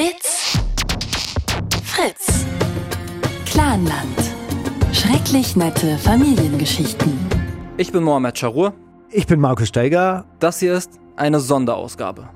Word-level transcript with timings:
It's 0.00 0.56
Fritz. 1.82 2.46
Clanland. 3.46 4.16
Schrecklich 4.92 5.56
nette 5.56 5.98
Familiengeschichten. 5.98 7.18
Ich 7.78 7.90
bin 7.90 8.04
Mohamed 8.04 8.38
Charur. 8.38 8.74
Ich 9.10 9.26
bin 9.26 9.40
Markus 9.40 9.66
Steiger. 9.66 10.24
Das 10.38 10.60
hier 10.60 10.74
ist 10.74 11.00
eine 11.16 11.40
Sonderausgabe. 11.40 12.28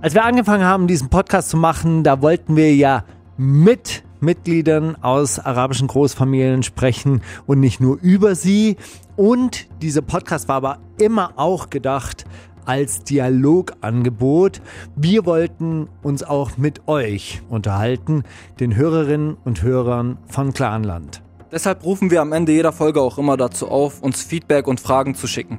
Als 0.00 0.14
wir 0.14 0.24
angefangen 0.24 0.62
haben, 0.62 0.86
diesen 0.86 1.10
Podcast 1.10 1.50
zu 1.50 1.56
machen, 1.56 2.04
da 2.04 2.22
wollten 2.22 2.54
wir 2.54 2.72
ja 2.76 3.02
mit 3.36 4.04
Mitgliedern 4.20 4.94
aus 5.02 5.40
arabischen 5.40 5.88
Großfamilien 5.88 6.62
sprechen 6.62 7.22
und 7.44 7.58
nicht 7.58 7.80
nur 7.80 7.98
über 8.00 8.36
sie. 8.36 8.76
Und 9.16 9.66
dieser 9.82 10.02
Podcast 10.02 10.46
war 10.46 10.56
aber 10.56 10.78
immer 11.00 11.32
auch 11.34 11.70
gedacht 11.70 12.24
als 12.64 13.04
Dialogangebot. 13.04 14.60
Wir 14.96 15.26
wollten 15.26 15.88
uns 16.02 16.22
auch 16.22 16.56
mit 16.56 16.88
euch 16.88 17.42
unterhalten, 17.48 18.24
den 18.58 18.76
Hörerinnen 18.76 19.36
und 19.44 19.62
Hörern 19.62 20.18
von 20.26 20.52
Clanland. 20.52 21.22
Deshalb 21.52 21.84
rufen 21.84 22.10
wir 22.10 22.20
am 22.20 22.32
Ende 22.32 22.52
jeder 22.52 22.72
Folge 22.72 23.00
auch 23.00 23.18
immer 23.18 23.36
dazu 23.36 23.68
auf, 23.68 24.02
uns 24.02 24.22
Feedback 24.22 24.68
und 24.68 24.80
Fragen 24.80 25.14
zu 25.14 25.26
schicken. 25.26 25.58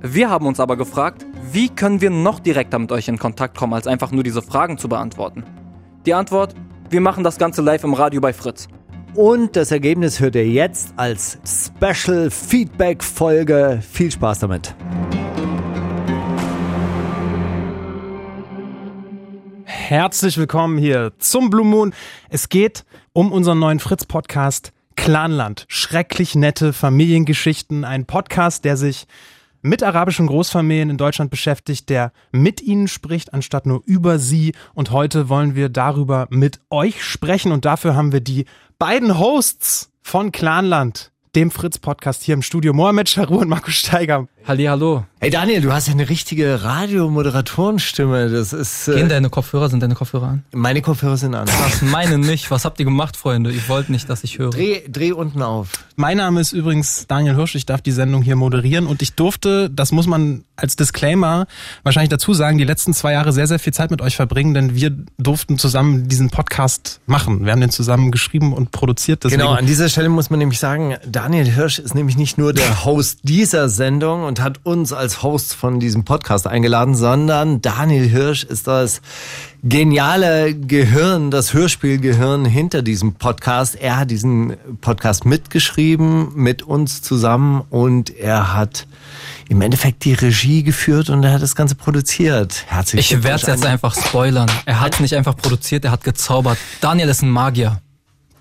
Wir 0.00 0.30
haben 0.30 0.46
uns 0.46 0.58
aber 0.60 0.76
gefragt, 0.76 1.26
wie 1.52 1.68
können 1.68 2.00
wir 2.00 2.10
noch 2.10 2.40
direkter 2.40 2.78
mit 2.78 2.90
euch 2.92 3.08
in 3.08 3.18
Kontakt 3.18 3.56
kommen, 3.56 3.74
als 3.74 3.86
einfach 3.86 4.10
nur 4.10 4.24
diese 4.24 4.42
Fragen 4.42 4.78
zu 4.78 4.88
beantworten? 4.88 5.44
Die 6.06 6.14
Antwort, 6.14 6.54
wir 6.90 7.00
machen 7.00 7.24
das 7.24 7.38
Ganze 7.38 7.62
live 7.62 7.84
im 7.84 7.94
Radio 7.94 8.20
bei 8.20 8.32
Fritz. 8.32 8.68
Und 9.14 9.56
das 9.56 9.70
Ergebnis 9.70 10.20
hört 10.20 10.34
ihr 10.36 10.48
jetzt 10.48 10.94
als 10.96 11.38
Special 11.44 12.30
Feedback 12.30 13.04
Folge. 13.04 13.80
Viel 13.88 14.10
Spaß 14.10 14.40
damit. 14.40 14.74
Herzlich 19.84 20.38
willkommen 20.38 20.78
hier 20.78 21.12
zum 21.18 21.50
Blue 21.50 21.66
Moon. 21.66 21.92
Es 22.30 22.48
geht 22.48 22.84
um 23.12 23.32
unseren 23.32 23.58
neuen 23.58 23.80
Fritz-Podcast 23.80 24.72
Clanland. 24.94 25.64
Schrecklich 25.66 26.36
nette 26.36 26.72
Familiengeschichten. 26.72 27.84
Ein 27.84 28.06
Podcast, 28.06 28.64
der 28.64 28.76
sich 28.76 29.06
mit 29.60 29.82
arabischen 29.82 30.28
Großfamilien 30.28 30.88
in 30.88 30.98
Deutschland 30.98 31.32
beschäftigt, 31.32 31.90
der 31.90 32.12
mit 32.30 32.62
ihnen 32.62 32.86
spricht, 32.86 33.34
anstatt 33.34 33.66
nur 33.66 33.82
über 33.84 34.20
sie. 34.20 34.54
Und 34.72 34.92
heute 34.92 35.28
wollen 35.28 35.56
wir 35.56 35.68
darüber 35.68 36.26
mit 36.30 36.60
euch 36.70 37.04
sprechen. 37.04 37.50
Und 37.50 37.64
dafür 37.64 37.96
haben 37.96 38.12
wir 38.12 38.20
die 38.20 38.46
beiden 38.78 39.18
Hosts 39.18 39.90
von 40.00 40.30
Clanland, 40.30 41.10
dem 41.34 41.50
Fritz-Podcast 41.50 42.22
hier 42.22 42.34
im 42.34 42.42
Studio, 42.42 42.72
Mohamed 42.72 43.10
Charou 43.10 43.40
und 43.40 43.48
Markus 43.48 43.74
Steiger. 43.74 44.28
Halli, 44.44 44.64
hallo. 44.64 45.04
Hey 45.20 45.30
Daniel, 45.30 45.60
du 45.60 45.72
hast 45.72 45.86
ja 45.86 45.92
eine 45.94 46.08
richtige 46.08 46.64
Radiomoderatorenstimme. 46.64 48.28
Das 48.28 48.52
ist. 48.52 48.88
Äh, 48.88 48.96
Gehen 48.96 49.08
deine 49.08 49.30
Kopfhörer, 49.30 49.68
sind 49.68 49.80
deine 49.80 49.94
Kopfhörer 49.94 50.26
an? 50.26 50.44
Meine 50.52 50.82
Kopfhörer 50.82 51.16
sind 51.16 51.36
an. 51.36 51.46
Was 51.46 51.80
meine 51.80 52.18
nicht? 52.18 52.50
Was 52.50 52.64
habt 52.64 52.80
ihr 52.80 52.84
gemacht, 52.84 53.16
Freunde? 53.16 53.52
Ich 53.52 53.68
wollte 53.68 53.92
nicht, 53.92 54.10
dass 54.10 54.24
ich 54.24 54.38
höre. 54.38 54.50
Dreh, 54.50 54.80
dreh 54.88 55.12
unten 55.12 55.40
auf. 55.42 55.68
Mein 55.94 56.16
Name 56.16 56.40
ist 56.40 56.52
übrigens 56.52 57.06
Daniel 57.06 57.36
Hirsch. 57.36 57.54
Ich 57.54 57.66
darf 57.66 57.80
die 57.82 57.92
Sendung 57.92 58.22
hier 58.22 58.34
moderieren 58.34 58.88
und 58.88 59.00
ich 59.00 59.14
durfte, 59.14 59.70
das 59.70 59.92
muss 59.92 60.08
man 60.08 60.42
als 60.56 60.74
Disclaimer 60.74 61.46
wahrscheinlich 61.84 62.08
dazu 62.08 62.34
sagen, 62.34 62.58
die 62.58 62.64
letzten 62.64 62.92
zwei 62.92 63.12
Jahre 63.12 63.32
sehr, 63.32 63.46
sehr 63.46 63.60
viel 63.60 63.72
Zeit 63.72 63.92
mit 63.92 64.00
euch 64.00 64.16
verbringen, 64.16 64.54
denn 64.54 64.74
wir 64.74 64.90
durften 65.18 65.56
zusammen 65.56 66.08
diesen 66.08 66.30
Podcast 66.30 67.00
machen. 67.06 67.44
Wir 67.44 67.52
haben 67.52 67.60
den 67.60 67.70
zusammen 67.70 68.10
geschrieben 68.10 68.52
und 68.52 68.72
produziert. 68.72 69.22
Deswegen 69.22 69.42
genau, 69.42 69.52
an 69.52 69.66
dieser 69.66 69.88
Stelle 69.88 70.08
muss 70.08 70.30
man 70.30 70.40
nämlich 70.40 70.58
sagen, 70.58 70.96
Daniel 71.06 71.46
Hirsch 71.48 71.78
ist 71.78 71.94
nämlich 71.94 72.16
nicht 72.16 72.38
nur 72.38 72.52
der 72.52 72.84
Host 72.84 73.20
dieser 73.22 73.68
Sendung 73.68 74.24
und 74.32 74.40
hat 74.40 74.60
uns 74.62 74.94
als 74.94 75.22
Host 75.22 75.54
von 75.54 75.78
diesem 75.78 76.06
Podcast 76.06 76.46
eingeladen, 76.46 76.94
sondern 76.94 77.60
Daniel 77.60 78.08
Hirsch 78.08 78.44
ist 78.44 78.66
das 78.66 79.02
geniale 79.62 80.54
Gehirn, 80.54 81.30
das 81.30 81.52
Hörspielgehirn 81.52 82.46
hinter 82.46 82.80
diesem 82.80 83.12
Podcast. 83.12 83.74
Er 83.74 83.98
hat 83.98 84.10
diesen 84.10 84.56
Podcast 84.80 85.26
mitgeschrieben 85.26 86.34
mit 86.34 86.62
uns 86.62 87.02
zusammen 87.02 87.60
und 87.68 88.08
er 88.08 88.54
hat 88.54 88.86
im 89.50 89.60
Endeffekt 89.60 90.02
die 90.06 90.14
Regie 90.14 90.62
geführt 90.62 91.10
und 91.10 91.22
er 91.24 91.32
hat 91.32 91.42
das 91.42 91.54
Ganze 91.54 91.74
produziert. 91.74 92.64
Herzlich 92.68 93.12
Ich 93.12 93.22
werde 93.22 93.42
es 93.42 93.46
jetzt 93.46 93.66
einfach 93.66 93.94
spoilern. 93.94 94.50
Er 94.64 94.80
hat 94.80 94.94
es 94.94 95.00
nicht 95.00 95.14
einfach 95.14 95.36
produziert, 95.36 95.84
er 95.84 95.90
hat 95.90 96.04
gezaubert. 96.04 96.56
Daniel 96.80 97.10
ist 97.10 97.20
ein 97.20 97.28
Magier. 97.28 97.82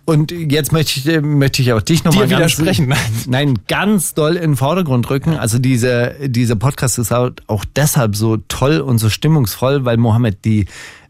Und 0.06 0.32
jetzt 0.32 0.72
möchte 0.72 1.00
ich, 1.00 1.22
möchte 1.22 1.62
ich 1.62 1.74
auch 1.74 1.82
dich 1.82 2.04
nochmal 2.04 2.28
ganz, 2.28 2.40
widersprechen. 2.40 2.94
Nein, 3.28 3.60
ganz 3.68 4.14
doll 4.14 4.36
in 4.36 4.52
den 4.52 4.56
Vordergrund 4.56 5.10
rücken. 5.10 5.36
Also 5.36 5.60
diese, 5.60 6.16
dieser 6.26 6.56
Podcast 6.56 6.98
ist 6.98 7.12
auch 7.12 7.66
deshalb 7.76 8.16
so 8.16 8.38
toll 8.48 8.80
und 8.80 8.98
so 8.98 9.10
stimmungsvoll, 9.10 9.86
weil 9.86 9.98
Mohammed 9.98 10.44
die 10.44 10.66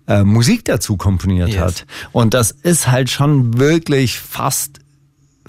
äh, 0.07 0.23
Musik 0.23 0.65
dazu 0.65 0.97
komponiert 0.97 1.49
yes. 1.49 1.61
hat. 1.61 1.85
Und 2.11 2.33
das 2.33 2.51
ist 2.51 2.91
halt 2.91 3.09
schon 3.09 3.57
wirklich 3.57 4.19
fast 4.19 4.80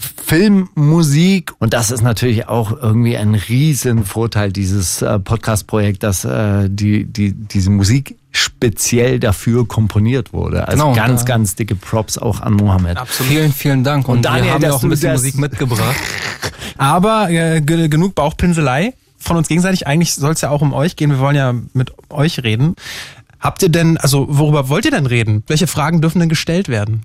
Filmmusik 0.03 1.53
und 1.59 1.73
das 1.73 1.91
ist 1.91 2.03
natürlich 2.03 2.49
auch 2.49 2.73
irgendwie 2.73 3.17
ein 3.17 3.35
Riesenvorteil 3.35 4.53
dieses 4.53 5.03
äh, 5.03 5.19
Podcast-Projekt, 5.19 6.03
dass 6.03 6.25
äh, 6.25 6.69
die, 6.69 7.05
die, 7.05 7.33
diese 7.33 7.71
Musik 7.71 8.17
speziell 8.33 9.21
dafür 9.21 9.69
komponiert 9.69 10.33
wurde. 10.33 10.67
Also 10.67 10.85
genau, 10.85 10.97
ganz, 10.97 11.25
ganz 11.25 11.55
dicke 11.55 11.75
Props 11.75 12.19
auch 12.19 12.41
an 12.41 12.55
Mohammed. 12.55 12.97
Absolut. 12.97 13.33
Vielen, 13.33 13.53
vielen 13.53 13.85
Dank. 13.85 14.09
Und, 14.09 14.17
und 14.17 14.23
Daniel, 14.23 14.45
wir 14.45 14.55
haben 14.55 14.63
ja 14.63 14.73
auch 14.73 14.83
ein 14.83 14.89
bisschen 14.89 15.13
Musik 15.13 15.37
mitgebracht. 15.37 15.97
Aber 16.79 17.31
äh, 17.31 17.61
genug 17.61 18.15
Bauchpinselei 18.15 18.95
von 19.19 19.37
uns 19.37 19.49
gegenseitig. 19.49 19.87
Eigentlich 19.87 20.15
soll 20.15 20.33
es 20.33 20.41
ja 20.41 20.51
auch 20.51 20.63
um 20.63 20.73
euch 20.73 20.97
gehen. 20.97 21.11
Wir 21.11 21.19
wollen 21.19 21.37
ja 21.37 21.55
mit 21.75 21.93
euch 22.11 22.43
reden. 22.43 22.75
Habt 23.39 23.63
ihr 23.63 23.69
denn, 23.69 23.99
also 23.99 24.27
worüber 24.31 24.69
wollt 24.69 24.85
ihr 24.85 24.91
denn 24.91 25.07
reden? 25.07 25.43
Welche 25.47 25.67
Fragen 25.67 26.01
dürfen 26.01 26.21
denn 26.21 26.29
gestellt 26.29 26.69
werden? 26.69 27.05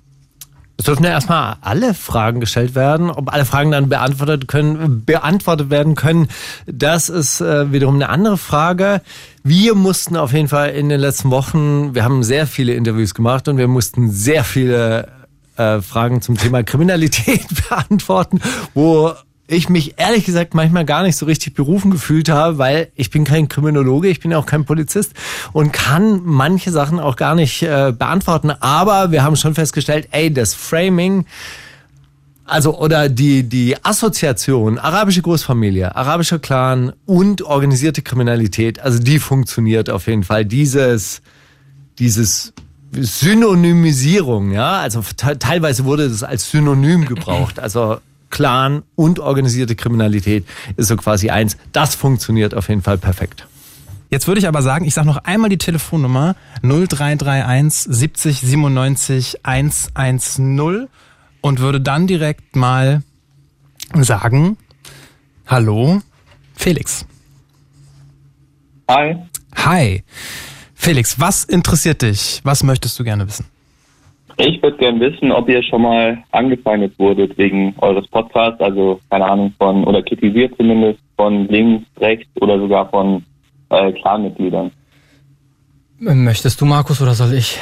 Es 0.80 0.84
dürfen 0.84 1.02
ja 1.02 1.10
erstmal 1.10 1.56
alle 1.60 1.92
Fragen 1.92 2.38
gestellt 2.38 2.76
werden. 2.76 3.10
Ob 3.10 3.32
alle 3.32 3.44
Fragen 3.44 3.72
dann 3.72 3.88
beantwortet 3.88 4.46
können, 4.46 5.04
beantwortet 5.04 5.70
werden 5.70 5.96
können, 5.96 6.28
das 6.66 7.08
ist 7.08 7.40
äh, 7.40 7.72
wiederum 7.72 7.96
eine 7.96 8.08
andere 8.08 8.38
Frage. 8.38 9.02
Wir 9.42 9.74
mussten 9.74 10.16
auf 10.16 10.32
jeden 10.32 10.46
Fall 10.46 10.70
in 10.70 10.88
den 10.88 11.00
letzten 11.00 11.30
Wochen, 11.30 11.96
wir 11.96 12.04
haben 12.04 12.22
sehr 12.22 12.46
viele 12.46 12.74
Interviews 12.74 13.14
gemacht 13.14 13.48
und 13.48 13.58
wir 13.58 13.66
mussten 13.66 14.12
sehr 14.12 14.44
viele 14.44 15.08
äh, 15.56 15.80
Fragen 15.80 16.22
zum 16.22 16.36
Thema 16.36 16.62
Kriminalität 16.62 17.44
beantworten, 17.68 18.40
wo 18.72 19.14
ich 19.50 19.70
mich 19.70 19.94
ehrlich 19.96 20.26
gesagt 20.26 20.54
manchmal 20.54 20.84
gar 20.84 21.02
nicht 21.02 21.16
so 21.16 21.24
richtig 21.24 21.54
berufen 21.54 21.90
gefühlt 21.90 22.28
habe, 22.28 22.58
weil 22.58 22.88
ich 22.94 23.10
bin 23.10 23.24
kein 23.24 23.48
Kriminologe, 23.48 24.08
ich 24.08 24.20
bin 24.20 24.32
auch 24.34 24.44
kein 24.44 24.66
Polizist 24.66 25.14
und 25.52 25.72
kann 25.72 26.20
manche 26.22 26.70
Sachen 26.70 27.00
auch 27.00 27.16
gar 27.16 27.34
nicht 27.34 27.62
äh, 27.62 27.92
beantworten. 27.98 28.50
Aber 28.50 29.10
wir 29.10 29.24
haben 29.24 29.36
schon 29.36 29.54
festgestellt, 29.54 30.08
ey, 30.10 30.32
das 30.32 30.52
Framing, 30.52 31.24
also 32.44 32.78
oder 32.78 33.08
die 33.08 33.42
die 33.42 33.76
Assoziation 33.82 34.78
arabische 34.78 35.22
Großfamilie, 35.22 35.96
arabischer 35.96 36.38
Clan 36.38 36.92
und 37.06 37.40
organisierte 37.42 38.02
Kriminalität, 38.02 38.80
also 38.80 38.98
die 38.98 39.18
funktioniert 39.18 39.88
auf 39.88 40.06
jeden 40.06 40.24
Fall. 40.24 40.44
Dieses 40.44 41.22
dieses 41.98 42.52
Synonymisierung, 42.92 44.52
ja, 44.52 44.78
also 44.78 45.02
teilweise 45.16 45.84
wurde 45.84 46.08
das 46.08 46.22
als 46.22 46.50
Synonym 46.50 47.06
gebraucht. 47.06 47.58
Also 47.60 47.98
Clan 48.30 48.82
und 48.94 49.18
organisierte 49.18 49.76
Kriminalität 49.76 50.46
ist 50.76 50.88
so 50.88 50.96
quasi 50.96 51.30
eins. 51.30 51.56
Das 51.72 51.94
funktioniert 51.94 52.54
auf 52.54 52.68
jeden 52.68 52.82
Fall 52.82 52.98
perfekt. 52.98 53.46
Jetzt 54.10 54.26
würde 54.26 54.38
ich 54.38 54.48
aber 54.48 54.62
sagen, 54.62 54.86
ich 54.86 54.94
sage 54.94 55.06
noch 55.06 55.18
einmal 55.24 55.50
die 55.50 55.58
Telefonnummer 55.58 56.34
0331 56.62 57.94
70 57.94 58.40
97 58.40 59.44
110 59.44 60.88
und 61.42 61.60
würde 61.60 61.80
dann 61.80 62.06
direkt 62.06 62.56
mal 62.56 63.02
sagen, 63.94 64.56
hallo, 65.46 66.00
Felix. 66.54 67.04
Hi. 68.90 69.16
Hi. 69.54 70.04
Felix, 70.74 71.20
was 71.20 71.44
interessiert 71.44 72.02
dich? 72.02 72.40
Was 72.44 72.62
möchtest 72.62 72.98
du 72.98 73.04
gerne 73.04 73.28
wissen? 73.28 73.44
Ich 74.40 74.62
würde 74.62 74.76
gerne 74.76 75.00
wissen, 75.00 75.32
ob 75.32 75.48
ihr 75.48 75.62
schon 75.64 75.82
mal 75.82 76.22
angefeindet 76.30 76.96
wurdet 76.98 77.36
wegen 77.36 77.74
eures 77.78 78.06
Podcasts, 78.06 78.60
also 78.60 79.00
keine 79.10 79.24
Ahnung 79.24 79.52
von, 79.58 79.84
oder 79.84 80.00
kritisiert 80.02 80.54
zumindest 80.56 81.00
von 81.16 81.48
links, 81.48 81.84
rechts 82.00 82.30
oder 82.40 82.58
sogar 82.58 82.88
von 82.88 83.24
äh, 83.70 83.92
Clanmitgliedern. 83.92 84.70
Möchtest 85.98 86.60
du, 86.60 86.66
Markus, 86.66 87.02
oder 87.02 87.14
soll 87.14 87.34
ich? 87.34 87.58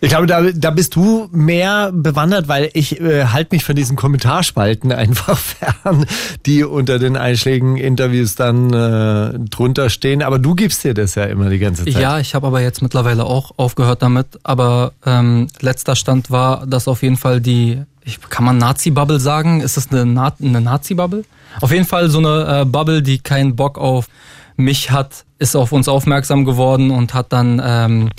Ich 0.00 0.10
glaube, 0.10 0.26
da, 0.26 0.42
da 0.42 0.70
bist 0.70 0.94
du 0.94 1.28
mehr 1.32 1.90
bewandert, 1.92 2.46
weil 2.46 2.70
ich 2.72 3.00
äh, 3.00 3.26
halte 3.26 3.54
mich 3.54 3.64
von 3.64 3.74
diesen 3.74 3.96
Kommentarspalten 3.96 4.92
einfach 4.92 5.36
fern, 5.36 6.06
die 6.46 6.62
unter 6.64 6.98
den 6.98 7.16
einschlägigen 7.16 7.76
Interviews 7.76 8.36
dann 8.36 8.72
äh, 8.72 9.38
drunter 9.50 9.90
stehen. 9.90 10.22
Aber 10.22 10.38
du 10.38 10.54
gibst 10.54 10.84
dir 10.84 10.94
das 10.94 11.16
ja 11.16 11.24
immer 11.24 11.50
die 11.50 11.58
ganze 11.58 11.84
Zeit. 11.84 12.00
Ja, 12.00 12.18
ich 12.20 12.34
habe 12.34 12.46
aber 12.46 12.60
jetzt 12.60 12.80
mittlerweile 12.80 13.24
auch 13.24 13.52
aufgehört 13.56 14.02
damit. 14.02 14.38
Aber 14.44 14.92
ähm, 15.04 15.48
letzter 15.60 15.96
Stand 15.96 16.30
war, 16.30 16.66
dass 16.66 16.86
auf 16.86 17.02
jeden 17.02 17.16
Fall 17.16 17.40
die, 17.40 17.82
ich, 18.04 18.20
kann 18.20 18.44
man 18.44 18.56
Nazi-Bubble 18.58 19.18
sagen? 19.18 19.60
Ist 19.60 19.76
das 19.76 19.90
eine, 19.90 20.06
Na 20.06 20.32
eine 20.40 20.60
Nazi-Bubble? 20.60 21.24
Auf 21.60 21.72
jeden 21.72 21.86
Fall 21.86 22.08
so 22.08 22.18
eine 22.18 22.60
äh, 22.60 22.64
Bubble, 22.64 23.02
die 23.02 23.18
keinen 23.18 23.56
Bock 23.56 23.78
auf 23.78 24.06
mich 24.56 24.90
hat, 24.90 25.24
ist 25.38 25.56
auf 25.56 25.72
uns 25.72 25.88
aufmerksam 25.88 26.44
geworden 26.44 26.92
und 26.92 27.14
hat 27.14 27.32
dann... 27.32 27.60
Ähm, 27.64 28.10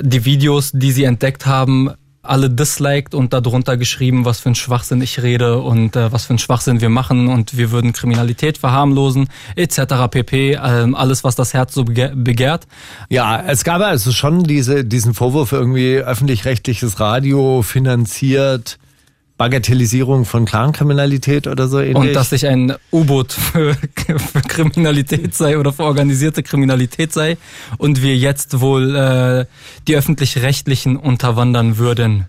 die 0.00 0.24
Videos, 0.24 0.72
die 0.72 0.92
sie 0.92 1.04
entdeckt 1.04 1.46
haben, 1.46 1.90
alle 2.28 2.50
disliked 2.50 3.14
und 3.14 3.32
darunter 3.32 3.76
geschrieben, 3.76 4.24
was 4.24 4.40
für 4.40 4.50
ein 4.50 4.54
Schwachsinn 4.54 5.00
ich 5.00 5.22
rede 5.22 5.58
und 5.60 5.96
äh, 5.96 6.12
was 6.12 6.26
für 6.26 6.34
ein 6.34 6.38
Schwachsinn 6.38 6.80
wir 6.80 6.88
machen 6.88 7.28
und 7.28 7.56
wir 7.56 7.70
würden 7.70 7.92
Kriminalität 7.92 8.58
verharmlosen 8.58 9.28
etc. 9.54 10.08
pp. 10.10 10.58
Ähm, 10.62 10.94
alles, 10.94 11.24
was 11.24 11.36
das 11.36 11.54
Herz 11.54 11.74
so 11.74 11.84
begehrt. 11.84 12.66
Ja, 13.08 13.42
es 13.46 13.64
gab 13.64 13.80
also 13.80 14.12
schon 14.12 14.44
diese, 14.44 14.84
diesen 14.84 15.14
Vorwurf 15.14 15.52
irgendwie 15.52 15.96
öffentlich-rechtliches 15.98 17.00
Radio 17.00 17.62
finanziert 17.62 18.78
Bagatellisierung 19.38 20.24
von 20.24 20.46
Clankriminalität 20.46 21.46
oder 21.46 21.68
so 21.68 21.78
ähnlich. 21.78 21.96
Und 21.96 22.12
dass 22.14 22.32
ich 22.32 22.46
ein 22.46 22.74
U-Boot 22.92 23.32
für, 23.32 23.74
für, 23.74 24.40
Kriminalität 24.40 25.34
sei 25.34 25.58
oder 25.58 25.72
für 25.72 25.84
organisierte 25.84 26.42
Kriminalität 26.42 27.12
sei 27.12 27.36
und 27.76 28.02
wir 28.02 28.16
jetzt 28.16 28.60
wohl 28.60 28.96
äh, 28.96 29.46
die 29.86 29.96
öffentlich-rechtlichen 29.96 30.96
unterwandern 30.96 31.76
würden. 31.76 32.26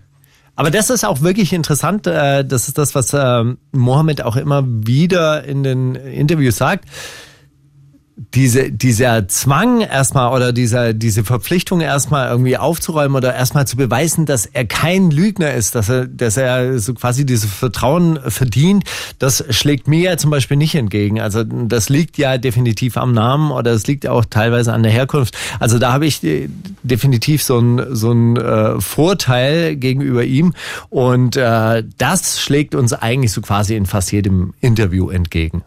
Aber 0.54 0.70
das 0.70 0.90
ist 0.90 1.04
auch 1.04 1.22
wirklich 1.22 1.52
interessant. 1.52 2.06
Äh, 2.06 2.44
das 2.44 2.68
ist 2.68 2.76
das, 2.76 2.94
was 2.94 3.14
äh, 3.14 3.44
Mohammed 3.72 4.22
auch 4.22 4.36
immer 4.36 4.64
wieder 4.66 5.44
in 5.44 5.62
den 5.62 5.94
Interviews 5.94 6.56
sagt 6.56 6.84
diese, 8.34 8.72
dieser 8.72 9.28
Zwang 9.28 9.80
erstmal 9.80 10.34
oder 10.34 10.52
dieser, 10.52 10.92
diese 10.92 11.22
Verpflichtung 11.22 11.80
erstmal 11.80 12.28
irgendwie 12.28 12.56
aufzuräumen 12.56 13.16
oder 13.16 13.34
erstmal 13.34 13.66
zu 13.66 13.76
beweisen, 13.76 14.26
dass 14.26 14.44
er 14.46 14.64
kein 14.66 15.10
Lügner 15.10 15.54
ist, 15.54 15.76
dass 15.76 15.88
er, 15.88 16.06
dass 16.06 16.36
er 16.36 16.80
so 16.80 16.94
quasi 16.94 17.24
dieses 17.24 17.52
Vertrauen 17.52 18.18
verdient, 18.26 18.84
das 19.20 19.44
schlägt 19.50 19.86
mir 19.86 20.00
ja 20.00 20.16
zum 20.16 20.30
Beispiel 20.30 20.56
nicht 20.56 20.74
entgegen. 20.74 21.20
Also 21.20 21.44
das 21.44 21.88
liegt 21.88 22.18
ja 22.18 22.38
definitiv 22.38 22.96
am 22.96 23.12
Namen 23.12 23.52
oder 23.52 23.72
es 23.72 23.86
liegt 23.86 24.06
auch 24.08 24.24
teilweise 24.24 24.72
an 24.72 24.82
der 24.82 24.92
Herkunft. 24.92 25.36
Also 25.60 25.78
da 25.78 25.92
habe 25.92 26.06
ich 26.06 26.22
äh, 26.24 26.48
definitiv 26.82 27.44
so 27.44 27.58
ein 27.58 27.94
so 27.94 28.10
ein 28.10 28.36
äh, 28.36 28.80
Vorteil 28.80 29.76
gegenüber 29.76 30.24
ihm 30.24 30.54
und 30.90 31.36
äh, 31.36 31.84
das 31.98 32.40
schlägt 32.40 32.74
uns 32.74 32.92
eigentlich 32.92 33.32
so 33.32 33.40
quasi 33.42 33.76
in 33.76 33.86
fast 33.86 34.10
jedem 34.10 34.54
Interview 34.60 35.08
entgegen. 35.08 35.62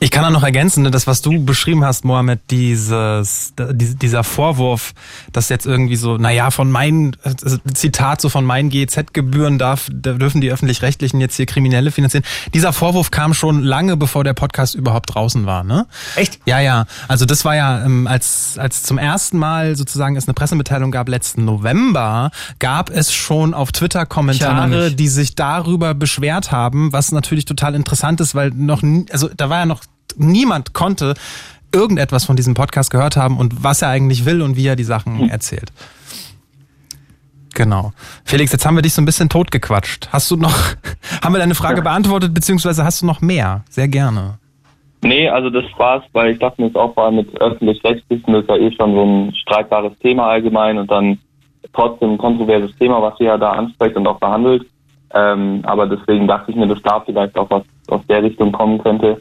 Ich 0.00 0.12
kann 0.12 0.22
da 0.22 0.30
noch 0.30 0.44
ergänzen, 0.44 0.84
ne, 0.84 0.92
das, 0.92 1.08
was 1.08 1.22
du 1.22 1.44
beschrieben 1.44 1.84
hast, 1.84 2.04
Mohammed, 2.04 2.40
dieses, 2.50 3.52
dieser 3.58 4.22
Vorwurf, 4.22 4.94
dass 5.32 5.48
jetzt 5.48 5.66
irgendwie 5.66 5.96
so, 5.96 6.18
naja, 6.18 6.52
von 6.52 6.70
meinen, 6.70 7.16
äh, 7.24 7.34
Zitat 7.74 8.20
so 8.20 8.28
von 8.28 8.44
meinen 8.44 8.70
GEZ-Gebühren 8.70 9.58
darf, 9.58 9.88
da 9.92 10.12
dürfen 10.12 10.40
die 10.40 10.52
Öffentlich-Rechtlichen 10.52 11.20
jetzt 11.20 11.34
hier 11.34 11.46
Kriminelle 11.46 11.90
finanzieren. 11.90 12.24
Dieser 12.54 12.72
Vorwurf 12.72 13.10
kam 13.10 13.34
schon 13.34 13.64
lange, 13.64 13.96
bevor 13.96 14.22
der 14.22 14.34
Podcast 14.34 14.76
überhaupt 14.76 15.14
draußen 15.14 15.46
war, 15.46 15.64
ne? 15.64 15.86
Echt? 16.14 16.38
Ja, 16.46 16.60
ja. 16.60 16.86
Also 17.08 17.24
das 17.24 17.44
war 17.44 17.56
ja, 17.56 17.84
ähm, 17.84 18.06
als, 18.06 18.56
als 18.56 18.84
zum 18.84 18.98
ersten 18.98 19.36
Mal 19.36 19.74
sozusagen 19.74 20.14
es 20.14 20.28
eine 20.28 20.34
Pressemitteilung 20.34 20.92
gab, 20.92 21.08
letzten 21.08 21.44
November, 21.44 22.30
gab 22.60 22.90
es 22.90 23.12
schon 23.12 23.52
auf 23.52 23.72
Twitter 23.72 24.06
Kommentare, 24.06 24.92
die 24.92 25.08
sich 25.08 25.34
darüber 25.34 25.94
beschwert 25.94 26.52
haben, 26.52 26.92
was 26.92 27.10
natürlich 27.10 27.46
total 27.46 27.74
interessant 27.74 28.20
ist, 28.20 28.36
weil 28.36 28.50
noch, 28.50 28.82
nie, 28.82 29.06
also 29.10 29.28
da 29.36 29.50
war 29.50 29.58
ja 29.58 29.66
noch 29.66 29.87
niemand 30.16 30.72
konnte 30.72 31.14
irgendetwas 31.72 32.24
von 32.24 32.36
diesem 32.36 32.54
Podcast 32.54 32.90
gehört 32.90 33.16
haben 33.16 33.36
und 33.36 33.62
was 33.62 33.82
er 33.82 33.88
eigentlich 33.88 34.24
will 34.24 34.42
und 34.42 34.56
wie 34.56 34.66
er 34.66 34.76
die 34.76 34.84
Sachen 34.84 35.18
hm. 35.18 35.28
erzählt. 35.28 35.72
Genau. 37.54 37.92
Felix, 38.24 38.52
jetzt 38.52 38.64
haben 38.64 38.76
wir 38.76 38.82
dich 38.82 38.94
so 38.94 39.02
ein 39.02 39.04
bisschen 39.04 39.28
totgequatscht. 39.28 40.08
Hast 40.12 40.30
du 40.30 40.36
noch, 40.36 40.54
haben 41.22 41.34
wir 41.34 41.38
deine 41.38 41.54
Frage 41.54 41.82
beantwortet, 41.82 42.32
beziehungsweise 42.32 42.84
hast 42.84 43.02
du 43.02 43.06
noch 43.06 43.20
mehr? 43.20 43.64
Sehr 43.68 43.88
gerne. 43.88 44.38
Nee, 45.02 45.28
also 45.28 45.50
das 45.50 45.64
war's, 45.76 46.04
weil 46.12 46.32
ich 46.32 46.38
dachte 46.38 46.60
mir 46.60 46.68
jetzt 46.68 46.76
auch 46.76 46.94
vor 46.94 47.06
allem 47.06 47.16
mit 47.16 47.40
öffentlich-rechtlichen, 47.40 48.32
das 48.32 48.42
ist 48.42 48.48
ja 48.48 48.56
eh 48.56 48.72
schon 48.72 48.94
so 48.94 49.04
ein 49.04 49.34
streitbares 49.34 49.96
Thema 49.98 50.28
allgemein 50.28 50.78
und 50.78 50.90
dann 50.90 51.18
trotzdem 51.72 52.12
ein 52.12 52.18
kontroverses 52.18 52.76
Thema, 52.76 53.00
was 53.00 53.18
ihr 53.20 53.26
ja 53.26 53.38
da 53.38 53.52
anspricht 53.52 53.96
und 53.96 54.06
auch 54.06 54.18
behandelt. 54.18 54.66
Ähm, 55.14 55.60
aber 55.62 55.86
deswegen 55.86 56.26
dachte 56.26 56.50
ich 56.50 56.56
mir, 56.56 56.66
dass 56.66 56.82
da 56.82 57.00
vielleicht 57.00 57.36
auch 57.36 57.48
was 57.50 57.62
aus 57.88 58.06
der 58.08 58.22
Richtung 58.22 58.52
kommen 58.52 58.78
könnte. 58.78 59.20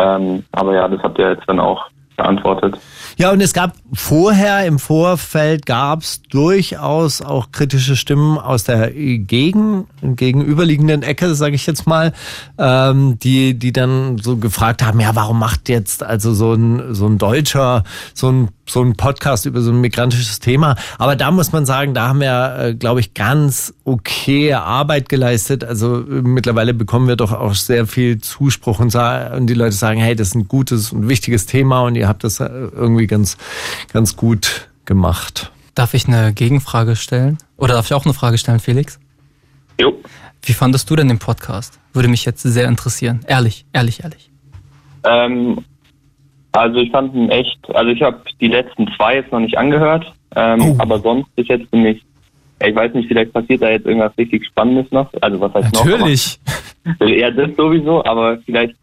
Ähm, 0.00 0.44
aber 0.52 0.74
ja, 0.74 0.88
das 0.88 1.02
habt 1.02 1.18
ihr 1.18 1.30
jetzt 1.30 1.44
dann 1.46 1.60
auch 1.60 1.84
beantwortet. 2.16 2.78
Ja, 3.16 3.32
und 3.32 3.40
es 3.40 3.52
gab 3.52 3.72
vorher, 3.92 4.66
im 4.66 4.78
Vorfeld 4.78 5.66
gab 5.66 6.00
es 6.00 6.22
durchaus 6.22 7.22
auch 7.22 7.50
kritische 7.50 7.96
Stimmen 7.96 8.38
aus 8.38 8.64
der 8.64 8.90
Gegen, 8.90 9.86
gegenüberliegenden 10.02 11.02
Ecke, 11.02 11.34
sage 11.34 11.54
ich 11.54 11.66
jetzt 11.66 11.86
mal, 11.86 12.12
ähm, 12.58 13.18
die, 13.18 13.58
die 13.58 13.72
dann 13.72 14.18
so 14.18 14.36
gefragt 14.36 14.82
haben, 14.82 15.00
ja, 15.00 15.14
warum 15.14 15.38
macht 15.38 15.68
jetzt 15.68 16.02
also 16.02 16.32
so 16.32 16.52
ein, 16.54 16.94
so 16.94 17.06
ein 17.06 17.18
Deutscher 17.18 17.84
so 18.14 18.30
ein 18.30 18.48
so 18.72 18.82
ein 18.82 18.94
Podcast 18.94 19.46
über 19.46 19.60
so 19.60 19.70
ein 19.70 19.80
migrantisches 19.80 20.40
Thema. 20.40 20.76
Aber 20.98 21.16
da 21.16 21.30
muss 21.30 21.52
man 21.52 21.66
sagen, 21.66 21.94
da 21.94 22.08
haben 22.08 22.20
wir, 22.20 22.56
äh, 22.58 22.74
glaube 22.74 23.00
ich, 23.00 23.14
ganz 23.14 23.74
okay 23.84 24.54
Arbeit 24.54 25.08
geleistet. 25.08 25.64
Also 25.64 26.00
äh, 26.00 26.22
mittlerweile 26.22 26.74
bekommen 26.74 27.08
wir 27.08 27.16
doch 27.16 27.32
auch 27.32 27.54
sehr 27.54 27.86
viel 27.86 28.18
Zuspruch 28.18 28.78
und, 28.80 28.94
und 28.94 29.46
die 29.46 29.54
Leute 29.54 29.76
sagen, 29.76 30.00
hey, 30.00 30.14
das 30.14 30.28
ist 30.28 30.34
ein 30.34 30.48
gutes 30.48 30.92
und 30.92 31.08
wichtiges 31.08 31.46
Thema 31.46 31.82
und 31.82 31.96
ihr 31.96 32.08
habt 32.08 32.24
das 32.24 32.40
äh, 32.40 32.46
irgendwie 32.46 33.06
ganz, 33.06 33.36
ganz 33.92 34.16
gut 34.16 34.68
gemacht. 34.84 35.52
Darf 35.74 35.94
ich 35.94 36.08
eine 36.08 36.32
Gegenfrage 36.32 36.96
stellen? 36.96 37.38
Oder 37.56 37.74
darf 37.74 37.86
ich 37.86 37.94
auch 37.94 38.04
eine 38.04 38.14
Frage 38.14 38.38
stellen, 38.38 38.60
Felix? 38.60 38.98
Jo. 39.80 39.94
Wie 40.42 40.52
fandest 40.52 40.90
du 40.90 40.96
denn 40.96 41.08
den 41.08 41.18
Podcast? 41.18 41.78
Würde 41.92 42.08
mich 42.08 42.24
jetzt 42.24 42.42
sehr 42.42 42.66
interessieren. 42.68 43.20
Ehrlich, 43.26 43.66
ehrlich, 43.72 44.02
ehrlich. 44.02 44.30
Ähm, 45.04 45.64
also 46.52 46.78
ich 46.78 46.90
fand 46.90 47.14
ihn 47.14 47.30
echt, 47.30 47.58
also 47.74 47.90
ich 47.90 48.02
habe 48.02 48.20
die 48.40 48.48
letzten 48.48 48.88
zwei 48.96 49.16
jetzt 49.16 49.32
noch 49.32 49.40
nicht 49.40 49.56
angehört, 49.56 50.12
ähm, 50.34 50.60
oh. 50.62 50.74
aber 50.78 50.98
sonst 50.98 51.28
ist 51.36 51.48
jetzt 51.48 51.68
für 51.70 51.76
mich, 51.76 52.02
ich 52.64 52.74
weiß 52.74 52.92
nicht, 52.94 53.08
vielleicht 53.08 53.32
passiert 53.32 53.62
da 53.62 53.70
jetzt 53.70 53.86
irgendwas 53.86 54.16
richtig 54.18 54.44
Spannendes 54.46 54.90
noch. 54.90 55.10
Also 55.20 55.40
was 55.40 55.54
heißt 55.54 55.74
Natürlich. 55.74 56.38
noch? 56.46 56.54
Natürlich. 56.98 57.20
Ja, 57.20 57.30
das 57.30 57.56
sowieso, 57.56 58.04
aber 58.04 58.38
vielleicht, 58.38 58.74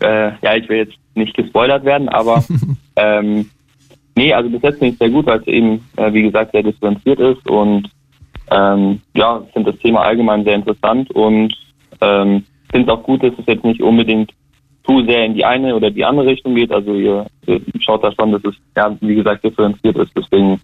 äh, 0.00 0.32
ja, 0.42 0.56
ich 0.56 0.68
will 0.68 0.78
jetzt 0.78 0.96
nicht 1.14 1.34
gespoilert 1.34 1.84
werden, 1.84 2.08
aber 2.08 2.44
ähm, 2.96 3.48
nee, 4.14 4.32
also 4.32 4.50
bis 4.50 4.62
jetzt 4.62 4.78
finde 4.78 4.92
ich 4.92 4.98
sehr 4.98 5.10
gut, 5.10 5.26
weil 5.26 5.40
es 5.40 5.46
eben, 5.46 5.84
äh, 5.96 6.12
wie 6.12 6.22
gesagt, 6.22 6.52
sehr 6.52 6.62
differenziert 6.62 7.18
ist 7.18 7.48
und 7.48 7.88
ähm, 8.50 9.00
ja, 9.14 9.42
ich 9.44 9.52
finde 9.52 9.72
das 9.72 9.80
Thema 9.80 10.02
allgemein 10.02 10.44
sehr 10.44 10.54
interessant 10.54 11.10
und 11.12 11.52
ähm, 12.00 12.44
finde 12.70 12.92
es 12.92 12.98
auch 12.98 13.02
gut, 13.02 13.22
dass 13.22 13.32
es 13.38 13.46
jetzt 13.46 13.64
nicht 13.64 13.82
unbedingt 13.82 14.32
zu 14.86 15.04
sehr 15.04 15.24
in 15.24 15.34
die 15.34 15.44
eine 15.44 15.74
oder 15.74 15.90
die 15.90 16.04
andere 16.04 16.26
Richtung 16.26 16.54
geht. 16.54 16.70
Also 16.70 16.94
ihr, 16.94 17.26
ihr 17.46 17.60
schaut 17.80 18.04
da 18.04 18.12
schon, 18.12 18.32
dass 18.32 18.42
es, 18.44 18.54
ja, 18.76 18.96
wie 19.00 19.16
gesagt, 19.16 19.44
differenziert 19.44 19.96
ist. 19.96 20.12
Deswegen 20.16 20.60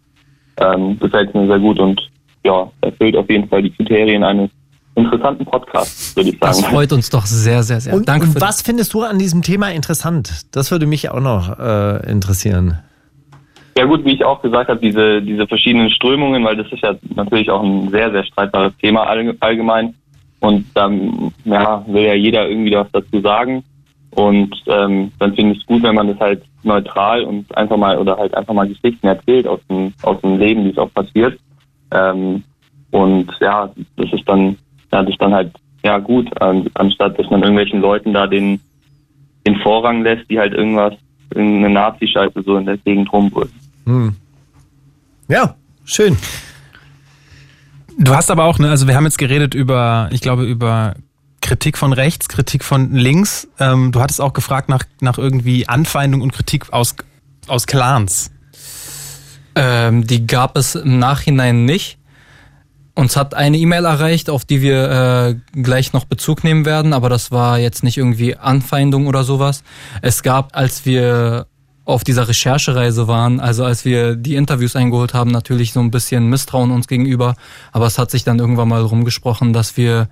ähm, 0.58 0.98
gefällt 0.98 1.28
es 1.28 1.34
mir 1.34 1.46
sehr 1.46 1.58
gut 1.58 1.78
und 1.78 2.00
ja, 2.44 2.70
erfüllt 2.80 3.16
auf 3.16 3.28
jeden 3.28 3.48
Fall 3.48 3.62
die 3.62 3.70
Kriterien 3.70 4.24
eines 4.24 4.50
interessanten 4.94 5.44
Podcasts, 5.44 6.14
würde 6.16 6.30
ich 6.30 6.38
sagen. 6.38 6.52
Das 6.52 6.64
freut 6.66 6.92
uns 6.92 7.10
doch 7.10 7.24
sehr, 7.24 7.62
sehr, 7.62 7.80
sehr. 7.80 7.94
Und, 7.94 8.08
Danke. 8.08 8.26
Und 8.26 8.40
was 8.40 8.62
findest 8.62 8.92
du 8.94 9.02
an 9.02 9.18
diesem 9.18 9.42
Thema 9.42 9.70
interessant? 9.70 10.46
Das 10.52 10.70
würde 10.70 10.86
mich 10.86 11.08
auch 11.10 11.20
noch 11.20 11.58
äh, 11.58 12.10
interessieren. 12.10 12.78
Ja 13.76 13.86
gut, 13.86 14.04
wie 14.04 14.12
ich 14.12 14.24
auch 14.24 14.42
gesagt 14.42 14.68
habe, 14.68 14.80
diese, 14.80 15.22
diese 15.22 15.46
verschiedenen 15.46 15.88
Strömungen, 15.90 16.44
weil 16.44 16.56
das 16.56 16.70
ist 16.70 16.82
ja 16.82 16.94
natürlich 17.14 17.50
auch 17.50 17.62
ein 17.62 17.90
sehr, 17.90 18.10
sehr 18.10 18.24
streitbares 18.24 18.76
Thema 18.78 19.04
allgemein. 19.40 19.94
Und 20.40 20.66
dann 20.74 21.32
ja, 21.44 21.84
will 21.86 22.02
ja 22.02 22.14
jeder 22.14 22.48
irgendwie 22.48 22.74
was 22.74 22.88
dazu 22.92 23.20
sagen. 23.20 23.62
Und 24.12 24.54
ähm, 24.66 25.10
dann 25.18 25.34
finde 25.34 25.54
ich 25.54 25.60
es 25.60 25.66
gut, 25.66 25.82
wenn 25.82 25.94
man 25.94 26.08
das 26.08 26.20
halt 26.20 26.42
neutral 26.62 27.24
und 27.24 27.56
einfach 27.56 27.76
mal 27.76 27.98
oder 27.98 28.16
halt 28.16 28.34
einfach 28.34 28.54
mal 28.54 28.68
Geschichten 28.68 29.06
erzählt 29.06 29.46
aus 29.46 29.60
dem, 29.68 29.92
aus 30.02 30.20
dem 30.20 30.38
Leben, 30.38 30.64
wie 30.64 30.70
es 30.70 30.78
auch 30.78 30.92
passiert. 30.92 31.38
Ähm, 31.90 32.44
und 32.90 33.30
ja, 33.40 33.70
das 33.96 34.12
ist 34.12 34.28
dann, 34.28 34.56
ja, 34.92 35.02
das 35.02 35.08
ist 35.08 35.20
dann 35.20 35.32
halt 35.32 35.52
ja 35.82 35.98
gut, 35.98 36.28
an, 36.40 36.68
anstatt 36.74 37.18
dass 37.18 37.28
man 37.30 37.40
irgendwelchen 37.40 37.80
Leuten 37.80 38.12
da 38.12 38.26
den, 38.26 38.60
den 39.46 39.56
Vorrang 39.56 40.02
lässt, 40.02 40.30
die 40.30 40.38
halt 40.38 40.52
irgendwas, 40.52 40.94
irgendeine 41.34 41.74
Nazi-Scheiße 41.74 42.42
so 42.42 42.56
in 42.56 42.66
der 42.66 42.76
Gegend 42.78 43.12
rumbrüllen. 43.12 43.52
Hm. 43.86 44.14
Ja, 45.28 45.56
schön. 45.84 46.16
Du 47.98 48.14
hast 48.14 48.30
aber 48.30 48.44
auch, 48.44 48.58
ne, 48.58 48.70
also 48.70 48.86
wir 48.86 48.94
haben 48.94 49.04
jetzt 49.04 49.18
geredet 49.18 49.54
über, 49.54 50.08
ich 50.12 50.20
glaube, 50.20 50.44
über 50.44 50.94
Kritik 51.42 51.76
von 51.76 51.92
rechts, 51.92 52.28
Kritik 52.28 52.64
von 52.64 52.94
links. 52.94 53.48
Ähm, 53.58 53.92
du 53.92 54.00
hattest 54.00 54.20
auch 54.20 54.32
gefragt 54.32 54.70
nach, 54.70 54.84
nach 55.00 55.18
irgendwie 55.18 55.68
Anfeindung 55.68 56.22
und 56.22 56.32
Kritik 56.32 56.72
aus, 56.72 56.94
aus 57.46 57.66
Clans. 57.66 58.30
Ähm, 59.54 60.06
die 60.06 60.26
gab 60.26 60.56
es 60.56 60.76
im 60.76 60.98
Nachhinein 60.98 61.66
nicht. 61.66 61.98
Uns 62.94 63.16
hat 63.16 63.34
eine 63.34 63.56
E-Mail 63.56 63.84
erreicht, 63.84 64.30
auf 64.30 64.44
die 64.44 64.60
wir 64.60 64.90
äh, 64.90 65.60
gleich 65.60 65.92
noch 65.92 66.04
Bezug 66.04 66.44
nehmen 66.44 66.64
werden, 66.64 66.92
aber 66.92 67.08
das 67.08 67.30
war 67.30 67.58
jetzt 67.58 67.82
nicht 67.82 67.96
irgendwie 67.96 68.36
Anfeindung 68.36 69.06
oder 69.06 69.24
sowas. 69.24 69.62
Es 70.02 70.22
gab, 70.22 70.56
als 70.56 70.84
wir 70.84 71.46
auf 71.84 72.04
dieser 72.04 72.28
Recherchereise 72.28 73.08
waren, 73.08 73.40
also 73.40 73.64
als 73.64 73.84
wir 73.84 74.14
die 74.14 74.36
Interviews 74.36 74.76
eingeholt 74.76 75.14
haben, 75.14 75.30
natürlich 75.30 75.72
so 75.72 75.80
ein 75.80 75.90
bisschen 75.90 76.28
Misstrauen 76.28 76.70
uns 76.70 76.86
gegenüber, 76.86 77.34
aber 77.72 77.86
es 77.86 77.98
hat 77.98 78.10
sich 78.10 78.24
dann 78.24 78.38
irgendwann 78.38 78.68
mal 78.68 78.82
rumgesprochen, 78.82 79.52
dass 79.52 79.76
wir 79.76 80.08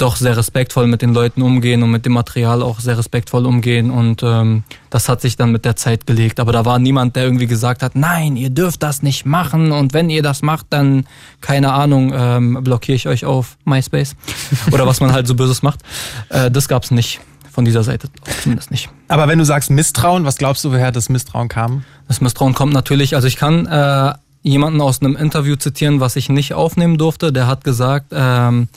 doch 0.00 0.16
sehr 0.16 0.36
respektvoll 0.36 0.86
mit 0.86 1.02
den 1.02 1.12
Leuten 1.12 1.42
umgehen 1.42 1.82
und 1.82 1.90
mit 1.90 2.06
dem 2.06 2.12
Material 2.12 2.62
auch 2.62 2.80
sehr 2.80 2.96
respektvoll 2.96 3.46
umgehen 3.46 3.90
und 3.90 4.22
ähm, 4.22 4.64
das 4.88 5.08
hat 5.08 5.20
sich 5.20 5.36
dann 5.36 5.52
mit 5.52 5.64
der 5.64 5.76
Zeit 5.76 6.06
gelegt. 6.06 6.40
Aber 6.40 6.52
da 6.52 6.64
war 6.64 6.78
niemand, 6.78 7.16
der 7.16 7.24
irgendwie 7.24 7.46
gesagt 7.46 7.82
hat, 7.82 7.94
nein, 7.94 8.36
ihr 8.36 8.50
dürft 8.50 8.82
das 8.82 9.02
nicht 9.02 9.26
machen 9.26 9.72
und 9.72 9.92
wenn 9.92 10.10
ihr 10.10 10.22
das 10.22 10.42
macht, 10.42 10.66
dann 10.70 11.06
keine 11.40 11.72
Ahnung, 11.72 12.12
ähm, 12.14 12.58
blockiere 12.62 12.96
ich 12.96 13.08
euch 13.08 13.24
auf 13.24 13.56
MySpace 13.64 14.16
oder 14.72 14.86
was 14.86 15.00
man 15.00 15.12
halt 15.12 15.26
so 15.26 15.34
Böses 15.34 15.62
macht. 15.62 15.80
Äh, 16.28 16.50
das 16.50 16.68
gab's 16.68 16.90
nicht 16.90 17.20
von 17.50 17.64
dieser 17.64 17.82
Seite 17.82 18.08
zumindest 18.42 18.70
nicht. 18.70 18.88
Aber 19.08 19.28
wenn 19.28 19.38
du 19.38 19.44
sagst 19.44 19.70
Misstrauen, 19.70 20.24
was 20.24 20.38
glaubst 20.38 20.64
du, 20.64 20.72
woher 20.72 20.92
das 20.92 21.08
Misstrauen 21.08 21.48
kam? 21.48 21.84
Das 22.08 22.20
Misstrauen 22.20 22.54
kommt 22.54 22.72
natürlich, 22.72 23.14
also 23.16 23.26
ich 23.26 23.36
kann 23.36 23.66
äh, 23.66 24.14
jemanden 24.42 24.80
aus 24.80 25.02
einem 25.02 25.16
Interview 25.16 25.56
zitieren, 25.56 26.00
was 26.00 26.16
ich 26.16 26.28
nicht 26.28 26.54
aufnehmen 26.54 26.96
durfte. 26.96 27.32
Der 27.32 27.46
hat 27.46 27.64
gesagt, 27.64 28.06
ähm, 28.12 28.68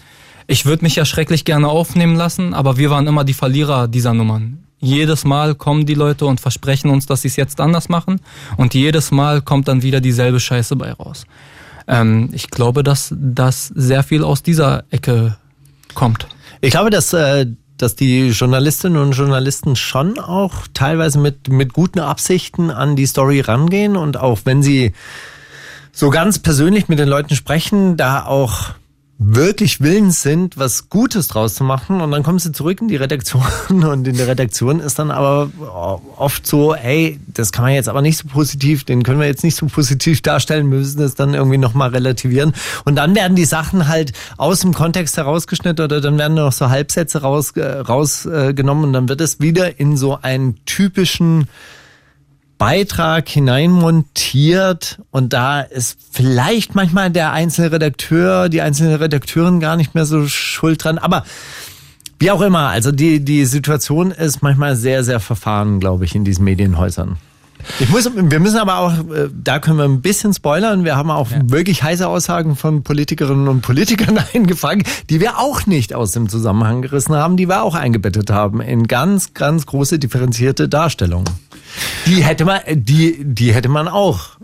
ich 0.47 0.65
würde 0.65 0.83
mich 0.83 0.95
ja 0.95 1.05
schrecklich 1.05 1.45
gerne 1.45 1.67
aufnehmen 1.67 2.15
lassen, 2.15 2.53
aber 2.53 2.77
wir 2.77 2.89
waren 2.89 3.07
immer 3.07 3.23
die 3.23 3.33
Verlierer 3.33 3.87
dieser 3.87 4.13
Nummern. 4.13 4.63
Jedes 4.79 5.23
Mal 5.23 5.55
kommen 5.55 5.85
die 5.85 5.93
Leute 5.93 6.25
und 6.25 6.41
versprechen 6.41 6.89
uns, 6.89 7.05
dass 7.05 7.21
sie 7.21 7.29
es 7.29 7.37
jetzt 7.37 7.61
anders 7.61 7.87
machen 7.87 8.19
und 8.57 8.73
jedes 8.73 9.11
Mal 9.11 9.41
kommt 9.41 9.67
dann 9.67 9.81
wieder 9.81 10.01
dieselbe 10.01 10.39
Scheiße 10.39 10.75
bei 10.75 10.91
raus. 10.91 11.25
Ähm, 11.87 12.29
ich 12.33 12.49
glaube, 12.49 12.83
dass 12.83 13.13
das 13.17 13.67
sehr 13.67 14.03
viel 14.03 14.23
aus 14.23 14.43
dieser 14.43 14.83
Ecke 14.89 15.37
kommt. 15.93 16.27
Ich 16.59 16.71
glaube, 16.71 16.89
dass 16.89 17.13
äh, 17.13 17.45
dass 17.77 17.95
die 17.95 18.29
Journalistinnen 18.29 19.01
und 19.01 19.11
Journalisten 19.11 19.75
schon 19.75 20.19
auch 20.19 20.53
teilweise 20.73 21.19
mit, 21.19 21.49
mit 21.49 21.73
guten 21.73 21.99
Absichten 21.99 22.71
an 22.71 22.95
die 22.95 23.05
Story 23.05 23.41
rangehen 23.41 23.97
und 23.97 24.17
auch 24.17 24.39
wenn 24.45 24.63
sie 24.63 24.93
so 25.91 26.09
ganz 26.09 26.39
persönlich 26.39 26.87
mit 26.87 26.99
den 26.99 27.09
Leuten 27.09 27.35
sprechen, 27.35 27.97
da 27.97 28.25
auch 28.25 28.71
wirklich 29.19 29.79
willens 29.79 30.21
sind, 30.21 30.57
was 30.57 30.89
Gutes 30.89 31.27
draus 31.27 31.55
zu 31.55 31.63
machen. 31.63 32.01
Und 32.01 32.11
dann 32.11 32.23
kommen 32.23 32.39
sie 32.39 32.51
zurück 32.51 32.81
in 32.81 32.87
die 32.87 32.95
Redaktion. 32.95 33.43
Und 33.69 34.07
in 34.07 34.17
der 34.17 34.27
Redaktion 34.27 34.79
ist 34.79 34.99
dann 34.99 35.11
aber 35.11 35.49
oft 36.17 36.45
so, 36.45 36.75
hey, 36.75 37.19
das 37.27 37.51
kann 37.51 37.65
man 37.65 37.73
jetzt 37.73 37.89
aber 37.89 38.01
nicht 38.01 38.17
so 38.17 38.27
positiv, 38.27 38.83
den 38.83 39.03
können 39.03 39.19
wir 39.19 39.27
jetzt 39.27 39.43
nicht 39.43 39.55
so 39.55 39.67
positiv 39.67 40.21
darstellen, 40.21 40.69
wir 40.71 40.79
müssen 40.79 40.99
das 40.99 41.15
dann 41.15 41.33
irgendwie 41.33 41.57
nochmal 41.57 41.89
relativieren. 41.89 42.53
Und 42.85 42.95
dann 42.95 43.15
werden 43.15 43.35
die 43.35 43.45
Sachen 43.45 43.87
halt 43.87 44.13
aus 44.37 44.61
dem 44.61 44.73
Kontext 44.73 45.17
herausgeschnitten 45.17 45.85
oder 45.85 46.01
dann 46.01 46.17
werden 46.17 46.35
noch 46.35 46.51
so 46.51 46.69
Halbsätze 46.69 47.21
raus, 47.21 47.51
äh, 47.51 47.63
rausgenommen. 47.63 48.85
Und 48.85 48.93
dann 48.93 49.09
wird 49.09 49.21
es 49.21 49.39
wieder 49.39 49.79
in 49.79 49.95
so 49.95 50.19
einen 50.21 50.63
typischen 50.65 51.47
Beitrag 52.63 53.27
hineinmontiert 53.27 54.99
und 55.11 55.33
da 55.33 55.59
ist 55.59 55.97
vielleicht 56.11 56.75
manchmal 56.75 57.11
der 57.11 57.33
einzelne 57.33 57.73
Redakteur, 57.73 58.47
die 58.47 58.61
einzelne 58.61 59.01
Redakteurin 59.01 59.59
gar 59.59 59.75
nicht 59.75 59.95
mehr 59.95 60.05
so 60.05 60.27
schuld 60.29 60.81
dran, 60.81 60.97
aber 60.97 61.25
wie 62.19 62.31
auch 62.31 62.39
immer, 62.39 62.69
also 62.69 62.93
die, 62.93 63.19
die 63.19 63.43
Situation 63.43 64.11
ist 64.11 64.41
manchmal 64.41 64.77
sehr, 64.77 65.03
sehr 65.03 65.19
verfahren, 65.19 65.81
glaube 65.81 66.05
ich, 66.05 66.15
in 66.15 66.23
diesen 66.23 66.45
Medienhäusern. 66.45 67.17
Ich 67.81 67.89
muss, 67.89 68.09
wir 68.15 68.39
müssen 68.39 68.57
aber 68.57 68.79
auch, 68.79 68.93
äh, 68.93 69.29
da 69.33 69.59
können 69.59 69.77
wir 69.77 69.83
ein 69.83 70.01
bisschen 70.01 70.33
spoilern. 70.33 70.85
Wir 70.85 70.95
haben 70.95 71.11
auch 71.11 71.31
ja. 71.31 71.41
wirklich 71.43 71.83
heiße 71.83 72.07
Aussagen 72.07 72.55
von 72.55 72.83
Politikerinnen 72.83 73.49
und 73.49 73.61
Politikern 73.61 74.17
eingefangen, 74.33 74.83
die 75.09 75.19
wir 75.19 75.37
auch 75.37 75.65
nicht 75.65 75.93
aus 75.93 76.13
dem 76.13 76.29
Zusammenhang 76.29 76.81
gerissen 76.81 77.13
haben, 77.13 77.35
die 77.35 77.49
wir 77.49 77.63
auch 77.63 77.75
eingebettet 77.75 78.29
haben 78.29 78.61
in 78.61 78.87
ganz, 78.87 79.33
ganz 79.33 79.65
große 79.65 79.99
differenzierte 79.99 80.69
Darstellungen. 80.69 81.29
Die 82.05 82.23
hätte 82.23 82.45
man, 82.45 82.61
die, 82.67 83.23
die 83.23 83.53
hätte 83.53 83.69
man 83.69 83.87
auch 83.87 84.37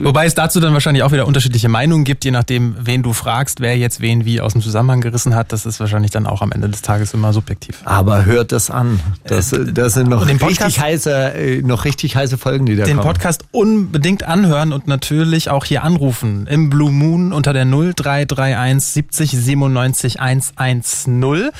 Wobei 0.00 0.26
es 0.26 0.34
dazu 0.34 0.58
dann 0.58 0.72
wahrscheinlich 0.72 1.02
auch 1.02 1.12
wieder 1.12 1.26
unterschiedliche 1.26 1.68
Meinungen 1.68 2.04
gibt, 2.04 2.24
je 2.24 2.30
nachdem, 2.30 2.76
wen 2.80 3.02
du 3.02 3.12
fragst, 3.12 3.60
wer 3.60 3.76
jetzt 3.76 4.00
wen 4.00 4.24
wie 4.24 4.40
aus 4.40 4.52
dem 4.52 4.62
Zusammenhang 4.62 5.00
gerissen 5.00 5.34
hat. 5.34 5.52
Das 5.52 5.66
ist 5.66 5.80
wahrscheinlich 5.80 6.10
dann 6.10 6.26
auch 6.26 6.42
am 6.42 6.52
Ende 6.52 6.68
des 6.68 6.82
Tages 6.82 7.14
immer 7.14 7.32
subjektiv. 7.32 7.80
Aber 7.84 8.24
hört 8.24 8.52
das 8.52 8.70
an. 8.70 9.00
Das, 9.24 9.52
äh, 9.52 9.72
das 9.72 9.94
sind 9.94 10.08
noch 10.08 10.26
richtig 10.26 10.80
heiße, 10.80 11.34
äh, 11.34 11.62
noch 11.62 11.84
richtig 11.84 12.16
heiße 12.16 12.38
Folgen, 12.38 12.66
die 12.66 12.76
da 12.76 12.84
den 12.84 12.96
kommen. 12.96 13.06
Den 13.06 13.12
Podcast 13.12 13.44
unbedingt 13.52 14.22
anhören 14.22 14.72
und 14.72 14.86
natürlich 14.86 15.50
auch 15.50 15.64
hier 15.64 15.84
anrufen. 15.84 16.46
Im 16.46 16.70
Blue 16.70 16.90
Moon 16.90 17.32
unter 17.32 17.52
der 17.52 17.64
0331 17.64 18.82
70 18.82 19.30
97 19.32 20.20
110. 20.20 21.50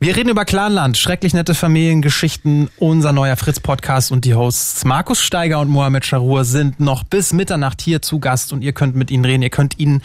Wir 0.00 0.14
reden 0.14 0.28
über 0.28 0.44
Clanland, 0.44 0.96
schrecklich 0.96 1.34
nette 1.34 1.56
Familiengeschichten. 1.56 2.70
Unser 2.78 3.12
neuer 3.12 3.34
Fritz-Podcast 3.34 4.12
und 4.12 4.24
die 4.24 4.34
Hosts 4.34 4.84
Markus 4.84 5.20
Steiger 5.20 5.58
und 5.58 5.68
Mohamed 5.68 6.06
Charur 6.06 6.44
sind 6.44 6.78
noch 6.78 7.02
bis 7.02 7.32
Mitternacht 7.32 7.80
hier 7.80 8.00
zu 8.00 8.20
Gast 8.20 8.52
und 8.52 8.62
ihr 8.62 8.72
könnt 8.72 8.94
mit 8.94 9.10
ihnen 9.10 9.24
reden. 9.24 9.42
Ihr 9.42 9.50
könnt 9.50 9.80
ihnen 9.80 10.02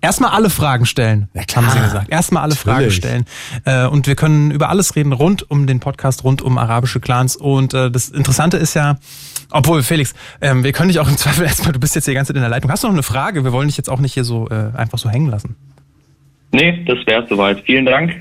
Erstmal 0.00 0.32
alle 0.32 0.50
Fragen 0.50 0.84
stellen, 0.84 1.28
ja, 1.32 1.44
klar. 1.44 1.64
haben 1.64 1.72
sie 1.72 1.80
gesagt. 1.80 2.10
Erstmal 2.10 2.42
alle 2.42 2.54
Natürlich. 2.54 2.76
Fragen 2.76 2.90
stellen. 2.90 3.24
Äh, 3.64 3.86
und 3.88 4.06
wir 4.06 4.14
können 4.16 4.50
über 4.50 4.68
alles 4.68 4.96
reden 4.96 5.14
rund 5.14 5.50
um 5.50 5.66
den 5.66 5.80
Podcast, 5.80 6.24
rund 6.24 6.42
um 6.42 6.58
arabische 6.58 7.00
Clans. 7.00 7.36
Und 7.36 7.72
äh, 7.72 7.90
das 7.90 8.10
Interessante 8.10 8.58
ist 8.58 8.74
ja, 8.74 8.98
obwohl, 9.50 9.82
Felix, 9.82 10.12
ähm, 10.42 10.62
wir 10.62 10.72
können 10.72 10.88
dich 10.88 11.00
auch 11.00 11.08
im 11.08 11.16
Zweifel 11.16 11.44
erstmal, 11.46 11.72
du 11.72 11.80
bist 11.80 11.94
jetzt 11.94 12.04
hier 12.04 12.12
die 12.12 12.16
ganze 12.16 12.34
Zeit 12.34 12.36
in 12.36 12.42
der 12.42 12.50
Leitung. 12.50 12.70
Hast 12.70 12.84
du 12.84 12.88
noch 12.88 12.94
eine 12.94 13.02
Frage? 13.02 13.44
Wir 13.44 13.52
wollen 13.52 13.68
dich 13.68 13.78
jetzt 13.78 13.88
auch 13.88 13.98
nicht 13.98 14.12
hier 14.12 14.24
so 14.24 14.46
äh, 14.50 14.76
einfach 14.76 14.98
so 14.98 15.08
hängen 15.08 15.30
lassen. 15.30 15.56
Nee, 16.52 16.84
das 16.84 16.98
wäre 17.06 17.26
soweit. 17.26 17.62
Vielen 17.64 17.86
Dank. 17.86 18.14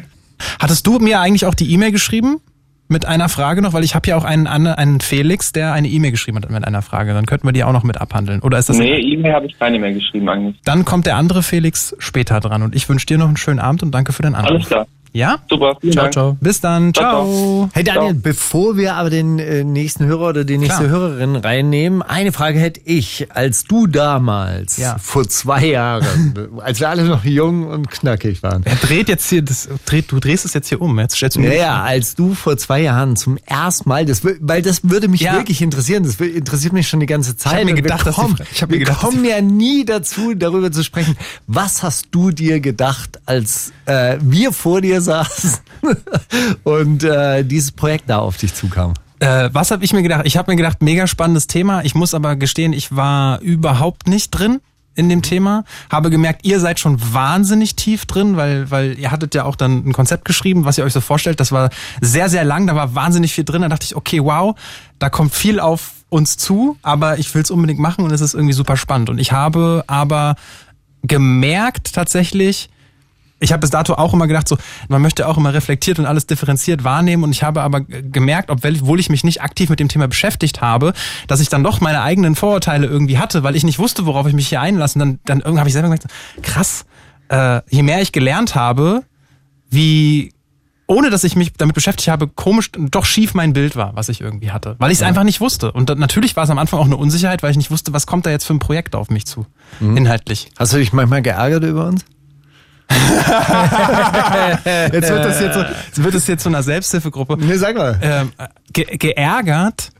Hattest 0.59 0.85
du 0.87 0.99
mir 0.99 1.19
eigentlich 1.19 1.45
auch 1.45 1.53
die 1.53 1.71
E-Mail 1.71 1.91
geschrieben? 1.91 2.37
Mit 2.89 3.05
einer 3.05 3.29
Frage 3.29 3.61
noch, 3.61 3.73
weil 3.73 3.83
ich 3.83 3.95
habe 3.95 4.07
ja 4.07 4.17
auch 4.17 4.25
einen, 4.25 4.45
einen 4.45 4.99
Felix, 4.99 5.51
der 5.51 5.73
eine 5.73 5.87
E-Mail 5.87 6.11
geschrieben 6.11 6.37
hat 6.37 6.49
mit 6.49 6.67
einer 6.67 6.81
Frage. 6.81 7.13
Dann 7.13 7.25
könnten 7.25 7.47
wir 7.47 7.53
die 7.53 7.63
auch 7.63 7.71
noch 7.71 7.83
mit 7.83 7.99
abhandeln. 7.99 8.41
Oder 8.41 8.59
ist 8.59 8.69
das? 8.69 8.77
Nee, 8.77 8.99
E-Mail 8.99 9.33
habe 9.33 9.45
ich 9.47 9.57
keine 9.57 9.79
mehr 9.79 9.93
geschrieben 9.93 10.29
eigentlich. 10.29 10.57
Dann 10.65 10.83
kommt 10.85 11.05
der 11.07 11.15
andere 11.15 11.43
Felix 11.43 11.95
später 11.97 12.39
dran 12.39 12.61
und 12.61 12.75
ich 12.75 12.87
wünsche 12.89 13.05
dir 13.05 13.17
noch 13.17 13.27
einen 13.27 13.37
schönen 13.37 13.59
Abend 13.59 13.83
und 13.83 13.91
danke 13.91 14.11
für 14.11 14.21
den 14.21 14.35
Anruf. 14.35 14.51
Alles 14.51 14.67
klar. 14.67 14.87
Ja? 15.13 15.37
Super. 15.47 15.77
Vielen 15.79 15.93
ciao, 15.93 16.03
Dank. 16.03 16.13
ciao. 16.13 16.37
Bis 16.41 16.59
dann. 16.59 16.93
Ciao. 16.93 17.25
ciao. 17.25 17.69
Hey 17.73 17.83
Daniel, 17.83 18.13
ciao. 18.13 18.21
bevor 18.23 18.77
wir 18.77 18.95
aber 18.95 19.11
den 19.11 19.37
äh, 19.37 19.63
nächsten 19.63 20.05
Hörer 20.05 20.29
oder 20.29 20.43
die 20.43 20.57
nächste 20.57 20.87
Klar. 20.87 20.89
Hörerin 20.89 21.35
reinnehmen, 21.35 22.01
eine 22.01 22.31
Frage 22.31 22.59
hätte 22.59 22.81
ich. 22.83 23.27
Als 23.29 23.63
du 23.65 23.85
damals, 23.85 24.77
ja. 24.77 24.97
vor 24.97 25.27
zwei 25.29 25.67
Jahren, 25.67 26.33
als 26.61 26.79
wir 26.79 26.89
alle 26.89 27.03
noch 27.03 27.23
jung 27.23 27.67
und 27.67 27.91
knackig 27.91 28.41
waren. 28.41 28.63
Er 28.65 28.75
dreht 28.75 29.07
jetzt 29.07 29.29
hier, 29.29 29.43
das, 29.43 29.69
dreht, 29.85 30.11
du 30.11 30.19
drehst 30.19 30.45
es 30.45 30.55
jetzt 30.55 30.69
hier 30.69 30.81
um. 30.81 30.99
Jetzt 30.99 31.15
stellst 31.15 31.37
du 31.37 31.41
mir 31.41 31.55
ja, 31.55 31.83
als 31.83 32.15
du 32.15 32.33
vor 32.33 32.57
zwei 32.57 32.81
Jahren 32.81 33.15
zum 33.15 33.37
ersten 33.45 33.87
Mal, 33.87 34.05
das, 34.05 34.23
weil 34.23 34.63
das 34.63 34.89
würde 34.89 35.07
mich 35.07 35.21
ja. 35.21 35.33
wirklich 35.33 35.61
interessieren, 35.61 36.03
das 36.03 36.15
interessiert 36.15 36.73
mich 36.73 36.87
schon 36.87 36.99
die 36.99 37.05
ganze 37.05 37.37
Zeit. 37.37 37.53
Ich 37.53 37.59
habe 37.59 37.65
mir 37.65 37.81
gedacht, 37.81 38.05
wir 38.05 38.13
kommen, 38.13 38.35
ich 38.51 38.63
hab 38.63 38.71
mir 38.71 38.79
gedacht, 38.79 39.03
wir 39.03 39.09
kommen 39.09 39.25
ja 39.25 39.41
nie 39.41 39.85
dazu, 39.85 40.33
darüber 40.33 40.71
zu 40.71 40.83
sprechen. 40.83 41.15
Was 41.45 41.83
hast 41.83 42.07
du 42.09 42.31
dir 42.31 42.59
gedacht, 42.59 43.19
als 43.27 43.71
äh, 43.85 44.17
wir 44.19 44.51
vor 44.51 44.81
dir 44.81 45.02
saßen? 45.03 45.59
und 46.63 47.03
äh, 47.03 47.43
dieses 47.43 47.71
Projekt 47.71 48.09
da 48.09 48.19
auf 48.19 48.37
dich 48.37 48.53
zukam? 48.53 48.93
Äh, 49.19 49.49
was 49.53 49.71
habe 49.71 49.85
ich 49.85 49.93
mir 49.93 50.03
gedacht? 50.03 50.23
Ich 50.25 50.37
habe 50.37 50.51
mir 50.51 50.57
gedacht, 50.57 50.81
mega 50.81 51.07
spannendes 51.07 51.47
Thema. 51.47 51.83
Ich 51.83 51.95
muss 51.95 52.13
aber 52.13 52.35
gestehen, 52.35 52.73
ich 52.73 52.95
war 52.95 53.39
überhaupt 53.39 54.07
nicht 54.07 54.31
drin 54.31 54.59
in 54.95 55.09
dem 55.09 55.21
Thema. 55.21 55.63
Habe 55.89 56.09
gemerkt, 56.09 56.45
ihr 56.45 56.59
seid 56.59 56.79
schon 56.79 56.99
wahnsinnig 57.13 57.75
tief 57.75 58.05
drin, 58.05 58.37
weil, 58.37 58.69
weil 58.69 58.99
ihr 58.99 59.11
hattet 59.11 59.33
ja 59.35 59.45
auch 59.45 59.55
dann 59.55 59.87
ein 59.87 59.93
Konzept 59.93 60.25
geschrieben, 60.25 60.65
was 60.65 60.77
ihr 60.77 60.83
euch 60.83 60.93
so 60.93 61.01
vorstellt. 61.01 61.39
Das 61.39 61.51
war 61.51 61.69
sehr, 62.01 62.29
sehr 62.29 62.43
lang, 62.43 62.67
da 62.67 62.75
war 62.75 62.95
wahnsinnig 62.95 63.33
viel 63.33 63.43
drin. 63.43 63.61
Da 63.61 63.69
dachte 63.69 63.85
ich, 63.85 63.95
okay, 63.95 64.23
wow, 64.23 64.55
da 64.99 65.09
kommt 65.09 65.33
viel 65.33 65.59
auf 65.59 65.91
uns 66.09 66.37
zu, 66.37 66.77
aber 66.83 67.17
ich 67.17 67.33
will 67.33 67.41
es 67.41 67.49
unbedingt 67.49 67.79
machen 67.79 68.03
und 68.05 68.11
es 68.11 68.21
ist 68.21 68.33
irgendwie 68.33 68.53
super 68.53 68.77
spannend. 68.77 69.09
Und 69.09 69.19
ich 69.19 69.31
habe 69.31 69.83
aber 69.87 70.35
gemerkt 71.01 71.93
tatsächlich, 71.93 72.69
ich 73.43 73.51
habe 73.51 73.61
bis 73.61 73.69
dato 73.69 73.93
auch 73.95 74.13
immer 74.13 74.27
gedacht, 74.27 74.47
so 74.47 74.57
man 74.87 75.01
möchte 75.01 75.27
auch 75.27 75.37
immer 75.37 75.53
reflektiert 75.53 75.99
und 75.99 76.05
alles 76.05 76.25
differenziert 76.25 76.83
wahrnehmen 76.83 77.23
und 77.23 77.31
ich 77.31 77.43
habe 77.43 77.61
aber 77.61 77.81
gemerkt, 77.81 78.49
obwohl 78.49 78.99
ich 78.99 79.09
mich 79.09 79.23
nicht 79.23 79.41
aktiv 79.41 79.69
mit 79.69 79.79
dem 79.79 79.89
Thema 79.89 80.07
beschäftigt 80.07 80.61
habe, 80.61 80.93
dass 81.27 81.39
ich 81.39 81.49
dann 81.49 81.63
doch 81.63 81.81
meine 81.81 82.01
eigenen 82.01 82.35
Vorurteile 82.35 82.87
irgendwie 82.87 83.17
hatte, 83.17 83.43
weil 83.43 83.55
ich 83.55 83.63
nicht 83.63 83.79
wusste, 83.79 84.05
worauf 84.05 84.27
ich 84.27 84.33
mich 84.33 84.47
hier 84.47 84.61
einlasse. 84.61 84.97
Und 84.97 84.99
dann, 84.99 85.19
dann 85.25 85.39
irgendwie 85.39 85.59
habe 85.59 85.69
ich 85.69 85.73
selber 85.73 85.89
gedacht, 85.89 86.07
krass, 86.41 86.85
äh, 87.29 87.61
je 87.69 87.83
mehr 87.83 88.01
ich 88.01 88.11
gelernt 88.11 88.55
habe, 88.55 89.03
wie 89.69 90.33
ohne 90.85 91.09
dass 91.09 91.23
ich 91.23 91.35
mich 91.35 91.53
damit 91.53 91.75
beschäftigt 91.75 92.09
habe, 92.09 92.27
komisch, 92.27 92.69
doch 92.73 93.05
schief 93.05 93.33
mein 93.33 93.53
Bild 93.53 93.75
war, 93.75 93.95
was 93.95 94.09
ich 94.09 94.21
irgendwie 94.21 94.51
hatte. 94.51 94.75
Weil 94.79 94.91
ich 94.91 94.97
es 94.97 95.01
ja. 95.01 95.07
einfach 95.07 95.23
nicht 95.23 95.39
wusste. 95.39 95.71
Und 95.71 95.89
dann, 95.89 95.97
natürlich 95.97 96.35
war 96.35 96.43
es 96.43 96.49
am 96.49 96.57
Anfang 96.57 96.79
auch 96.79 96.85
eine 96.85 96.97
Unsicherheit, 96.97 97.41
weil 97.41 97.51
ich 97.51 97.57
nicht 97.57 97.71
wusste, 97.71 97.93
was 97.93 98.05
kommt 98.05 98.25
da 98.25 98.29
jetzt 98.29 98.45
für 98.45 98.53
ein 98.53 98.59
Projekt 98.59 98.93
auf 98.95 99.09
mich 99.09 99.25
zu, 99.25 99.45
mhm. 99.79 99.97
inhaltlich. 99.97 100.49
Hast 100.57 100.73
du 100.73 100.77
dich 100.77 100.91
manchmal 100.91 101.21
geärgert 101.21 101.63
über 101.63 101.87
uns? 101.87 102.05
jetzt 104.93 105.09
wird 105.09 105.25
das 105.25 105.41
jetzt 105.41 105.55
so, 105.55 105.61
jetzt 105.61 106.03
wird 106.03 106.15
das 106.15 106.27
jetzt 106.27 106.43
so 106.43 106.49
einer 106.49 106.63
Selbsthilfegruppe. 106.63 107.37
Nee, 107.37 107.57
sag 107.57 107.75
mal. 107.75 107.99
Ähm, 108.01 108.31
ge 108.71 108.97
geärgert? 108.97 109.91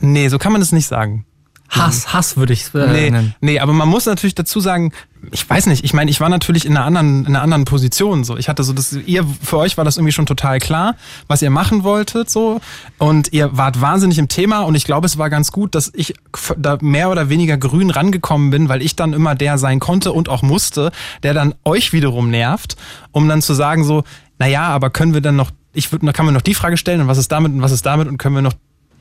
Nee, 0.00 0.28
so 0.28 0.38
kann 0.38 0.52
man 0.52 0.60
das 0.60 0.72
nicht 0.72 0.86
sagen. 0.86 1.26
Hass, 1.68 2.12
Hass 2.14 2.36
würde 2.36 2.54
ich 2.54 2.74
äh, 2.74 2.86
nee, 2.86 3.10
nennen. 3.10 3.34
Nee, 3.40 3.60
aber 3.60 3.72
man 3.72 3.88
muss 3.88 4.06
natürlich 4.06 4.34
dazu 4.34 4.58
sagen, 4.58 4.92
ich 5.32 5.48
weiß 5.48 5.66
nicht, 5.66 5.84
ich 5.84 5.92
meine, 5.92 6.10
ich 6.10 6.20
war 6.20 6.28
natürlich 6.28 6.64
in 6.64 6.76
einer 6.76 6.86
anderen, 6.86 7.20
in 7.20 7.26
einer 7.28 7.42
anderen 7.42 7.64
Position. 7.64 8.24
So, 8.24 8.36
ich 8.36 8.48
hatte 8.48 8.62
so 8.64 8.72
das, 8.72 8.92
ihr, 8.92 9.26
für 9.42 9.58
euch 9.58 9.76
war 9.76 9.84
das 9.84 9.96
irgendwie 9.96 10.12
schon 10.12 10.26
total 10.26 10.60
klar, 10.60 10.96
was 11.26 11.42
ihr 11.42 11.50
machen 11.50 11.84
wolltet, 11.84 12.30
so. 12.30 12.60
Und 12.96 13.32
ihr 13.32 13.56
wart 13.56 13.80
wahnsinnig 13.80 14.18
im 14.18 14.28
Thema 14.28 14.60
und 14.60 14.74
ich 14.74 14.84
glaube, 14.84 15.06
es 15.06 15.18
war 15.18 15.28
ganz 15.28 15.52
gut, 15.52 15.74
dass 15.74 15.92
ich 15.94 16.14
da 16.56 16.78
mehr 16.80 17.10
oder 17.10 17.28
weniger 17.28 17.58
grün 17.58 17.90
rangekommen 17.90 18.50
bin, 18.50 18.68
weil 18.68 18.80
ich 18.80 18.96
dann 18.96 19.12
immer 19.12 19.34
der 19.34 19.58
sein 19.58 19.78
konnte 19.78 20.12
und 20.12 20.28
auch 20.28 20.42
musste, 20.42 20.90
der 21.22 21.34
dann 21.34 21.54
euch 21.64 21.92
wiederum 21.92 22.30
nervt, 22.30 22.76
um 23.12 23.28
dann 23.28 23.42
zu 23.42 23.52
sagen 23.54 23.84
so, 23.84 24.04
naja, 24.38 24.68
aber 24.68 24.90
können 24.90 25.12
wir 25.14 25.20
dann 25.20 25.36
noch, 25.36 25.50
ich 25.74 25.92
würde, 25.92 26.10
kann 26.12 26.24
man 26.24 26.34
noch 26.34 26.42
die 26.42 26.54
Frage 26.54 26.76
stellen 26.76 27.02
und 27.02 27.08
was 27.08 27.18
ist 27.18 27.30
damit 27.30 27.52
und 27.52 27.60
was 27.60 27.72
ist 27.72 27.84
damit 27.84 28.08
und 28.08 28.16
können 28.16 28.36
wir 28.36 28.42
noch 28.42 28.54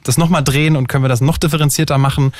das 0.08 0.18
nochmal 0.18 0.44
drehen 0.44 0.76
und 0.76 0.88
können 0.88 1.04
wir 1.04 1.10
das 1.10 1.22
noch 1.22 1.38
differenzierter 1.38 1.98
machen? 1.98 2.34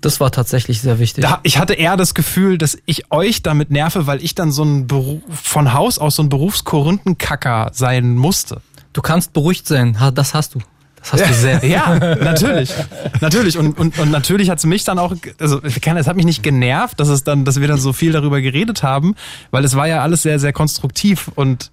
Das 0.00 0.20
war 0.20 0.30
tatsächlich 0.30 0.80
sehr 0.80 0.98
wichtig. 0.98 1.22
Da, 1.22 1.40
ich 1.42 1.58
hatte 1.58 1.74
eher 1.74 1.96
das 1.96 2.14
Gefühl, 2.14 2.58
dass 2.58 2.76
ich 2.84 3.10
euch 3.10 3.42
damit 3.42 3.70
nerve, 3.70 4.06
weil 4.06 4.22
ich 4.22 4.34
dann 4.34 4.52
so 4.52 4.62
ein 4.62 4.86
Beruf, 4.86 5.22
von 5.30 5.72
Haus 5.72 5.98
aus 5.98 6.16
so 6.16 6.22
ein 6.22 6.28
Berufskorundenkacker 6.28 7.70
sein 7.72 8.14
musste. 8.14 8.60
Du 8.92 9.02
kannst 9.02 9.32
beruhigt 9.32 9.66
sein, 9.66 9.96
das 10.14 10.34
hast 10.34 10.54
du. 10.54 10.60
Das 11.00 11.12
hast 11.12 11.30
du 11.30 11.34
sehr. 11.40 11.64
Ja, 11.64 11.96
natürlich. 11.96 12.70
natürlich. 13.20 13.58
Und, 13.58 13.78
und, 13.78 13.98
und 13.98 14.10
natürlich 14.10 14.50
hat 14.50 14.58
es 14.58 14.66
mich 14.66 14.84
dann 14.84 14.98
auch, 14.98 15.14
also 15.38 15.60
es 15.62 16.06
hat 16.06 16.16
mich 16.16 16.26
nicht 16.26 16.42
genervt, 16.42 16.98
dass 17.00 17.08
es 17.08 17.24
dann, 17.24 17.44
dass 17.44 17.60
wir 17.60 17.68
dann 17.68 17.78
so 17.78 17.92
viel 17.92 18.12
darüber 18.12 18.40
geredet 18.40 18.82
haben, 18.82 19.14
weil 19.50 19.64
es 19.64 19.74
war 19.76 19.86
ja 19.86 20.02
alles 20.02 20.22
sehr, 20.22 20.38
sehr 20.38 20.52
konstruktiv 20.52 21.30
und 21.34 21.70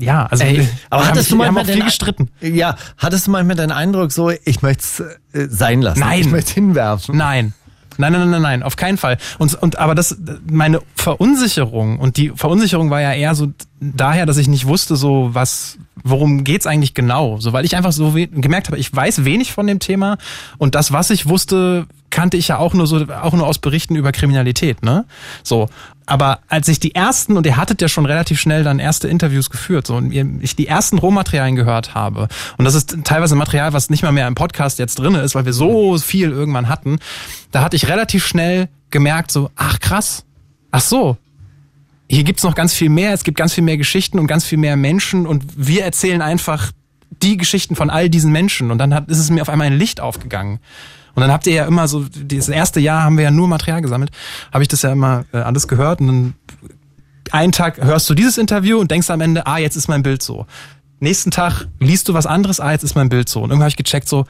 ja, 0.00 0.26
also 0.26 0.44
Ey, 0.44 0.66
aber 0.88 1.06
hattest 1.06 1.30
haben, 1.30 1.38
du 1.38 1.44
manchmal 1.44 1.64
viel 1.64 1.84
gestritten. 1.84 2.28
Ja, 2.40 2.76
hattest 2.96 3.26
du 3.26 3.30
manchmal 3.30 3.56
den 3.56 3.72
Eindruck 3.72 4.12
so, 4.12 4.30
ich 4.30 4.62
möchte 4.62 4.82
es 4.82 5.00
äh, 5.00 5.48
sein 5.48 5.82
lassen. 5.82 6.00
Nein. 6.00 6.20
Ich 6.20 6.30
möchte 6.30 6.50
es 6.50 6.54
hinwerfen. 6.54 7.16
Nein. 7.16 7.54
Nein, 7.98 8.12
nein, 8.12 8.30
nein, 8.30 8.42
nein, 8.42 8.62
auf 8.62 8.76
keinen 8.76 8.96
Fall. 8.96 9.18
Und, 9.38 9.54
und 9.56 9.78
aber 9.78 9.94
das, 9.94 10.16
meine 10.50 10.80
Verunsicherung 10.94 11.98
und 11.98 12.16
die 12.16 12.32
Verunsicherung 12.34 12.88
war 12.88 13.02
ja 13.02 13.12
eher 13.12 13.34
so 13.34 13.52
daher, 13.78 14.24
dass 14.24 14.38
ich 14.38 14.48
nicht 14.48 14.66
wusste, 14.66 14.96
so 14.96 15.30
was, 15.32 15.76
worum 16.02 16.44
geht's 16.44 16.66
eigentlich 16.66 16.94
genau? 16.94 17.38
So, 17.40 17.52
weil 17.52 17.66
ich 17.66 17.76
einfach 17.76 17.92
so 17.92 18.12
gemerkt 18.12 18.68
habe, 18.68 18.78
ich 18.78 18.94
weiß 18.94 19.24
wenig 19.26 19.52
von 19.52 19.66
dem 19.66 19.80
Thema 19.80 20.16
und 20.56 20.74
das, 20.74 20.92
was 20.92 21.10
ich 21.10 21.28
wusste, 21.28 21.86
kannte 22.08 22.38
ich 22.38 22.48
ja 22.48 22.56
auch 22.56 22.72
nur 22.72 22.86
so, 22.86 23.06
auch 23.22 23.34
nur 23.34 23.46
aus 23.46 23.58
Berichten 23.58 23.96
über 23.96 24.12
Kriminalität, 24.12 24.82
ne? 24.82 25.04
So. 25.42 25.68
Aber 26.10 26.40
als 26.48 26.66
ich 26.66 26.80
die 26.80 26.94
ersten, 26.94 27.36
und 27.36 27.46
ihr 27.46 27.56
hattet 27.56 27.80
ja 27.80 27.88
schon 27.88 28.04
relativ 28.04 28.40
schnell 28.40 28.64
dann 28.64 28.80
erste 28.80 29.06
Interviews 29.06 29.48
geführt, 29.48 29.86
so, 29.86 29.94
und 29.94 30.12
ich 30.12 30.56
die 30.56 30.66
ersten 30.66 30.98
Rohmaterialien 30.98 31.54
gehört 31.54 31.94
habe, 31.94 32.26
und 32.58 32.64
das 32.64 32.74
ist 32.74 32.96
teilweise 33.04 33.36
Material, 33.36 33.72
was 33.72 33.90
nicht 33.90 34.02
mal 34.02 34.10
mehr 34.10 34.26
im 34.26 34.34
Podcast 34.34 34.80
jetzt 34.80 34.98
drin 34.98 35.14
ist, 35.14 35.36
weil 35.36 35.44
wir 35.44 35.52
so 35.52 35.98
viel 35.98 36.30
irgendwann 36.30 36.68
hatten, 36.68 36.98
da 37.52 37.62
hatte 37.62 37.76
ich 37.76 37.88
relativ 37.88 38.26
schnell 38.26 38.68
gemerkt, 38.90 39.30
so, 39.30 39.50
ach 39.54 39.78
krass, 39.78 40.24
ach 40.72 40.80
so, 40.80 41.16
hier 42.08 42.24
gibt's 42.24 42.42
noch 42.42 42.56
ganz 42.56 42.74
viel 42.74 42.88
mehr, 42.88 43.12
es 43.12 43.22
gibt 43.22 43.38
ganz 43.38 43.54
viel 43.54 43.62
mehr 43.62 43.76
Geschichten 43.76 44.18
und 44.18 44.26
ganz 44.26 44.44
viel 44.44 44.58
mehr 44.58 44.74
Menschen 44.76 45.28
und 45.28 45.44
wir 45.56 45.84
erzählen 45.84 46.22
einfach 46.22 46.72
die 47.22 47.36
Geschichten 47.36 47.76
von 47.76 47.88
all 47.88 48.08
diesen 48.08 48.32
Menschen. 48.32 48.70
Und 48.70 48.78
dann 48.78 48.94
hat, 48.94 49.08
ist 49.08 49.18
es 49.18 49.30
mir 49.30 49.42
auf 49.42 49.48
einmal 49.48 49.66
ein 49.68 49.78
Licht 49.78 50.00
aufgegangen. 50.00 50.58
Und 51.20 51.28
dann 51.28 51.32
habt 51.32 51.46
ihr 51.46 51.52
ja 51.52 51.66
immer 51.66 51.86
so, 51.86 52.06
das 52.24 52.48
erste 52.48 52.80
Jahr 52.80 53.02
haben 53.02 53.18
wir 53.18 53.24
ja 53.24 53.30
nur 53.30 53.46
Material 53.46 53.82
gesammelt, 53.82 54.10
habe 54.50 54.62
ich 54.64 54.68
das 54.68 54.80
ja 54.80 54.90
immer 54.90 55.26
äh, 55.32 55.36
alles 55.36 55.68
gehört 55.68 56.00
und 56.00 56.06
dann 56.06 56.34
einen 57.30 57.52
Tag 57.52 57.76
hörst 57.76 58.08
du 58.08 58.14
dieses 58.14 58.38
Interview 58.38 58.78
und 58.78 58.90
denkst 58.90 59.10
am 59.10 59.20
Ende, 59.20 59.46
ah, 59.46 59.58
jetzt 59.58 59.76
ist 59.76 59.86
mein 59.86 60.02
Bild 60.02 60.22
so. 60.22 60.46
Nächsten 60.98 61.30
Tag 61.30 61.66
liest 61.78 62.08
du 62.08 62.14
was 62.14 62.24
anderes, 62.24 62.58
ah, 62.58 62.72
jetzt 62.72 62.84
ist 62.84 62.94
mein 62.94 63.10
Bild 63.10 63.28
so. 63.28 63.40
Und 63.40 63.50
irgendwann 63.50 63.64
habe 63.64 63.70
ich 63.70 63.76
gecheckt, 63.76 64.08
so, 64.08 64.24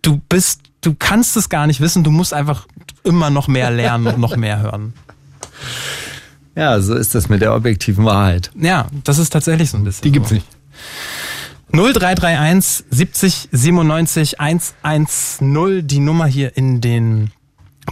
du 0.00 0.22
bist, 0.28 0.62
du 0.80 0.94
kannst 0.98 1.36
es 1.36 1.50
gar 1.50 1.66
nicht 1.66 1.80
wissen, 1.80 2.02
du 2.02 2.10
musst 2.10 2.32
einfach 2.32 2.66
immer 3.04 3.28
noch 3.28 3.46
mehr 3.46 3.70
lernen 3.70 4.06
und 4.06 4.18
noch 4.18 4.36
mehr 4.36 4.60
hören. 4.60 4.94
Ja, 6.54 6.80
so 6.80 6.94
ist 6.94 7.14
das 7.14 7.28
mit 7.28 7.42
der 7.42 7.54
objektiven 7.54 8.06
Wahrheit. 8.06 8.50
Ja, 8.58 8.86
das 9.04 9.18
ist 9.18 9.30
tatsächlich 9.30 9.70
so 9.70 9.76
ein 9.76 9.84
bisschen. 9.84 10.02
Die 10.04 10.12
gibt's 10.12 10.30
so. 10.30 10.36
nicht. 10.36 10.46
0331 11.76 12.86
70 12.90 13.48
97 13.52 14.40
110, 14.40 15.86
die 15.86 16.00
Nummer 16.00 16.24
hier 16.24 16.56
in 16.56 16.80
den 16.80 17.32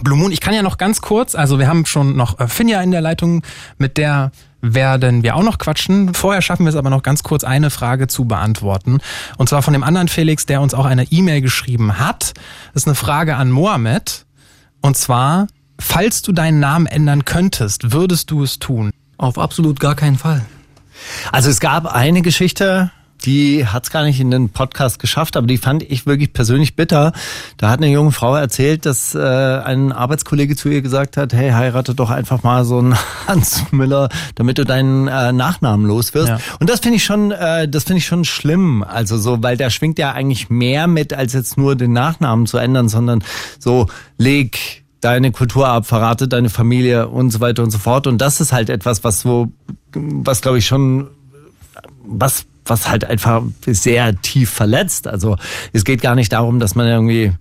Blue 0.01 0.17
Moon. 0.17 0.31
Ich 0.31 0.41
kann 0.41 0.55
ja 0.55 0.63
noch 0.63 0.77
ganz 0.77 1.01
kurz, 1.01 1.35
also 1.35 1.59
wir 1.59 1.67
haben 1.67 1.85
schon 1.85 2.17
noch 2.17 2.39
äh, 2.39 2.47
Finja 2.47 2.81
in 2.81 2.89
der 2.89 3.01
Leitung, 3.01 3.43
mit 3.77 3.97
der 3.97 4.31
werden 4.61 5.21
wir 5.21 5.35
auch 5.35 5.43
noch 5.43 5.59
quatschen. 5.59 6.15
Vorher 6.15 6.41
schaffen 6.41 6.65
wir 6.65 6.71
es 6.71 6.75
aber 6.75 6.89
noch 6.89 7.03
ganz 7.03 7.21
kurz, 7.21 7.43
eine 7.43 7.69
Frage 7.69 8.07
zu 8.07 8.25
beantworten. 8.25 8.97
Und 9.37 9.49
zwar 9.49 9.61
von 9.61 9.73
dem 9.73 9.83
anderen 9.83 10.07
Felix, 10.07 10.47
der 10.47 10.61
uns 10.61 10.73
auch 10.73 10.85
eine 10.85 11.03
E-Mail 11.11 11.41
geschrieben 11.41 11.99
hat. 11.99 12.33
Das 12.73 12.83
ist 12.83 12.87
eine 12.87 12.95
Frage 12.95 13.35
an 13.35 13.51
Mohammed. 13.51 14.25
Und 14.81 14.97
zwar, 14.97 15.45
falls 15.79 16.23
du 16.23 16.31
deinen 16.31 16.59
Namen 16.59 16.87
ändern 16.87 17.23
könntest, 17.23 17.91
würdest 17.91 18.31
du 18.31 18.41
es 18.41 18.57
tun? 18.57 18.89
Auf 19.17 19.37
absolut 19.37 19.79
gar 19.79 19.93
keinen 19.93 20.17
Fall. 20.17 20.43
Also 21.31 21.51
es 21.51 21.59
gab 21.59 21.85
eine 21.85 22.23
Geschichte, 22.23 22.91
die 23.25 23.65
hat 23.65 23.83
es 23.83 23.91
gar 23.91 24.03
nicht 24.03 24.19
in 24.19 24.31
den 24.31 24.49
Podcast 24.49 24.99
geschafft, 24.99 25.35
aber 25.37 25.47
die 25.47 25.57
fand 25.57 25.83
ich 25.83 26.05
wirklich 26.05 26.33
persönlich 26.33 26.75
bitter. 26.75 27.13
Da 27.57 27.69
hat 27.69 27.79
eine 27.79 27.91
junge 27.91 28.11
Frau 28.11 28.35
erzählt, 28.35 28.85
dass 28.85 29.15
äh, 29.15 29.19
ein 29.19 29.91
Arbeitskollege 29.91 30.55
zu 30.55 30.69
ihr 30.69 30.81
gesagt 30.81 31.17
hat, 31.17 31.33
hey, 31.33 31.51
heirate 31.51 31.95
doch 31.95 32.09
einfach 32.09 32.43
mal 32.43 32.65
so 32.65 32.77
einen 32.77 32.95
Hans 33.27 33.63
Müller, 33.71 34.09
damit 34.35 34.57
du 34.57 34.65
deinen 34.65 35.07
äh, 35.07 35.31
Nachnamen 35.33 35.85
los 35.85 36.13
wirst. 36.13 36.29
Ja. 36.29 36.39
Und 36.59 36.69
das 36.69 36.81
finde 36.81 36.97
ich 36.97 37.03
schon, 37.03 37.31
äh, 37.31 37.67
das 37.67 37.83
finde 37.83 37.99
ich 37.99 38.05
schon 38.05 38.25
schlimm. 38.25 38.83
Also 38.83 39.17
so, 39.17 39.41
weil 39.41 39.57
da 39.57 39.69
schwingt 39.69 39.97
ja 39.97 40.11
eigentlich 40.11 40.49
mehr 40.49 40.87
mit, 40.87 41.13
als 41.13 41.33
jetzt 41.33 41.57
nur 41.57 41.75
den 41.75 41.93
Nachnamen 41.93 42.45
zu 42.45 42.57
ändern, 42.57 42.89
sondern 42.89 43.23
so 43.59 43.87
leg 44.17 44.83
deine 45.01 45.31
Kultur 45.31 45.67
ab, 45.67 45.85
verrate 45.85 46.27
deine 46.27 46.49
Familie 46.49 47.07
und 47.07 47.31
so 47.31 47.39
weiter 47.39 47.63
und 47.63 47.71
so 47.71 47.77
fort. 47.77 48.07
Und 48.07 48.19
das 48.19 48.41
ist 48.41 48.51
halt 48.51 48.69
etwas, 48.69 49.03
was 49.03 49.21
so, 49.21 49.51
was 49.93 50.41
glaube 50.41 50.57
ich 50.57 50.65
schon, 50.65 51.07
was 52.03 52.45
was 52.65 52.89
halt 52.89 53.05
einfach 53.05 53.43
sehr 53.65 54.19
tief 54.21 54.49
verletzt. 54.49 55.07
Also 55.07 55.37
es 55.73 55.85
geht 55.85 56.01
gar 56.01 56.15
nicht 56.15 56.33
darum, 56.33 56.59
dass 56.59 56.75
man 56.75 56.87
irgendwie, 56.87 57.31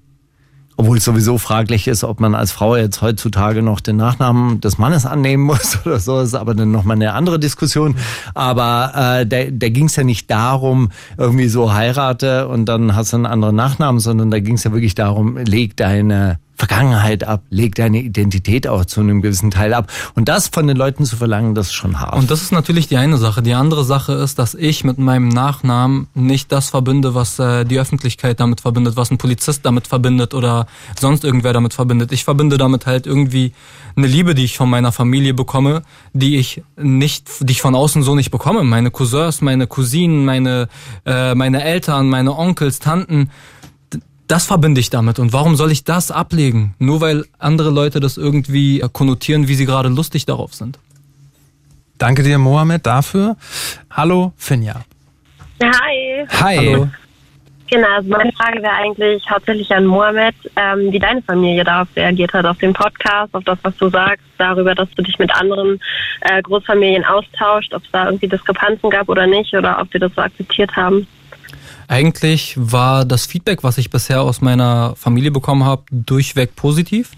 obwohl 0.76 0.98
es 0.98 1.04
sowieso 1.04 1.38
fraglich 1.38 1.88
ist, 1.88 2.04
ob 2.04 2.20
man 2.20 2.34
als 2.34 2.52
Frau 2.52 2.76
jetzt 2.76 3.02
heutzutage 3.02 3.62
noch 3.62 3.80
den 3.80 3.96
Nachnamen 3.96 4.60
des 4.60 4.78
Mannes 4.78 5.06
annehmen 5.06 5.42
muss 5.46 5.78
oder 5.84 5.98
so, 5.98 6.20
ist 6.20 6.34
aber 6.34 6.54
dann 6.54 6.70
nochmal 6.70 6.96
eine 6.96 7.14
andere 7.14 7.38
Diskussion. 7.38 7.96
Aber 8.34 8.92
äh, 8.94 9.26
da, 9.26 9.44
da 9.50 9.68
ging 9.68 9.86
es 9.86 9.96
ja 9.96 10.04
nicht 10.04 10.30
darum, 10.30 10.90
irgendwie 11.16 11.48
so 11.48 11.72
heirate 11.72 12.48
und 12.48 12.66
dann 12.66 12.94
hast 12.94 13.12
du 13.12 13.16
einen 13.16 13.26
anderen 13.26 13.56
Nachnamen, 13.56 14.00
sondern 14.00 14.30
da 14.30 14.40
ging 14.40 14.54
es 14.54 14.64
ja 14.64 14.72
wirklich 14.72 14.94
darum, 14.94 15.36
leg 15.38 15.76
deine 15.76 16.38
Vergangenheit 16.56 17.24
ab, 17.24 17.42
leg 17.50 17.74
deine 17.74 17.98
Identität 17.98 18.68
auch 18.68 18.84
zu 18.84 19.00
einem 19.00 19.22
gewissen 19.22 19.50
Teil 19.50 19.74
ab. 19.74 19.90
Und 20.14 20.28
das 20.28 20.48
von 20.48 20.66
den 20.66 20.76
Leuten 20.76 21.04
zu 21.04 21.16
verlangen, 21.16 21.54
das 21.54 21.68
ist 21.68 21.74
schon 21.74 22.00
hart. 22.00 22.14
Und 22.14 22.30
das 22.30 22.42
ist 22.42 22.52
natürlich 22.52 22.86
die 22.86 22.96
eine 22.96 23.16
Sache. 23.16 23.42
Die 23.42 23.54
andere 23.54 23.84
Sache 23.84 24.12
ist, 24.12 24.38
dass 24.38 24.54
ich 24.54 24.84
mit 24.84 24.98
meinem 24.98 25.28
Nachnamen 25.28 26.06
nicht 26.14 26.52
das 26.52 26.70
verbinde, 26.70 27.14
was 27.14 27.38
äh, 27.38 27.64
die 27.64 27.78
Öffentlichkeit 27.78 28.38
damit 28.38 28.60
verbindet, 28.60 28.96
was 28.96 29.10
ein 29.10 29.18
Polizist 29.18 29.66
damit 29.66 29.88
verbindet 29.88 30.32
oder 30.32 30.66
sonst 30.98 31.24
irgendwer 31.24 31.52
damit 31.52 31.74
verbindet. 31.74 32.12
Ich 32.12 32.24
verbinde 32.24 32.56
damit 32.56 32.86
halt 32.86 33.06
irgendwie 33.06 33.52
eine 33.96 34.06
Liebe, 34.06 34.34
die 34.34 34.44
ich 34.44 34.56
von 34.56 34.70
meiner 34.70 34.92
Familie 34.92 35.34
bekomme, 35.34 35.82
die 36.12 36.36
ich 36.36 36.62
nicht, 36.76 37.28
die 37.40 37.52
ich 37.52 37.62
von 37.62 37.74
außen 37.74 38.02
so 38.02 38.14
nicht 38.14 38.30
bekomme. 38.30 38.62
Meine 38.64 38.90
Cousins, 38.90 39.40
meine 39.40 39.66
Cousinen, 39.66 40.24
meine, 40.24 40.68
äh, 41.04 41.34
meine 41.34 41.64
Eltern, 41.64 42.08
meine 42.08 42.36
Onkels, 42.36 42.78
Tanten 42.78 43.30
das 44.26 44.46
verbinde 44.46 44.80
ich 44.80 44.90
damit. 44.90 45.18
Und 45.18 45.32
warum 45.32 45.56
soll 45.56 45.70
ich 45.70 45.84
das 45.84 46.10
ablegen? 46.10 46.74
Nur 46.78 47.00
weil 47.00 47.24
andere 47.38 47.70
Leute 47.70 48.00
das 48.00 48.16
irgendwie 48.16 48.80
konnotieren, 48.92 49.48
wie 49.48 49.54
sie 49.54 49.66
gerade 49.66 49.88
lustig 49.88 50.26
darauf 50.26 50.54
sind. 50.54 50.78
Danke 51.98 52.22
dir, 52.22 52.38
Mohammed, 52.38 52.86
dafür. 52.86 53.36
Hallo, 53.90 54.32
Finja. 54.36 54.84
Hi. 55.62 56.26
Hi. 56.28 56.56
Hallo. 56.56 56.88
Genau, 57.70 57.88
also 57.96 58.08
meine 58.10 58.30
Frage 58.32 58.62
wäre 58.62 58.74
eigentlich 58.74 59.28
hauptsächlich 59.28 59.70
an 59.74 59.86
Mohammed, 59.86 60.34
ähm, 60.56 60.92
wie 60.92 60.98
deine 60.98 61.22
Familie 61.22 61.64
darauf 61.64 61.88
reagiert 61.96 62.32
hat, 62.34 62.44
auf 62.44 62.58
den 62.58 62.74
Podcast, 62.74 63.34
auf 63.34 63.42
das, 63.44 63.58
was 63.62 63.76
du 63.78 63.88
sagst, 63.88 64.24
darüber, 64.38 64.74
dass 64.74 64.88
du 64.90 65.02
dich 65.02 65.18
mit 65.18 65.34
anderen 65.34 65.80
äh, 66.20 66.42
Großfamilien 66.42 67.04
austauscht, 67.04 67.72
ob 67.72 67.82
es 67.82 67.90
da 67.90 68.06
irgendwie 68.06 68.28
Diskrepanzen 68.28 68.90
gab 68.90 69.08
oder 69.08 69.26
nicht, 69.26 69.54
oder 69.54 69.80
ob 69.80 69.90
die 69.90 69.98
das 69.98 70.12
so 70.14 70.20
akzeptiert 70.20 70.76
haben. 70.76 71.06
Eigentlich 71.88 72.54
war 72.58 73.04
das 73.04 73.26
Feedback, 73.26 73.62
was 73.62 73.78
ich 73.78 73.90
bisher 73.90 74.22
aus 74.22 74.40
meiner 74.40 74.94
Familie 74.96 75.30
bekommen 75.30 75.64
habe, 75.64 75.82
durchweg 75.90 76.56
positiv. 76.56 77.10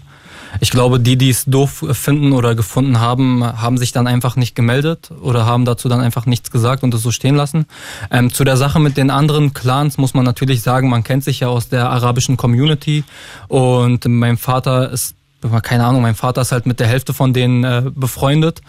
Ich 0.59 0.71
glaube, 0.71 0.99
die, 0.99 1.17
die 1.17 1.29
es 1.29 1.45
doof 1.45 1.85
finden 1.91 2.31
oder 2.31 2.55
gefunden 2.55 2.99
haben, 2.99 3.43
haben 3.43 3.77
sich 3.77 3.91
dann 3.91 4.07
einfach 4.07 4.35
nicht 4.35 4.55
gemeldet 4.55 5.11
oder 5.21 5.45
haben 5.45 5.65
dazu 5.65 5.89
dann 5.89 5.99
einfach 5.99 6.25
nichts 6.25 6.51
gesagt 6.51 6.83
und 6.83 6.93
es 6.93 7.01
so 7.01 7.11
stehen 7.11 7.35
lassen. 7.35 7.65
Ähm, 8.11 8.33
zu 8.33 8.43
der 8.43 8.57
Sache 8.57 8.79
mit 8.79 8.97
den 8.97 9.09
anderen 9.09 9.53
Clans 9.53 9.97
muss 9.97 10.13
man 10.13 10.25
natürlich 10.25 10.61
sagen, 10.61 10.89
man 10.89 11.03
kennt 11.03 11.23
sich 11.23 11.41
ja 11.41 11.47
aus 11.47 11.69
der 11.69 11.89
arabischen 11.89 12.37
Community 12.37 13.03
und 13.47 14.05
mein 14.05 14.37
Vater 14.37 14.89
ist, 14.89 15.15
keine 15.63 15.85
Ahnung, 15.85 16.01
mein 16.01 16.15
Vater 16.15 16.41
ist 16.41 16.51
halt 16.51 16.65
mit 16.65 16.79
der 16.79 16.87
Hälfte 16.87 17.13
von 17.13 17.33
denen 17.33 17.63
äh, 17.63 17.83
befreundet. 17.93 18.61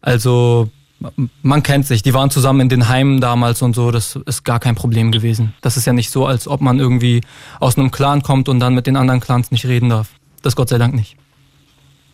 Also 0.00 0.68
man 1.42 1.62
kennt 1.62 1.86
sich, 1.86 2.02
die 2.02 2.14
waren 2.14 2.30
zusammen 2.30 2.60
in 2.60 2.68
den 2.68 2.88
Heimen 2.88 3.20
damals 3.20 3.62
und 3.62 3.74
so, 3.74 3.90
das 3.90 4.16
ist 4.26 4.44
gar 4.44 4.60
kein 4.60 4.74
Problem 4.74 5.12
gewesen. 5.12 5.54
Das 5.60 5.76
ist 5.76 5.86
ja 5.86 5.92
nicht 5.92 6.10
so, 6.10 6.26
als 6.26 6.48
ob 6.48 6.60
man 6.60 6.78
irgendwie 6.78 7.20
aus 7.60 7.76
einem 7.76 7.90
Clan 7.90 8.22
kommt 8.22 8.48
und 8.48 8.60
dann 8.60 8.74
mit 8.74 8.86
den 8.86 8.96
anderen 8.96 9.20
Clans 9.20 9.50
nicht 9.50 9.66
reden 9.66 9.88
darf. 9.88 10.08
Das 10.42 10.56
Gott 10.56 10.68
sei 10.68 10.78
Dank 10.78 10.94
nicht. 10.94 11.16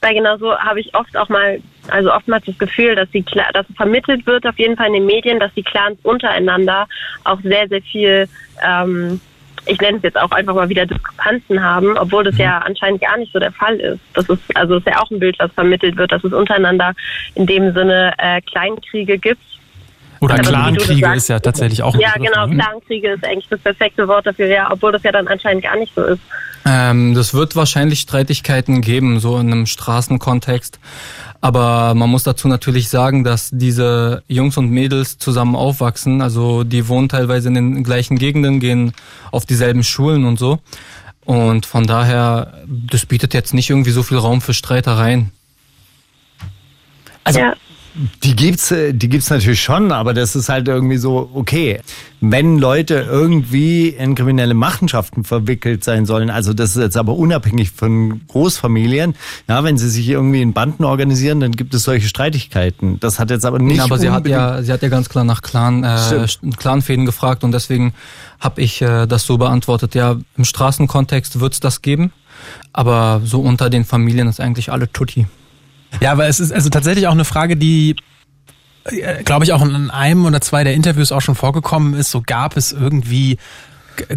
Weil 0.01 0.15
genau 0.15 0.37
so 0.39 0.57
habe 0.57 0.81
ich 0.81 0.95
oft 0.95 1.17
auch 1.17 1.29
mal, 1.29 1.61
also 1.89 2.13
oftmals 2.13 2.45
das 2.45 2.59
Gefühl, 2.59 2.95
dass, 2.95 3.11
die, 3.11 3.25
dass 3.53 3.67
vermittelt 3.77 4.27
wird, 4.27 4.47
auf 4.47 4.59
jeden 4.59 4.77
Fall 4.77 4.89
in 4.89 4.93
den 4.93 5.07
Medien, 5.07 5.41
dass 5.41 5.53
die 5.55 5.65
Clans 5.65 5.99
untereinander 6.05 6.87
auch 7.25 7.41
sehr, 7.43 7.69
sehr 7.69 7.83
viel 7.83 8.29
ähm, 8.65 9.21
ich 9.67 9.81
nenne 9.81 9.99
es 9.99 10.03
jetzt 10.03 10.19
auch 10.19 10.31
einfach 10.31 10.55
mal 10.55 10.69
wieder 10.69 10.87
Diskrepanzen 10.87 11.63
haben, 11.63 11.97
obwohl 11.99 12.25
das 12.25 12.35
mhm. 12.35 12.41
ja 12.41 12.59
anscheinend 12.59 13.01
gar 13.01 13.17
nicht 13.17 13.33
so 13.33 13.39
der 13.39 13.53
Fall 13.53 13.77
ist. 13.77 14.01
Das 14.15 14.29
ist 14.29 14.57
also 14.57 14.77
ist 14.77 14.87
ja 14.87 15.01
auch 15.01 15.11
ein 15.11 15.19
Bild, 15.19 15.39
was 15.39 15.53
vermittelt 15.53 15.97
wird, 15.97 16.13
dass 16.13 16.25
es 16.25 16.33
untereinander 16.33 16.95
in 17.35 17.47
dem 17.47 17.73
Sinne 17.73 18.13
äh, 18.19 18.41
Kleinkriege 18.43 19.19
gibt. 19.19 19.43
Oder 20.21 20.35
Aber 20.35 20.43
Clankriege 20.43 21.01
sagst, 21.01 21.17
ist 21.17 21.29
ja 21.29 21.39
tatsächlich 21.39 21.83
auch 21.83 21.95
ein 21.95 22.01
Ja, 22.01 22.13
Begriff, 22.15 22.33
genau, 22.33 22.47
ne? 22.47 22.57
Clankriege 22.57 23.13
ist 23.13 23.25
eigentlich 23.25 23.49
das 23.49 23.61
perfekte 23.61 24.09
Wort 24.09 24.27
dafür, 24.27 24.47
ja, 24.47 24.71
obwohl 24.71 24.93
das 24.93 25.03
ja 25.03 25.13
dann 25.13 25.29
anscheinend 25.29 25.63
gar 25.63 25.77
nicht 25.77 25.95
so 25.95 26.03
ist. 26.03 26.21
Ähm, 26.65 27.15
das 27.15 27.35
wird 27.35 27.57
wahrscheinlich 27.57 28.01
Streitigkeiten 28.01 28.81
geben, 28.81 29.21
so 29.21 29.39
in 29.39 29.53
einem 29.53 29.67
Straßenkontext. 29.67 30.79
Aber 31.41 31.95
man 31.95 32.11
muss 32.11 32.25
dazu 32.25 32.49
natürlich 32.49 32.89
sagen, 32.89 33.23
dass 33.23 33.51
diese 33.53 34.25
Jungs 34.27 34.57
und 34.57 34.71
Mädels 34.71 35.19
zusammen 35.19 35.55
aufwachsen. 35.55 36.21
Also 36.21 36.65
die 36.65 36.89
wohnen 36.89 37.09
teilweise 37.09 37.49
in 37.49 37.55
den 37.55 37.85
gleichen 37.85 38.19
Gegenden, 38.19 38.59
gehen 38.59 38.93
auf 39.31 39.47
dieselben 39.47 39.85
Schulen 39.85 40.25
und 40.25 40.39
so. 40.39 40.59
Und 41.25 41.65
von 41.65 41.87
daher, 41.87 42.55
das 42.67 43.07
bietet 43.07 43.35
jetzt 43.35 43.55
nicht 43.55 43.71
irgendwie 43.71 43.91
so 43.93 44.03
viel 44.03 44.19
Raum 44.19 44.41
für 44.41 44.53
Streitereien. 44.55 45.31
Also 47.23 47.41
Ja. 47.41 47.55
Die 48.23 48.37
gibt's, 48.37 48.71
äh, 48.71 48.93
die 48.93 49.09
gibt's 49.09 49.31
natürlich 49.31 49.63
schon, 49.63 49.93
aber 49.93 50.15
das 50.15 50.37
ist 50.37 50.49
halt 50.49 50.69
irgendwie 50.69 50.99
so, 50.99 51.31
okay, 51.35 51.81
wenn 52.21 52.59
Leute 52.59 53.07
irgendwie 53.09 53.89
in 53.89 54.15
kriminelle 54.15 54.55
Machenschaften 54.55 55.25
verwickelt 55.25 55.85
sein 55.85 56.07
sollen, 56.07 56.31
also 56.31 56.53
das 56.53 56.77
ist 56.77 56.83
jetzt 56.83 56.97
aber 56.97 57.15
unabhängig 57.15 57.71
von 57.71 58.21
Großfamilien, 58.29 59.15
ja, 59.49 59.65
wenn 59.65 59.79
sie 59.79 59.89
sich 59.89 60.09
irgendwie 60.09 60.43
in 60.43 60.53
Banden 60.53 60.85
organisieren, 60.85 61.41
dann 61.41 61.53
gibt 61.53 61.75
es 61.75 61.85
solche 61.85 62.09
Streitigkeiten. 62.09 63.01
Das 63.01 63.19
hat 63.19 63.31
jetzt 63.31 63.47
aber 63.47 63.59
nicht 63.59 63.79
Ja, 63.79 63.85
aber 63.85 63.99
sie 63.99 64.11
hat 64.11 64.27
ja, 64.27 64.63
sie 64.63 64.73
hat 64.73 64.83
ja 64.83 64.89
ganz 64.89 65.09
klar 65.09 65.25
nach 65.25 65.43
Clan, 65.43 65.85
äh, 65.85 66.27
Clanfäden 66.57 67.07
gefragt 67.07 67.45
und 67.45 67.53
deswegen 67.53 67.95
habe 68.41 68.61
ich 68.61 68.83
äh, 68.83 69.07
das 69.07 69.25
so 69.25 69.39
beantwortet. 69.39 69.95
Ja, 69.95 70.17
im 70.37 70.45
Straßenkontext 70.45 71.41
wird's 71.41 71.61
das 71.61 71.83
geben, 71.83 72.13
aber 72.73 73.21
so 73.25 73.41
unter 73.41 73.71
den 73.71 73.85
Familien 73.85 74.29
ist 74.29 74.41
eigentlich 74.41 74.71
alle 74.73 74.91
Tutti. 74.91 75.27
Ja, 76.01 76.13
aber 76.13 76.27
es 76.27 76.41
ist 76.41 76.53
also 76.53 76.69
tatsächlich 76.69 77.07
auch 77.07 77.13
eine 77.13 77.25
Frage, 77.25 77.57
die, 77.57 77.97
äh, 78.85 79.23
glaube 79.23 79.45
ich, 79.45 79.53
auch 79.53 79.63
in 79.63 79.91
einem 79.91 80.25
oder 80.25 80.41
zwei 80.41 80.65
der 80.65 80.75
Interviews 80.75 81.13
auch 81.13 81.21
schon 81.21 81.35
vorgekommen 81.35 81.95
ist. 81.95 82.11
So 82.11 82.23
gab 82.25 82.57
es 82.57 82.73
irgendwie, 82.73 83.39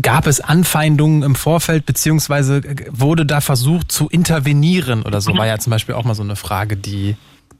gab 0.01 0.27
es 0.27 0.41
Anfeindungen 0.41 1.23
im 1.23 1.35
Vorfeld, 1.35 1.85
beziehungsweise 1.85 2.57
äh, 2.57 2.85
wurde 2.91 3.25
da 3.25 3.41
versucht 3.41 3.91
zu 3.91 4.09
intervenieren 4.09 5.03
oder 5.03 5.21
so, 5.21 5.35
war 5.35 5.47
ja 5.47 5.57
zum 5.57 5.71
Beispiel 5.71 5.95
auch 5.95 6.03
mal 6.03 6.15
so 6.15 6.23
eine 6.23 6.35
Frage, 6.35 6.77
die, 6.77 7.15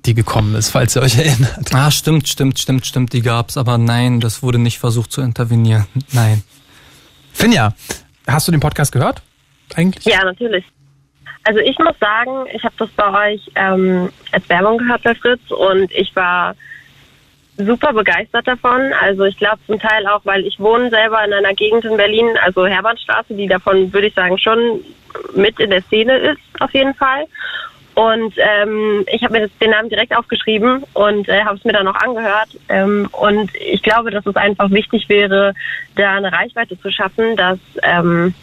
die 0.05 0.13
gekommen 0.13 0.55
ist, 0.55 0.69
falls 0.69 0.95
ihr 0.95 1.01
euch 1.01 1.17
erinnert. 1.17 1.73
Ah, 1.73 1.91
stimmt, 1.91 2.27
stimmt, 2.27 2.59
stimmt, 2.59 2.85
stimmt, 2.85 3.13
die 3.13 3.21
gab's, 3.21 3.57
aber 3.57 3.77
nein, 3.77 4.19
das 4.19 4.43
wurde 4.43 4.59
nicht 4.59 4.79
versucht 4.79 5.11
zu 5.11 5.21
intervenieren. 5.21 5.87
Nein. 6.11 6.43
Finja, 7.33 7.73
hast 8.27 8.47
du 8.47 8.51
den 8.51 8.59
Podcast 8.59 8.91
gehört? 8.91 9.21
Eigentlich? 9.75 10.05
Ja, 10.05 10.23
natürlich. 10.25 10.65
Also 11.43 11.59
ich 11.59 11.77
muss 11.79 11.97
sagen, 11.99 12.45
ich 12.53 12.63
habe 12.63 12.75
das 12.77 12.89
bei 12.91 13.33
euch 13.33 13.41
ähm, 13.55 14.09
als 14.31 14.47
Werbung 14.49 14.77
gehört 14.77 15.03
bei 15.03 15.15
Fritz 15.15 15.49
und 15.49 15.91
ich 15.91 16.15
war 16.15 16.55
super 17.57 17.93
begeistert 17.93 18.47
davon. 18.47 18.93
Also 19.01 19.23
ich 19.25 19.37
glaube 19.37 19.59
zum 19.65 19.79
Teil 19.79 20.05
auch, 20.07 20.21
weil 20.23 20.45
ich 20.45 20.59
wohne 20.59 20.89
selber 20.89 21.23
in 21.25 21.33
einer 21.33 21.53
Gegend 21.53 21.85
in 21.85 21.97
Berlin, 21.97 22.27
also 22.43 22.65
Hermannstraße, 22.65 23.33
die 23.33 23.47
davon 23.47 23.91
würde 23.93 24.07
ich 24.07 24.13
sagen 24.13 24.37
schon 24.37 24.81
mit 25.35 25.59
in 25.59 25.71
der 25.71 25.81
Szene 25.83 26.17
ist 26.17 26.41
auf 26.59 26.73
jeden 26.73 26.93
Fall. 26.93 27.25
Und 27.93 28.33
ähm, 28.37 29.05
ich 29.11 29.21
habe 29.23 29.33
mir 29.33 29.41
das, 29.41 29.57
den 29.57 29.71
Namen 29.71 29.89
direkt 29.89 30.15
aufgeschrieben 30.15 30.83
und 30.93 31.27
äh, 31.27 31.43
habe 31.43 31.57
es 31.57 31.65
mir 31.65 31.73
dann 31.73 31.85
noch 31.85 31.95
angehört. 31.95 32.49
Ähm, 32.69 33.09
und 33.11 33.51
ich 33.55 33.83
glaube, 33.83 34.11
dass 34.11 34.25
es 34.25 34.35
einfach 34.35 34.71
wichtig 34.71 35.09
wäre, 35.09 35.53
da 35.95 36.15
eine 36.15 36.31
Reichweite 36.31 36.79
zu 36.79 36.89
schaffen, 36.89 37.35
dass 37.35 37.59
ähm, 37.83 38.33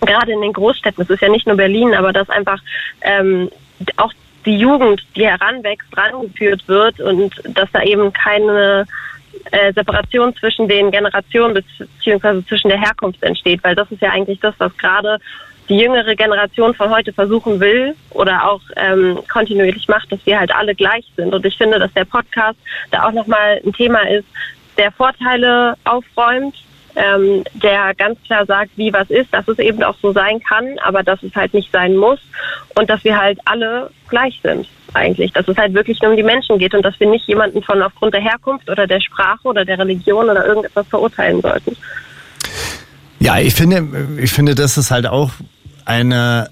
gerade 0.00 0.32
in 0.32 0.40
den 0.40 0.52
Großstädten, 0.52 1.02
es 1.02 1.10
ist 1.10 1.22
ja 1.22 1.28
nicht 1.28 1.46
nur 1.46 1.56
Berlin, 1.56 1.94
aber 1.94 2.12
dass 2.12 2.28
einfach 2.30 2.60
ähm, 3.02 3.50
auch 3.96 4.12
die 4.44 4.56
Jugend, 4.56 5.04
die 5.16 5.26
heranwächst, 5.26 5.88
rangeführt 5.96 6.66
wird 6.68 7.00
und 7.00 7.34
dass 7.48 7.70
da 7.72 7.82
eben 7.82 8.12
keine 8.12 8.86
äh, 9.50 9.72
Separation 9.72 10.34
zwischen 10.36 10.68
den 10.68 10.90
Generationen 10.90 11.54
beziehungsweise 11.54 12.46
zwischen 12.46 12.68
der 12.68 12.80
Herkunft 12.80 13.22
entsteht, 13.22 13.62
weil 13.64 13.74
das 13.74 13.90
ist 13.90 14.02
ja 14.02 14.10
eigentlich 14.10 14.40
das, 14.40 14.54
was 14.58 14.76
gerade 14.78 15.18
die 15.68 15.78
jüngere 15.78 16.14
Generation 16.14 16.74
von 16.74 16.90
heute 16.90 17.12
versuchen 17.12 17.58
will 17.58 17.94
oder 18.10 18.48
auch 18.48 18.60
ähm, 18.76 19.18
kontinuierlich 19.28 19.88
macht, 19.88 20.10
dass 20.12 20.24
wir 20.24 20.38
halt 20.38 20.54
alle 20.54 20.74
gleich 20.74 21.04
sind. 21.16 21.34
Und 21.34 21.44
ich 21.44 21.56
finde, 21.56 21.78
dass 21.78 21.92
der 21.92 22.04
Podcast 22.04 22.58
da 22.92 23.06
auch 23.06 23.12
nochmal 23.12 23.60
ein 23.64 23.72
Thema 23.72 24.08
ist, 24.08 24.26
der 24.78 24.92
Vorteile 24.92 25.74
aufräumt, 25.84 26.54
ähm, 26.96 27.44
der 27.54 27.94
ganz 27.94 28.18
klar 28.24 28.46
sagt, 28.46 28.70
wie 28.76 28.92
was 28.92 29.10
ist, 29.10 29.32
dass 29.32 29.46
es 29.48 29.58
eben 29.58 29.82
auch 29.82 29.96
so 30.00 30.12
sein 30.12 30.40
kann, 30.40 30.78
aber 30.82 31.02
dass 31.02 31.22
es 31.22 31.34
halt 31.34 31.54
nicht 31.54 31.70
sein 31.70 31.96
muss 31.96 32.20
und 32.74 32.90
dass 32.90 33.04
wir 33.04 33.18
halt 33.18 33.38
alle 33.44 33.90
gleich 34.08 34.40
sind 34.42 34.66
eigentlich, 34.94 35.32
dass 35.32 35.46
es 35.46 35.56
halt 35.56 35.74
wirklich 35.74 36.00
nur 36.00 36.12
um 36.12 36.16
die 36.16 36.22
Menschen 36.22 36.58
geht 36.58 36.74
und 36.74 36.82
dass 36.82 36.98
wir 36.98 37.08
nicht 37.08 37.26
jemanden 37.28 37.62
von 37.62 37.82
aufgrund 37.82 38.14
der 38.14 38.22
Herkunft 38.22 38.68
oder 38.70 38.86
der 38.86 39.00
Sprache 39.00 39.46
oder 39.46 39.64
der 39.64 39.78
Religion 39.78 40.28
oder 40.28 40.46
irgendetwas 40.46 40.86
verurteilen 40.88 41.40
sollten. 41.42 41.76
Ja, 43.18 43.38
ich 43.38 43.54
finde, 43.54 43.86
ich 44.18 44.32
finde, 44.32 44.54
das 44.54 44.78
ist 44.78 44.90
halt 44.90 45.06
auch 45.06 45.30
eine 45.84 46.48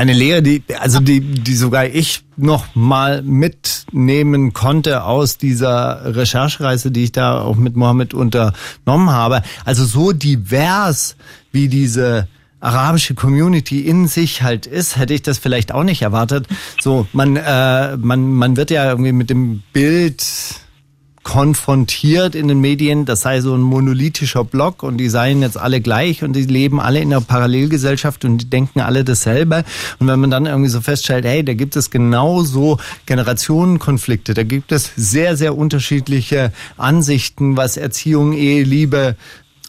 eine 0.00 0.14
Lehre, 0.14 0.42
die 0.42 0.62
also 0.78 0.98
die 0.98 1.20
die 1.20 1.54
sogar 1.54 1.84
ich 1.84 2.22
noch 2.36 2.74
mal 2.74 3.22
mitnehmen 3.22 4.54
konnte 4.54 5.04
aus 5.04 5.36
dieser 5.36 6.16
Recherchereise, 6.16 6.90
die 6.90 7.04
ich 7.04 7.12
da 7.12 7.42
auch 7.42 7.56
mit 7.56 7.76
Mohammed 7.76 8.14
unternommen 8.14 9.10
habe. 9.10 9.42
Also 9.66 9.84
so 9.84 10.12
divers 10.12 11.16
wie 11.52 11.68
diese 11.68 12.28
arabische 12.60 13.14
Community 13.14 13.80
in 13.80 14.08
sich 14.08 14.42
halt 14.42 14.66
ist, 14.66 14.96
hätte 14.96 15.12
ich 15.12 15.22
das 15.22 15.36
vielleicht 15.36 15.72
auch 15.72 15.84
nicht 15.84 16.00
erwartet. 16.00 16.46
So, 16.80 17.06
man 17.12 17.36
äh, 17.36 17.96
man 17.98 18.32
man 18.32 18.56
wird 18.56 18.70
ja 18.70 18.88
irgendwie 18.88 19.12
mit 19.12 19.28
dem 19.28 19.62
Bild 19.74 20.24
konfrontiert 21.22 22.34
in 22.34 22.48
den 22.48 22.60
Medien, 22.60 23.04
das 23.04 23.20
sei 23.20 23.40
so 23.40 23.54
ein 23.54 23.60
monolithischer 23.60 24.42
Block 24.42 24.82
und 24.82 24.96
die 24.96 25.10
seien 25.10 25.42
jetzt 25.42 25.58
alle 25.58 25.80
gleich 25.80 26.24
und 26.24 26.34
die 26.34 26.44
leben 26.44 26.80
alle 26.80 27.00
in 27.00 27.12
einer 27.12 27.20
Parallelgesellschaft 27.20 28.24
und 28.24 28.38
die 28.38 28.50
denken 28.50 28.80
alle 28.80 29.04
dasselbe. 29.04 29.64
Und 29.98 30.08
wenn 30.08 30.18
man 30.18 30.30
dann 30.30 30.46
irgendwie 30.46 30.70
so 30.70 30.80
feststellt, 30.80 31.26
hey, 31.26 31.44
da 31.44 31.52
gibt 31.52 31.76
es 31.76 31.90
genauso 31.90 32.78
Generationenkonflikte, 33.04 34.32
da 34.32 34.44
gibt 34.44 34.72
es 34.72 34.90
sehr, 34.96 35.36
sehr 35.36 35.56
unterschiedliche 35.56 36.52
Ansichten, 36.78 37.56
was 37.56 37.76
Erziehung, 37.76 38.32
Ehe, 38.32 38.64
Liebe, 38.64 39.16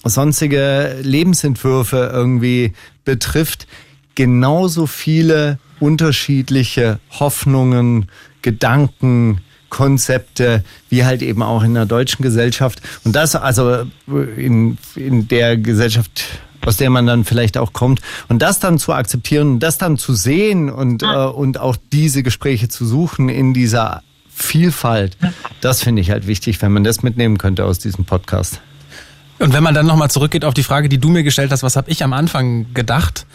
sonstige 0.04 0.98
Lebensentwürfe 1.02 2.12
irgendwie 2.14 2.74
betrifft, 3.04 3.68
genauso 4.16 4.88
viele 4.88 5.60
unterschiedliche 5.80 7.00
Hoffnungen, 7.20 8.08
Gedanken, 8.42 9.42
Konzepte, 9.72 10.64
wie 10.90 11.04
halt 11.04 11.24
eben 11.24 11.42
auch 11.42 11.64
in 11.64 11.74
der 11.74 11.88
deutschen 11.88 12.22
Gesellschaft. 12.22 12.82
Und 13.04 13.16
das 13.16 13.36
also 13.36 13.86
in, 14.06 14.78
in 14.96 15.28
der 15.28 15.58
Gesellschaft, 15.58 16.26
aus 16.64 16.78
der 16.78 16.92
man 16.92 17.08
dann 17.08 17.26
vielleicht 17.26 17.58
auch 17.58 17.74
kommt. 17.74 18.02
Und 18.28 18.44
das 18.44 18.60
dann 18.60 18.78
zu 18.78 18.94
akzeptieren, 18.94 19.60
das 19.60 19.80
dann 19.80 19.98
zu 19.98 20.14
sehen 20.14 20.70
und, 20.70 21.02
äh, 21.02 21.08
und 21.08 21.60
auch 21.60 21.78
diese 21.92 22.22
Gespräche 22.22 22.68
zu 22.68 22.86
suchen 22.86 23.30
in 23.30 23.56
dieser 23.56 24.04
Vielfalt, 24.30 25.18
das 25.62 25.82
finde 25.82 26.02
ich 26.02 26.12
halt 26.12 26.28
wichtig, 26.28 26.62
wenn 26.62 26.72
man 26.72 26.84
das 26.84 27.02
mitnehmen 27.02 27.38
könnte 27.38 27.66
aus 27.66 27.80
diesem 27.80 28.06
Podcast. 28.06 28.62
Und 29.40 29.54
wenn 29.54 29.64
man 29.64 29.74
dann 29.74 29.88
nochmal 29.88 30.12
zurückgeht 30.12 30.46
auf 30.46 30.54
die 30.54 30.64
Frage, 30.64 30.90
die 30.90 31.00
du 31.00 31.10
mir 31.10 31.24
gestellt 31.24 31.52
hast, 31.52 31.64
was 31.64 31.76
habe 31.76 31.90
ich 31.90 32.04
am 32.04 32.14
Anfang 32.14 32.74
gedacht, 32.74 33.26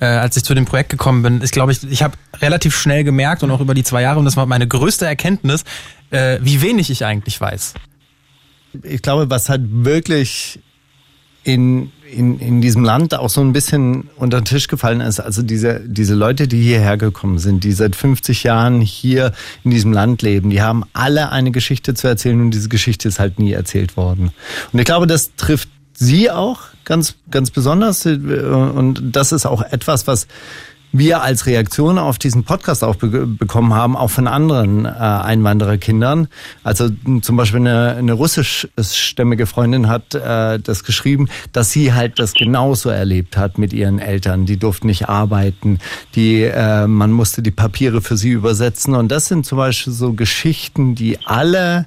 äh, 0.00 0.06
als 0.06 0.36
ich 0.36 0.44
zu 0.44 0.54
dem 0.54 0.64
Projekt 0.64 0.90
gekommen 0.90 1.22
bin, 1.22 1.40
ist, 1.40 1.52
glaube 1.52 1.72
ich, 1.72 1.82
ich 1.84 2.02
habe 2.02 2.14
relativ 2.40 2.76
schnell 2.76 3.04
gemerkt 3.04 3.42
und 3.42 3.50
auch 3.50 3.60
über 3.60 3.74
die 3.74 3.84
zwei 3.84 4.02
Jahre, 4.02 4.18
und 4.18 4.24
das 4.24 4.36
war 4.36 4.46
meine 4.46 4.66
größte 4.66 5.06
Erkenntnis, 5.06 5.64
äh, 6.10 6.38
wie 6.42 6.62
wenig 6.62 6.90
ich 6.90 7.04
eigentlich 7.04 7.40
weiß. 7.40 7.74
Ich 8.82 9.02
glaube, 9.02 9.30
was 9.30 9.48
halt 9.48 9.62
wirklich 9.66 10.60
in, 11.44 11.92
in, 12.12 12.40
in 12.40 12.60
diesem 12.60 12.82
Land 12.82 13.14
auch 13.14 13.30
so 13.30 13.40
ein 13.40 13.52
bisschen 13.52 14.10
unter 14.16 14.40
den 14.40 14.44
Tisch 14.44 14.66
gefallen 14.66 15.00
ist, 15.00 15.20
also 15.20 15.42
diese, 15.42 15.80
diese 15.86 16.14
Leute, 16.14 16.48
die 16.48 16.60
hierher 16.60 16.96
gekommen 16.96 17.38
sind, 17.38 17.62
die 17.62 17.72
seit 17.72 17.94
50 17.94 18.42
Jahren 18.42 18.80
hier 18.80 19.32
in 19.62 19.70
diesem 19.70 19.92
Land 19.92 20.22
leben, 20.22 20.50
die 20.50 20.60
haben 20.60 20.82
alle 20.92 21.30
eine 21.30 21.52
Geschichte 21.52 21.94
zu 21.94 22.08
erzählen 22.08 22.40
und 22.40 22.50
diese 22.50 22.68
Geschichte 22.68 23.06
ist 23.08 23.20
halt 23.20 23.38
nie 23.38 23.52
erzählt 23.52 23.96
worden. 23.96 24.32
Und 24.72 24.78
ich 24.78 24.84
glaube, 24.84 25.06
das 25.06 25.36
trifft 25.36 25.68
sie 25.94 26.30
auch 26.32 26.62
ganz, 26.86 27.16
ganz 27.30 27.50
besonders 27.50 28.06
und 28.06 29.02
das 29.02 29.32
ist 29.32 29.44
auch 29.44 29.60
etwas, 29.60 30.06
was 30.06 30.26
wir 30.92 31.22
als 31.22 31.46
Reaktion 31.46 31.98
auf 31.98 32.18
diesen 32.18 32.44
Podcast 32.44 32.84
auch 32.84 32.96
be 32.96 33.26
bekommen 33.26 33.74
haben, 33.74 33.96
auch 33.96 34.10
von 34.10 34.26
anderen 34.26 34.84
äh, 34.84 34.88
Einwandererkindern. 34.88 36.28
Also 36.62 36.88
zum 37.22 37.36
Beispiel 37.36 37.60
eine, 37.60 37.96
eine 37.96 38.12
russischstämmige 38.12 39.46
Freundin 39.46 39.88
hat 39.88 40.14
äh, 40.14 40.58
das 40.58 40.84
geschrieben, 40.84 41.28
dass 41.52 41.70
sie 41.70 41.92
halt 41.92 42.18
das 42.18 42.34
genauso 42.34 42.88
erlebt 42.88 43.36
hat 43.36 43.58
mit 43.58 43.72
ihren 43.72 43.98
Eltern. 43.98 44.46
Die 44.46 44.56
durften 44.56 44.86
nicht 44.86 45.08
arbeiten, 45.08 45.78
die 46.14 46.42
äh, 46.42 46.86
man 46.86 47.12
musste 47.12 47.42
die 47.42 47.50
Papiere 47.50 48.00
für 48.00 48.16
sie 48.16 48.30
übersetzen. 48.30 48.94
Und 48.94 49.08
das 49.10 49.26
sind 49.26 49.44
zum 49.44 49.58
Beispiel 49.58 49.92
so 49.92 50.12
Geschichten, 50.12 50.94
die 50.94 51.18
alle 51.26 51.86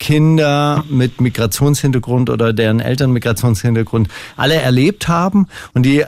Kinder 0.00 0.82
mit 0.88 1.20
Migrationshintergrund 1.20 2.30
oder 2.30 2.52
deren 2.52 2.80
Eltern 2.80 3.12
Migrationshintergrund 3.12 4.08
alle 4.36 4.56
erlebt 4.56 5.06
haben 5.06 5.46
und 5.74 5.84
die 5.84 6.04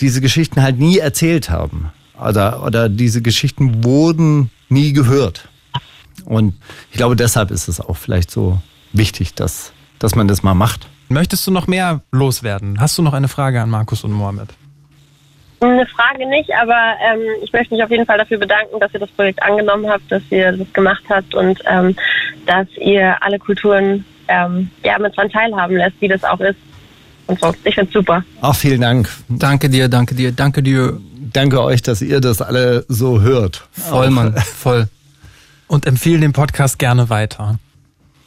diese 0.00 0.20
Geschichten 0.20 0.62
halt 0.62 0.78
nie 0.78 0.98
erzählt 0.98 1.48
haben. 1.48 1.92
Oder, 2.18 2.64
oder 2.64 2.88
diese 2.88 3.22
Geschichten 3.22 3.84
wurden 3.84 4.50
nie 4.68 4.92
gehört. 4.92 5.48
Und 6.24 6.54
ich 6.90 6.96
glaube, 6.96 7.14
deshalb 7.16 7.50
ist 7.50 7.68
es 7.68 7.80
auch 7.80 7.96
vielleicht 7.96 8.30
so 8.30 8.60
wichtig, 8.92 9.34
dass, 9.34 9.72
dass 9.98 10.14
man 10.14 10.26
das 10.26 10.42
mal 10.42 10.54
macht. 10.54 10.88
Möchtest 11.08 11.46
du 11.46 11.50
noch 11.50 11.66
mehr 11.66 12.02
loswerden? 12.10 12.80
Hast 12.80 12.98
du 12.98 13.02
noch 13.02 13.12
eine 13.12 13.28
Frage 13.28 13.62
an 13.62 13.70
Markus 13.70 14.02
und 14.02 14.12
Mohammed? 14.12 14.48
Eine 15.60 15.86
Frage 15.86 16.26
nicht, 16.28 16.50
aber 16.60 16.94
ähm, 17.02 17.20
ich 17.42 17.52
möchte 17.52 17.74
mich 17.74 17.82
auf 17.82 17.90
jeden 17.90 18.04
Fall 18.04 18.18
dafür 18.18 18.38
bedanken, 18.38 18.78
dass 18.78 18.92
ihr 18.92 19.00
das 19.00 19.10
Projekt 19.10 19.42
angenommen 19.42 19.88
habt, 19.88 20.10
dass 20.12 20.22
ihr 20.30 20.52
das 20.52 20.72
gemacht 20.74 21.02
habt 21.08 21.34
und 21.34 21.60
ähm, 21.66 21.96
dass 22.46 22.66
ihr 22.78 23.16
alle 23.22 23.38
Kulturen 23.38 24.04
ähm, 24.28 24.70
ja, 24.84 24.98
mit 24.98 25.16
dran 25.16 25.30
teilhaben 25.30 25.76
lässt, 25.76 25.98
wie 26.00 26.08
das 26.08 26.22
auch 26.24 26.40
ist. 26.40 26.58
Und 27.26 27.40
so. 27.40 27.54
Ich 27.64 27.74
finde 27.74 27.90
super. 27.90 28.22
Auch 28.40 28.54
vielen 28.54 28.80
Dank. 28.82 29.08
Danke 29.28 29.68
dir, 29.68 29.88
danke 29.88 30.14
dir, 30.14 30.32
danke 30.32 30.62
dir. 30.62 31.00
Danke 31.32 31.62
euch, 31.62 31.82
dass 31.82 32.00
ihr 32.02 32.20
das 32.20 32.40
alle 32.40 32.84
so 32.88 33.20
hört. 33.20 33.66
Voll, 33.72 34.10
Mann, 34.10 34.36
voll. 34.36 34.88
Und 35.66 35.86
empfehle 35.86 36.20
den 36.20 36.32
Podcast 36.32 36.78
gerne 36.78 37.10
weiter. 37.10 37.58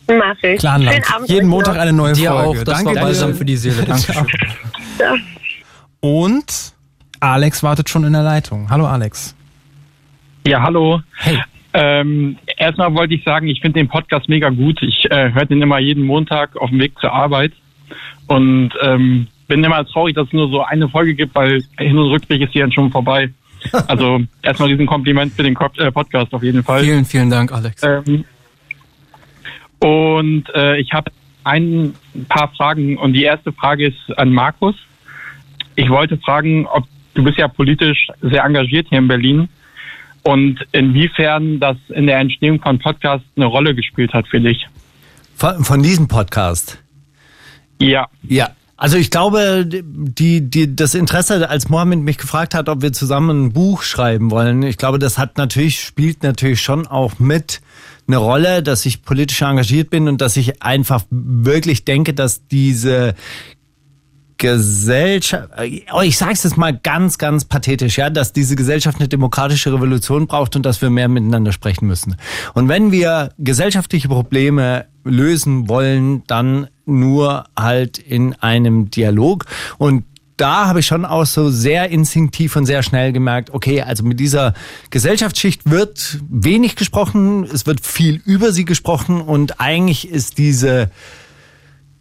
Mach 0.07 0.35
ich. 0.43 0.67
Abend 0.67 1.29
Jeden 1.29 1.47
Montag 1.47 1.75
noch. 1.75 1.81
eine 1.81 1.93
neue 1.93 2.13
Dir 2.13 2.31
Folge. 2.31 2.59
auch, 2.59 2.63
das 2.63 2.75
Danke 2.83 2.95
war 2.95 3.03
balsam 3.03 3.31
dir. 3.31 3.37
für 3.37 3.45
die 3.45 3.57
Seele. 3.57 3.83
Dankeschön. 3.83 4.27
Ja. 4.99 5.15
Und 6.01 6.73
Alex 7.19 7.63
wartet 7.63 7.89
schon 7.89 8.03
in 8.03 8.13
der 8.13 8.23
Leitung. 8.23 8.69
Hallo 8.69 8.85
Alex. 8.85 9.35
Ja, 10.47 10.61
hallo. 10.61 11.01
Hey. 11.17 11.39
Ähm, 11.73 12.37
erstmal 12.57 12.93
wollte 12.95 13.13
ich 13.13 13.23
sagen, 13.23 13.47
ich 13.47 13.61
finde 13.61 13.79
den 13.79 13.87
Podcast 13.87 14.27
mega 14.27 14.49
gut. 14.49 14.81
Ich 14.81 15.05
äh, 15.11 15.31
höre 15.31 15.45
den 15.45 15.61
immer 15.61 15.79
jeden 15.79 16.03
Montag 16.03 16.57
auf 16.57 16.69
dem 16.69 16.79
Weg 16.79 16.97
zur 16.99 17.13
Arbeit 17.13 17.53
und 18.27 18.71
ähm, 18.81 19.27
bin 19.47 19.63
immer 19.63 19.85
traurig, 19.85 20.15
dass 20.15 20.27
es 20.27 20.33
nur 20.33 20.49
so 20.49 20.63
eine 20.63 20.89
Folge 20.89 21.13
gibt, 21.13 21.35
weil 21.35 21.63
Hin- 21.77 21.97
und 21.97 22.09
Rückweg 22.09 22.41
ist 22.41 22.53
hier 22.53 22.63
dann 22.63 22.71
schon 22.71 22.91
vorbei. 22.91 23.29
Also 23.89 24.21
erstmal 24.41 24.69
diesen 24.69 24.85
Kompliment 24.85 25.33
für 25.33 25.43
den 25.43 25.53
äh, 25.53 25.91
Podcast 25.91 26.33
auf 26.33 26.41
jeden 26.41 26.63
Fall. 26.63 26.81
Vielen, 26.81 27.03
vielen 27.03 27.29
Dank, 27.29 27.51
Alex. 27.51 27.83
Ähm, 27.83 28.23
und 29.79 30.45
äh, 30.55 30.77
ich 30.77 30.93
habe 30.93 31.11
ein 31.43 31.93
paar 32.29 32.53
Fragen 32.55 32.97
und 32.97 33.11
die 33.11 33.23
erste 33.23 33.51
Frage 33.51 33.87
ist 33.87 34.17
an 34.17 34.31
Markus. 34.31 34.75
Ich 35.75 35.89
wollte 35.89 36.17
fragen, 36.17 36.65
ob 36.67 36.85
du 37.19 37.25
bist 37.25 37.37
ja 37.37 37.47
politisch 37.47 38.07
sehr 38.21 38.43
engagiert 38.43 38.87
hier 38.89 38.99
in 38.99 39.07
Berlin 39.07 39.49
und 40.23 40.59
inwiefern 40.71 41.59
das 41.59 41.77
in 41.89 42.07
der 42.07 42.19
Entstehung 42.19 42.61
von 42.61 42.79
Podcasts 42.79 43.27
eine 43.35 43.45
Rolle 43.45 43.75
gespielt 43.75 44.13
hat 44.13 44.27
für 44.27 44.39
dich. 44.39 44.67
Von, 45.35 45.63
von 45.63 45.83
diesem 45.83 46.07
Podcast. 46.07 46.81
Ja, 47.79 48.07
Ja. 48.23 48.49
Also 48.81 48.95
ich 48.95 49.11
glaube, 49.11 49.65
die, 49.67 50.49
die, 50.49 50.73
das 50.73 50.95
Interesse, 50.95 51.49
als 51.49 51.67
Mohammed 51.67 51.99
mich 51.99 52.17
gefragt 52.17 52.55
hat, 52.55 52.69
ob 52.69 52.81
wir 52.81 52.93
zusammen 52.93 53.47
ein 53.47 53.51
Buch 53.51 53.83
schreiben 53.83 54.31
wollen, 54.31 54.63
ich 54.63 54.77
glaube, 54.77 54.99
das 54.99 55.17
hat 55.17 55.37
natürlich, 55.37 55.81
spielt 55.81 56.23
natürlich 56.23 56.61
schon 56.61 56.87
auch 56.87 57.19
mit 57.19 57.59
eine 58.07 58.15
Rolle, 58.15 58.63
dass 58.63 58.85
ich 58.85 59.03
politisch 59.03 59.41
engagiert 59.41 59.89
bin 59.89 60.07
und 60.07 60.21
dass 60.21 60.37
ich 60.37 60.63
einfach 60.63 61.03
wirklich 61.09 61.83
denke, 61.83 62.13
dass 62.13 62.47
diese 62.47 63.15
Gesellschaft, 64.39 65.49
oh, 65.93 66.01
ich 66.01 66.17
sage 66.17 66.31
es 66.31 66.43
jetzt 66.43 66.57
mal 66.57 66.75
ganz, 66.75 67.17
ganz 67.17 67.43
pathetisch, 67.43 67.97
ja, 67.97 68.09
dass 68.09 68.31
diese 68.31 68.55
Gesellschaft 68.55 68.97
eine 68.99 69.09
demokratische 69.09 69.71
Revolution 69.73 70.27
braucht 70.27 70.55
und 70.55 70.65
dass 70.65 70.81
wir 70.81 70.89
mehr 70.89 71.09
miteinander 71.09 71.51
sprechen 71.51 71.87
müssen. 71.87 72.15
Und 72.53 72.69
wenn 72.69 72.91
wir 72.91 73.33
gesellschaftliche 73.37 74.07
Probleme 74.07 74.85
lösen 75.03 75.67
wollen, 75.67 76.23
dann 76.27 76.67
nur 76.85 77.45
halt 77.57 77.97
in 77.97 78.33
einem 78.35 78.89
Dialog. 78.89 79.45
Und 79.77 80.05
da 80.37 80.67
habe 80.67 80.79
ich 80.79 80.85
schon 80.85 81.03
auch 81.03 81.25
so 81.25 81.49
sehr 81.49 81.89
instinktiv 81.89 82.55
und 82.55 82.65
sehr 82.65 82.81
schnell 82.81 83.11
gemerkt, 83.11 83.49
okay, 83.53 83.81
also 83.81 84.05
mit 84.05 84.21
dieser 84.21 84.53
Gesellschaftsschicht 84.89 85.69
wird 85.69 86.19
wenig 86.29 86.77
gesprochen, 86.77 87.43
es 87.43 87.65
wird 87.65 87.85
viel 87.85 88.21
über 88.25 88.53
sie 88.53 88.63
gesprochen 88.63 89.19
und 89.19 89.59
eigentlich 89.59 90.07
ist 90.07 90.37
diese 90.37 90.89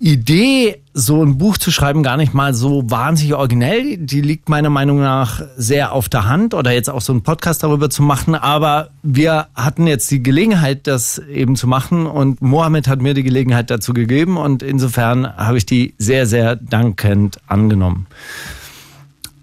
Idee, 0.01 0.81
so 0.95 1.25
ein 1.25 1.39
Buch 1.39 1.59
zu 1.59 1.73
schreiben, 1.73 2.05
gar 2.05 2.17
nicht 2.17 2.33
mal 2.33 2.55
so 2.55 2.89
wahnsinnig 2.89 3.35
originell. 3.35 3.97
Die 3.97 4.21
liegt 4.21 4.49
meiner 4.49 4.71
Meinung 4.71 5.01
nach 5.01 5.43
sehr 5.57 5.93
auf 5.93 6.09
der 6.09 6.29
Hand 6.29 6.55
oder 6.55 6.71
jetzt 6.71 6.89
auch 6.89 7.01
so 7.01 7.13
einen 7.13 7.23
Podcast 7.23 7.65
darüber 7.65 7.91
zu 7.91 8.03
machen. 8.05 8.37
Aber 8.37 8.91
wir 9.03 9.49
hatten 9.57 9.89
jetzt 9.89 10.09
die 10.13 10.23
Gelegenheit, 10.23 10.87
das 10.87 11.19
eben 11.19 11.57
zu 11.57 11.67
machen 11.67 12.07
und 12.07 12.41
Mohammed 12.41 12.87
hat 12.87 13.03
mir 13.03 13.13
die 13.13 13.25
Gelegenheit 13.25 13.71
dazu 13.71 13.93
gegeben 13.93 14.37
und 14.37 14.63
insofern 14.63 15.37
habe 15.37 15.59
ich 15.59 15.67
die 15.67 15.95
sehr, 15.99 16.27
sehr 16.27 16.55
dankend 16.55 17.41
angenommen. 17.49 18.07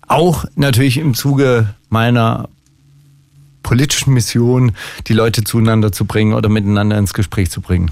Auch 0.07 0.45
natürlich 0.55 0.97
im 0.97 1.15
Zuge 1.15 1.73
meiner 1.89 2.47
politischen 3.61 4.13
Mission, 4.13 4.71
die 5.07 5.13
Leute 5.13 5.43
zueinander 5.43 5.91
zu 5.91 6.05
bringen 6.05 6.33
oder 6.33 6.47
miteinander 6.47 6.97
ins 6.97 7.13
Gespräch 7.13 7.51
zu 7.51 7.59
bringen. 7.59 7.91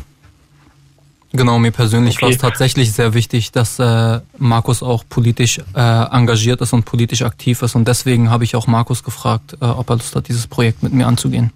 Genau, 1.35 1.57
mir 1.57 1.71
persönlich 1.71 2.17
Okay. 2.17 2.25
war 2.25 2.29
es 2.29 2.37
tatsächlich 2.37 2.91
sehr 2.91 3.15
wichtig, 3.15 3.51
dass 3.51 3.79
äh, 3.79 4.19
Markus 4.37 4.83
auch 4.83 5.03
politisch 5.09 5.59
äh, 5.75 5.79
engagiert 6.11 6.61
ist 6.61 6.73
und 6.73 6.85
politisch 6.85 7.23
aktiv 7.23 7.63
ist. 7.63 7.75
Und 7.75 7.87
deswegen 7.87 8.29
habe 8.29 8.43
ich 8.43 8.55
auch 8.55 8.67
Markus 8.67 9.03
gefragt, 9.03 9.57
äh, 9.59 9.65
ob 9.65 9.89
er 9.89 9.95
Lust 9.95 10.15
hat, 10.15 10.27
dieses 10.27 10.45
Projekt 10.45 10.83
mit 10.83 10.93
mir 10.93 11.07
anzugehen. 11.07 11.51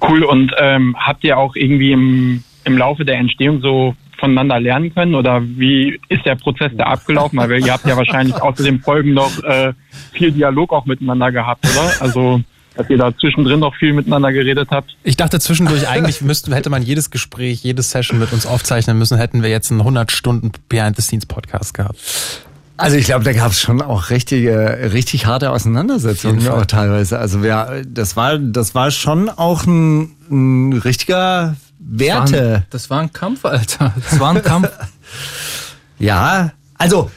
cool. 0.00 0.22
Und 0.24 0.52
ähm, 0.58 0.96
habt 0.98 1.22
ihr 1.24 1.36
auch 1.36 1.54
irgendwie 1.54 1.92
im, 1.92 2.42
im 2.64 2.78
Laufe 2.78 3.04
der 3.04 3.16
Entstehung 3.18 3.60
so 3.60 3.94
voneinander 4.18 4.58
lernen 4.58 4.92
können 4.94 5.14
oder 5.14 5.42
wie 5.42 6.00
ist 6.08 6.24
der 6.24 6.34
Prozess 6.36 6.72
da 6.76 6.84
abgelaufen? 6.84 7.38
Weil 7.38 7.64
ihr 7.64 7.72
habt 7.72 7.86
ja 7.86 7.96
wahrscheinlich 7.96 8.40
außer 8.40 8.64
den 8.64 8.80
Folgen 8.80 9.12
noch 9.12 9.42
äh, 9.44 9.74
viel 10.12 10.32
Dialog 10.32 10.72
auch 10.72 10.86
miteinander 10.86 11.30
gehabt, 11.30 11.64
oder? 11.66 11.92
Also 12.00 12.40
dass 12.78 12.88
ihr 12.88 12.96
da 12.96 13.16
zwischendrin 13.18 13.58
noch 13.60 13.74
viel 13.74 13.92
miteinander 13.92 14.32
geredet 14.32 14.68
habt. 14.70 14.96
Ich 15.02 15.16
dachte 15.16 15.40
zwischendurch, 15.40 15.88
eigentlich 15.88 16.20
müsste, 16.20 16.54
hätte 16.54 16.70
man 16.70 16.82
jedes 16.82 17.10
Gespräch, 17.10 17.64
jede 17.64 17.82
Session 17.82 18.20
mit 18.20 18.32
uns 18.32 18.46
aufzeichnen 18.46 18.96
müssen, 18.96 19.18
hätten 19.18 19.42
wir 19.42 19.50
jetzt 19.50 19.72
einen 19.72 19.80
100 19.80 20.12
Stunden 20.12 20.52
Behind-the-Scenes-Podcast 20.68 21.74
gehabt. 21.74 21.98
Also 22.76 22.96
ich 22.96 23.06
glaube, 23.06 23.24
da 23.24 23.32
gab 23.32 23.50
es 23.50 23.60
schon 23.60 23.82
auch 23.82 24.10
richtige, 24.10 24.92
richtig 24.92 25.26
harte 25.26 25.50
Auseinandersetzungen 25.50 26.46
auch 26.48 26.64
teilweise. 26.66 27.18
Also 27.18 27.42
wir, 27.42 27.82
das 27.88 28.14
war, 28.14 28.38
das 28.38 28.76
war 28.76 28.92
schon 28.92 29.28
auch 29.28 29.66
ein, 29.66 30.14
ein 30.30 30.72
richtiger 30.74 31.56
Das 31.80 32.08
war, 32.08 32.22
ein, 32.22 32.30
Werte. 32.32 32.66
das 32.70 32.90
war 32.90 33.00
ein 33.00 33.12
Kampf, 33.12 33.44
Alter. 33.44 33.92
Das 34.08 34.20
war 34.20 34.34
ein 34.34 34.42
Kampf. 34.42 34.70
Ja, 36.00 36.52
also 36.76 37.10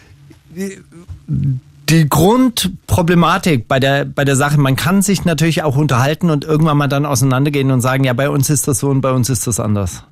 die 1.92 2.08
Grundproblematik 2.08 3.68
bei 3.68 3.80
der, 3.80 4.06
bei 4.06 4.24
der 4.24 4.36
Sache, 4.36 4.58
man 4.58 4.76
kann 4.76 5.02
sich 5.02 5.26
natürlich 5.26 5.64
auch 5.64 5.76
unterhalten 5.76 6.30
und 6.30 6.46
irgendwann 6.46 6.78
mal 6.78 6.88
dann 6.88 7.06
auseinandergehen 7.06 7.70
und 7.70 7.82
sagen, 7.82 8.06
ja, 8.06 8.14
bei 8.14 8.30
uns 8.30 8.50
ist 8.50 8.68
das 8.68 8.80
so 8.80 8.90
und 8.90 9.02
bei 9.02 9.12
uns 9.12 9.30
ist 9.30 9.46
das 9.46 9.60
anders. 9.60 10.04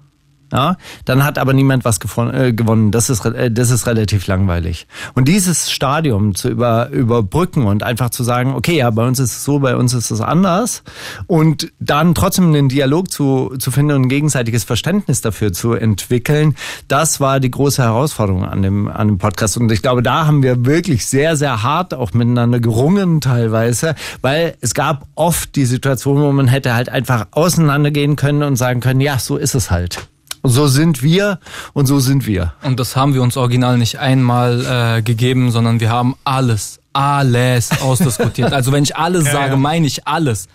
Ja, 0.51 0.77
dann 1.05 1.23
hat 1.23 1.37
aber 1.37 1.53
niemand 1.53 1.85
was 1.85 1.99
äh, 2.17 2.53
gewonnen. 2.53 2.91
Das 2.91 3.09
ist, 3.09 3.23
äh, 3.23 3.51
das 3.51 3.69
ist 3.69 3.85
relativ 3.85 4.25
langweilig. 4.25 4.87
Und 5.13 5.27
dieses 5.27 5.71
Stadium 5.71 6.33
zu 6.33 6.49
über, 6.49 6.89
überbrücken 6.89 7.65
und 7.65 7.83
einfach 7.83 8.09
zu 8.09 8.23
sagen, 8.23 8.55
okay, 8.55 8.77
ja, 8.77 8.89
bei 8.89 9.05
uns 9.05 9.19
ist 9.19 9.31
es 9.31 9.43
so, 9.43 9.59
bei 9.59 9.75
uns 9.75 9.93
ist 9.93 10.09
es 10.09 10.21
anders 10.21 10.83
und 11.27 11.71
dann 11.79 12.15
trotzdem 12.15 12.47
einen 12.47 12.67
Dialog 12.67 13.11
zu, 13.11 13.53
zu 13.59 13.69
finden 13.69 13.95
und 13.95 14.01
ein 14.03 14.09
gegenseitiges 14.09 14.63
Verständnis 14.63 15.21
dafür 15.21 15.53
zu 15.53 15.73
entwickeln, 15.73 16.55
das 16.87 17.19
war 17.19 17.39
die 17.39 17.51
große 17.51 17.83
Herausforderung 17.83 18.43
an 18.43 18.63
dem, 18.63 18.87
an 18.87 19.07
dem 19.07 19.17
Podcast. 19.19 19.57
Und 19.57 19.71
ich 19.71 19.83
glaube, 19.83 20.01
da 20.01 20.25
haben 20.25 20.41
wir 20.41 20.65
wirklich 20.65 21.05
sehr, 21.05 21.37
sehr 21.37 21.61
hart 21.61 21.93
auch 21.93 22.13
miteinander 22.13 22.59
gerungen 22.59 23.21
teilweise, 23.21 23.93
weil 24.21 24.55
es 24.61 24.73
gab 24.73 25.05
oft 25.13 25.55
die 25.55 25.65
Situation, 25.65 26.21
wo 26.21 26.31
man 26.31 26.47
hätte 26.47 26.73
halt 26.73 26.89
einfach 26.89 27.27
auseinandergehen 27.31 28.15
können 28.15 28.41
und 28.41 28.55
sagen 28.55 28.79
können, 28.79 29.01
ja, 29.01 29.19
so 29.19 29.37
ist 29.37 29.53
es 29.53 29.69
halt. 29.69 30.09
So 30.43 30.67
sind 30.67 31.03
wir 31.03 31.39
und 31.73 31.85
so 31.85 31.99
sind 31.99 32.25
wir. 32.25 32.53
Und 32.63 32.79
das 32.79 32.95
haben 32.95 33.13
wir 33.13 33.21
uns 33.21 33.35
original 33.37 33.77
nicht 33.77 33.99
einmal 33.99 34.97
äh, 34.97 35.01
gegeben, 35.01 35.51
sondern 35.51 35.79
wir 35.79 35.89
haben 35.89 36.15
alles, 36.23 36.79
alles 36.93 37.81
ausdiskutiert. 37.81 38.53
Also 38.53 38.71
wenn 38.71 38.83
ich 38.83 38.95
alles 38.95 39.25
sage, 39.31 39.57
meine 39.57 39.87
ich 39.87 40.07
alles. 40.07 40.47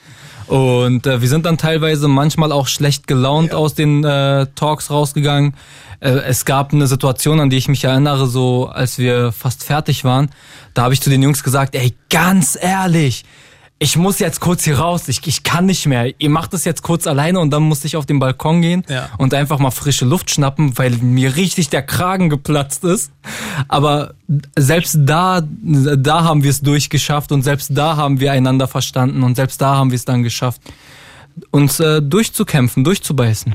Und 0.47 1.07
äh, 1.07 1.21
wir 1.21 1.29
sind 1.29 1.47
dann 1.47 1.59
teilweise 1.59 2.09
manchmal 2.09 2.53
auch 2.53 2.67
schlecht 2.67 3.07
gelaunt 3.07 3.55
aus 3.55 3.75
den 3.75 4.05
äh, 4.05 4.47
Talks 4.55 4.91
rausgegangen. 4.91 5.55
Äh, 6.01 6.11
es 6.11 6.45
gab 6.45 6.73
eine 6.73 6.87
Situation, 6.87 7.41
an 7.41 7.51
die 7.51 7.57
ich 7.57 7.69
mich 7.69 7.85
erinnere, 7.85 8.27
so 8.27 8.67
als 8.69 8.99
wir 8.99 9.33
fast 9.33 9.65
fertig 9.65 10.05
waren. 10.05 10.31
Da 10.75 10.83
habe 10.83 10.95
ich 10.95 11.01
zu 11.01 11.09
den 11.09 11.23
Jungs 11.23 11.43
gesagt, 11.43 11.75
ey, 11.75 11.95
ganz 12.11 12.59
ehrlich, 12.61 13.25
ich 13.81 13.97
muss 13.97 14.19
jetzt 14.21 14.41
kurz 14.41 14.65
hier 14.65 14.79
raus, 14.79 15.09
ich, 15.09 15.27
ich 15.27 15.43
kann 15.43 15.67
nicht 15.67 15.85
mehr. 15.87 16.19
Ihr 16.19 16.31
macht 16.31 16.53
das 16.55 16.65
jetzt 16.65 16.83
kurz 16.83 17.07
alleine 17.07 17.41
und 17.41 17.51
dann 17.51 17.65
musste 17.65 17.87
ich 17.87 17.97
auf 17.97 18.07
den 18.07 18.19
Balkon 18.19 18.63
gehen 18.63 18.85
Ja. 18.89 19.11
und 19.19 19.35
einfach 19.35 19.59
mal 19.59 19.73
frische 19.73 20.05
Luft 20.05 20.31
schnappen, 20.31 20.79
weil 20.79 20.93
mir 20.99 21.37
richtig 21.37 21.69
der 21.71 21.83
Kragen 21.83 22.31
geplatzt 22.31 22.85
ist. 22.85 23.11
Aber 23.69 24.15
selbst 24.57 24.97
da, 25.01 25.43
da 25.43 26.25
haben 26.25 26.43
wir 26.45 26.51
es 26.51 26.61
durchgeschafft 26.63 27.33
und 27.33 27.43
selbst 27.43 27.71
da 27.75 27.97
haben 27.97 28.21
wir 28.21 28.33
einander 28.33 28.69
verstanden 28.69 29.23
und 29.23 29.35
selbst 29.35 29.61
da 29.61 29.75
haben 29.77 29.91
wir 29.91 29.97
es 29.97 30.05
dann 30.05 30.23
geschafft, 30.23 30.61
uns 31.51 31.81
äh, 31.81 32.01
durchzukämpfen, 32.01 32.85
durchzubeißen. 32.85 33.55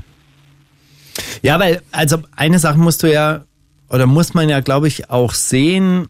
Ja, 1.41 1.60
weil, 1.60 1.82
also 1.91 2.17
eine 2.36 2.60
Sache 2.60 2.77
musst 2.77 3.03
du 3.03 3.12
ja, 3.12 3.45
oder 3.89 4.05
muss 4.05 4.34
man 4.34 4.49
ja, 4.49 4.60
glaube 4.60 4.88
ich, 4.89 5.10
auch 5.10 5.34
sehen, 5.34 6.08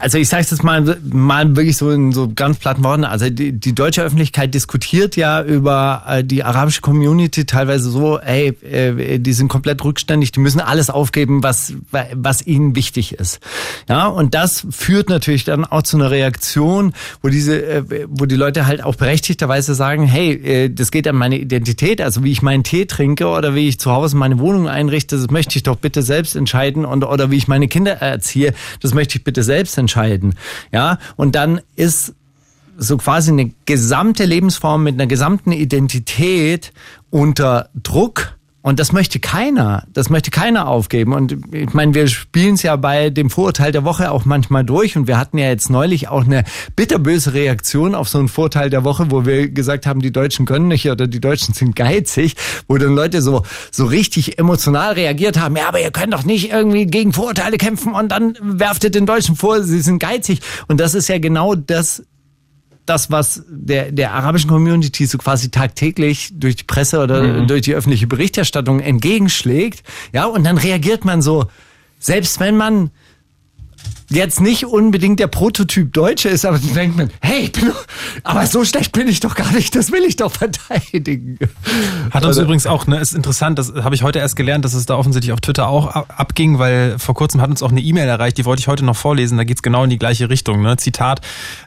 also 0.00 0.18
ich 0.18 0.28
sage 0.28 0.42
es 0.42 0.50
jetzt 0.50 0.62
mal, 0.62 0.98
mal 1.02 1.56
wirklich 1.56 1.78
so 1.78 1.90
in 1.90 2.12
so 2.12 2.30
ganz 2.34 2.58
platten 2.58 2.84
Worten. 2.84 3.04
Also 3.04 3.30
die, 3.30 3.52
die 3.52 3.74
deutsche 3.74 4.02
Öffentlichkeit 4.02 4.52
diskutiert 4.52 5.16
ja 5.16 5.42
über 5.42 6.04
äh, 6.06 6.24
die 6.24 6.44
arabische 6.44 6.82
Community 6.82 7.46
teilweise 7.46 7.90
so, 7.90 8.18
ey, 8.18 8.48
äh, 8.62 9.18
die 9.18 9.32
sind 9.32 9.48
komplett 9.48 9.82
rückständig, 9.82 10.32
die 10.32 10.40
müssen 10.40 10.60
alles 10.60 10.90
aufgeben, 10.90 11.42
was 11.42 11.72
was 11.90 12.46
ihnen 12.46 12.76
wichtig 12.76 13.12
ist. 13.12 13.40
Ja, 13.88 14.08
und 14.08 14.34
das 14.34 14.66
führt 14.70 15.08
natürlich 15.08 15.44
dann 15.44 15.64
auch 15.64 15.82
zu 15.82 15.96
einer 15.96 16.10
Reaktion, 16.10 16.92
wo 17.22 17.28
diese, 17.28 17.64
äh, 17.64 18.06
wo 18.08 18.26
die 18.26 18.36
Leute 18.36 18.66
halt 18.66 18.84
auch 18.84 18.96
berechtigterweise 18.96 19.74
sagen, 19.74 20.06
hey, 20.06 20.72
das 20.74 20.90
geht 20.90 21.08
an 21.08 21.16
meine 21.16 21.38
Identität, 21.38 22.02
also 22.02 22.24
wie 22.24 22.32
ich 22.32 22.42
meinen 22.42 22.62
Tee 22.62 22.84
trinke 22.84 23.28
oder 23.28 23.54
wie 23.54 23.68
ich 23.68 23.78
zu 23.78 23.90
Hause 23.90 24.16
meine 24.16 24.38
Wohnung 24.38 24.68
einrichte, 24.68 25.16
das 25.16 25.30
möchte 25.30 25.56
ich 25.56 25.62
doch 25.62 25.76
bitte 25.76 26.02
selbst 26.02 26.36
entscheiden 26.36 26.84
und 26.84 27.04
oder 27.04 27.30
wie 27.30 27.36
ich 27.36 27.48
meine 27.48 27.68
Kinder 27.68 27.92
erziehe, 27.92 28.52
das 28.80 28.97
möchte 28.98 29.18
ich 29.18 29.24
bitte 29.24 29.44
selbst 29.44 29.78
entscheiden. 29.78 30.34
Ja, 30.72 30.98
und 31.14 31.36
dann 31.36 31.60
ist 31.76 32.14
so 32.76 32.96
quasi 32.96 33.30
eine 33.30 33.52
gesamte 33.64 34.24
Lebensform 34.24 34.82
mit 34.82 34.94
einer 34.94 35.06
gesamten 35.06 35.52
Identität 35.52 36.72
unter 37.10 37.70
Druck 37.80 38.37
und 38.60 38.80
das 38.80 38.92
möchte 38.92 39.20
keiner. 39.20 39.84
Das 39.92 40.10
möchte 40.10 40.30
keiner 40.30 40.66
aufgeben. 40.66 41.12
Und 41.12 41.38
ich 41.52 41.72
meine, 41.74 41.94
wir 41.94 42.08
spielen 42.08 42.54
es 42.54 42.62
ja 42.62 42.74
bei 42.74 43.08
dem 43.08 43.30
Vorurteil 43.30 43.70
der 43.70 43.84
Woche 43.84 44.10
auch 44.10 44.24
manchmal 44.24 44.64
durch. 44.64 44.96
Und 44.96 45.06
wir 45.06 45.16
hatten 45.16 45.38
ja 45.38 45.46
jetzt 45.46 45.70
neulich 45.70 46.08
auch 46.08 46.24
eine 46.24 46.42
bitterböse 46.74 47.34
Reaktion 47.34 47.94
auf 47.94 48.08
so 48.08 48.18
ein 48.18 48.26
Vorteil 48.26 48.68
der 48.68 48.82
Woche, 48.82 49.12
wo 49.12 49.24
wir 49.24 49.48
gesagt 49.48 49.86
haben, 49.86 50.00
die 50.00 50.10
Deutschen 50.10 50.44
können 50.44 50.66
nicht 50.66 50.90
oder 50.90 51.06
die 51.06 51.20
Deutschen 51.20 51.54
sind 51.54 51.76
geizig, 51.76 52.34
wo 52.66 52.76
dann 52.78 52.96
Leute 52.96 53.22
so, 53.22 53.44
so 53.70 53.86
richtig 53.86 54.38
emotional 54.38 54.94
reagiert 54.94 55.38
haben. 55.38 55.56
Ja, 55.56 55.68
aber 55.68 55.80
ihr 55.80 55.92
könnt 55.92 56.12
doch 56.12 56.24
nicht 56.24 56.50
irgendwie 56.50 56.86
gegen 56.86 57.12
Vorurteile 57.12 57.58
kämpfen 57.58 57.94
und 57.94 58.10
dann 58.10 58.36
werft 58.42 58.82
ihr 58.82 58.90
den 58.90 59.06
Deutschen 59.06 59.36
vor, 59.36 59.62
sie 59.62 59.80
sind 59.80 60.00
geizig. 60.00 60.40
Und 60.66 60.80
das 60.80 60.94
ist 60.94 61.08
ja 61.08 61.18
genau 61.18 61.54
das, 61.54 62.02
das, 62.88 63.10
was 63.10 63.42
der, 63.48 63.92
der 63.92 64.12
arabischen 64.12 64.48
Community 64.48 65.06
so 65.06 65.18
quasi 65.18 65.50
tagtäglich 65.50 66.30
durch 66.32 66.56
die 66.56 66.64
Presse 66.64 67.00
oder 67.00 67.22
mhm. 67.22 67.46
durch 67.46 67.62
die 67.62 67.74
öffentliche 67.74 68.06
Berichterstattung 68.06 68.80
entgegenschlägt. 68.80 69.82
Ja, 70.12 70.26
und 70.26 70.44
dann 70.44 70.58
reagiert 70.58 71.04
man 71.04 71.22
so, 71.22 71.46
selbst 71.98 72.40
wenn 72.40 72.56
man 72.56 72.90
jetzt 74.10 74.40
nicht 74.40 74.64
unbedingt 74.64 75.20
der 75.20 75.26
Prototyp 75.26 75.92
Deutsche 75.92 76.28
ist, 76.28 76.44
aber 76.44 76.58
dann 76.58 76.74
denkt 76.74 76.96
man, 76.96 77.10
hey, 77.20 77.48
bin, 77.48 77.72
aber 78.22 78.46
so 78.46 78.64
schlecht 78.64 78.92
bin 78.92 79.06
ich 79.06 79.20
doch 79.20 79.34
gar 79.34 79.52
nicht, 79.52 79.74
das 79.74 79.92
will 79.92 80.02
ich 80.04 80.16
doch 80.16 80.32
verteidigen. 80.32 81.38
Hat 82.10 82.24
uns 82.24 82.36
Oder? 82.36 82.44
übrigens 82.44 82.66
auch, 82.66 82.86
ne, 82.86 82.98
ist 82.98 83.14
interessant, 83.14 83.58
das 83.58 83.72
habe 83.74 83.94
ich 83.94 84.02
heute 84.02 84.18
erst 84.18 84.36
gelernt, 84.36 84.64
dass 84.64 84.74
es 84.74 84.86
da 84.86 84.96
offensichtlich 84.96 85.32
auf 85.32 85.40
Twitter 85.40 85.68
auch 85.68 85.94
abging, 85.94 86.58
weil 86.58 86.98
vor 86.98 87.14
kurzem 87.14 87.40
hat 87.40 87.50
uns 87.50 87.62
auch 87.62 87.70
eine 87.70 87.80
E-Mail 87.80 88.08
erreicht, 88.08 88.38
die 88.38 88.44
wollte 88.44 88.60
ich 88.60 88.68
heute 88.68 88.84
noch 88.84 88.96
vorlesen, 88.96 89.36
da 89.36 89.44
geht's 89.44 89.62
genau 89.62 89.84
in 89.84 89.90
die 89.90 89.98
gleiche 89.98 90.30
Richtung. 90.30 90.62
Ne? 90.62 90.76
Zitat, 90.78 91.20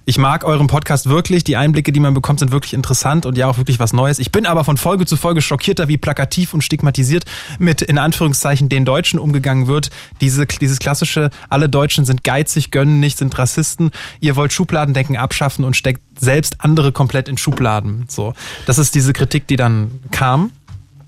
ich 0.06 0.18
mag 0.18 0.44
euren 0.44 0.68
Podcast 0.68 1.08
wirklich, 1.08 1.44
die 1.44 1.58
Einblicke, 1.58 1.92
die 1.92 2.00
man 2.00 2.14
bekommt, 2.14 2.40
sind 2.40 2.52
wirklich 2.52 2.74
interessant 2.74 3.26
und 3.26 3.38
ja 3.38 3.48
auch 3.48 3.58
wirklich 3.58 3.80
was 3.80 3.94
Neues. 3.94 4.20
Ich 4.20 4.32
bin 4.32 4.46
aber 4.46 4.64
von 4.64 4.78
Folge 4.78 5.06
zu 5.06 5.16
Folge 5.16 5.42
schockierter, 5.42 5.88
wie 5.88 5.98
plakativ 5.98 6.54
und 6.54 6.64
stigmatisiert 6.64 7.26
mit 7.60 7.82
in 7.82 7.98
Anführungszeichen 7.98 8.70
den 8.70 8.86
Deutschen 8.86 9.20
umgegangen 9.20 9.68
wird. 9.68 9.92
Diese, 10.22 10.48
dieses 10.48 10.80
klassische, 10.80 11.30
alle 11.50 11.70
Deutschen 11.70 12.06
sind 12.06 12.24
geizig, 12.32 12.72
gönnen 12.72 13.02
nicht, 13.02 13.18
sind 13.18 13.38
Rassisten. 13.38 13.92
Ihr 14.22 14.38
wollt 14.38 14.54
Schubladendenken 14.54 15.18
abschaffen 15.18 15.66
und 15.66 15.76
steckt 15.76 16.02
selbst 16.18 16.62
andere 16.62 16.94
komplett 16.94 17.28
in 17.28 17.38
Schubladen. 17.38 18.06
So, 18.08 18.34
das 18.66 18.78
ist 18.78 18.96
diese 18.96 19.12
Kritik, 19.12 19.48
die 19.48 19.58
dann 19.58 19.92
kam. 20.12 20.52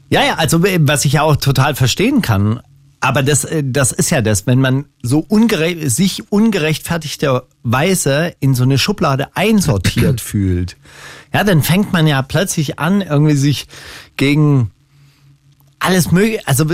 Ja, 0.09 0.21
ja, 0.21 0.35
also 0.35 0.61
was 0.61 1.05
ich 1.05 1.13
ja 1.13 1.21
auch 1.21 1.37
total 1.37 1.75
verstehen 1.75 2.21
kann. 2.21 2.59
Aber 2.99 3.23
das, 3.23 3.45
äh, 3.45 3.63
das 3.65 3.93
ist 3.93 4.09
ja 4.09 4.21
das, 4.21 4.47
wenn 4.47 4.59
man 4.59 4.83
so 5.01 5.19
ungerecht, 5.19 5.89
sich 5.91 6.29
ungerechtfertigterweise 6.29 8.35
in 8.41 8.53
so 8.53 8.63
eine 8.63 8.77
Schublade 8.77 9.29
einsortiert 9.33 10.19
fühlt, 10.21 10.75
ja, 11.33 11.45
dann 11.45 11.63
fängt 11.63 11.93
man 11.93 12.05
ja 12.05 12.21
plötzlich 12.21 12.79
an, 12.79 13.01
irgendwie 13.01 13.37
sich 13.37 13.67
gegen 14.17 14.71
alles 15.79 16.11
mögliche, 16.11 16.45
also 16.47 16.65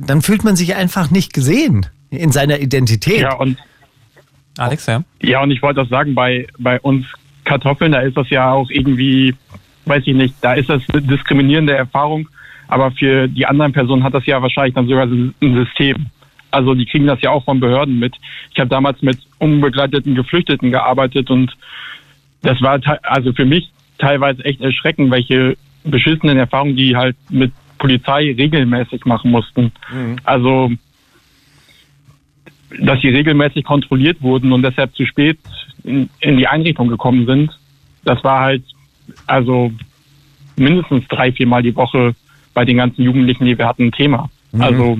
dann 0.00 0.22
fühlt 0.22 0.44
man 0.44 0.54
sich 0.54 0.76
einfach 0.76 1.10
nicht 1.10 1.32
gesehen 1.32 1.86
in 2.10 2.32
seiner 2.32 2.60
Identität. 2.60 3.20
Ja, 3.20 3.34
und 3.34 3.56
Alex, 4.58 4.86
ja? 4.86 5.02
Ja, 5.22 5.42
und 5.42 5.50
ich 5.50 5.62
wollte 5.62 5.82
auch 5.82 5.88
sagen, 5.88 6.14
bei, 6.14 6.46
bei 6.58 6.80
uns 6.80 7.06
Kartoffeln, 7.44 7.92
da 7.92 8.00
ist 8.00 8.16
das 8.16 8.28
ja 8.30 8.52
auch 8.52 8.70
irgendwie, 8.70 9.34
weiß 9.86 10.02
ich 10.06 10.14
nicht, 10.14 10.34
da 10.40 10.54
ist 10.54 10.68
das 10.68 10.82
eine 10.92 11.02
diskriminierende 11.02 11.74
Erfahrung, 11.74 12.28
aber 12.68 12.90
für 12.92 13.28
die 13.28 13.46
anderen 13.46 13.72
Personen 13.72 14.04
hat 14.04 14.14
das 14.14 14.26
ja 14.26 14.40
wahrscheinlich 14.42 14.74
dann 14.74 14.86
sogar 14.86 15.06
ein 15.06 15.34
System. 15.40 16.06
Also 16.50 16.74
die 16.74 16.86
kriegen 16.86 17.06
das 17.06 17.20
ja 17.22 17.30
auch 17.30 17.44
von 17.44 17.60
Behörden 17.60 17.98
mit. 17.98 18.14
Ich 18.52 18.58
habe 18.58 18.68
damals 18.68 19.00
mit 19.02 19.18
unbegleiteten 19.38 20.14
Geflüchteten 20.14 20.70
gearbeitet 20.70 21.30
und 21.30 21.56
das 22.42 22.60
war 22.60 22.80
also 23.02 23.32
für 23.32 23.44
mich 23.44 23.70
teilweise 23.98 24.44
echt 24.44 24.60
erschreckend, 24.60 25.10
welche 25.10 25.56
beschissenen 25.84 26.38
Erfahrungen 26.38 26.76
die 26.76 26.96
halt 26.96 27.16
mit 27.28 27.52
Polizei 27.78 28.34
regelmäßig 28.36 29.04
machen 29.04 29.30
mussten. 29.30 29.72
Mhm. 29.92 30.16
Also 30.24 30.70
dass 32.78 33.00
sie 33.00 33.08
regelmäßig 33.08 33.64
kontrolliert 33.64 34.22
wurden 34.22 34.52
und 34.52 34.62
deshalb 34.62 34.94
zu 34.94 35.04
spät 35.06 35.38
in, 35.84 36.08
in 36.20 36.36
die 36.36 36.46
Einrichtung 36.46 36.88
gekommen 36.88 37.26
sind. 37.26 37.50
Das 38.04 38.22
war 38.24 38.40
halt 38.40 38.62
also 39.26 39.72
mindestens 40.56 41.06
drei, 41.08 41.32
viermal 41.32 41.62
die 41.62 41.74
Woche 41.74 42.14
bei 42.54 42.64
den 42.64 42.76
ganzen 42.76 43.02
Jugendlichen, 43.02 43.44
die 43.44 43.58
wir 43.58 43.66
hatten, 43.66 43.86
ein 43.86 43.92
Thema. 43.92 44.30
Mhm. 44.52 44.60
Also 44.62 44.98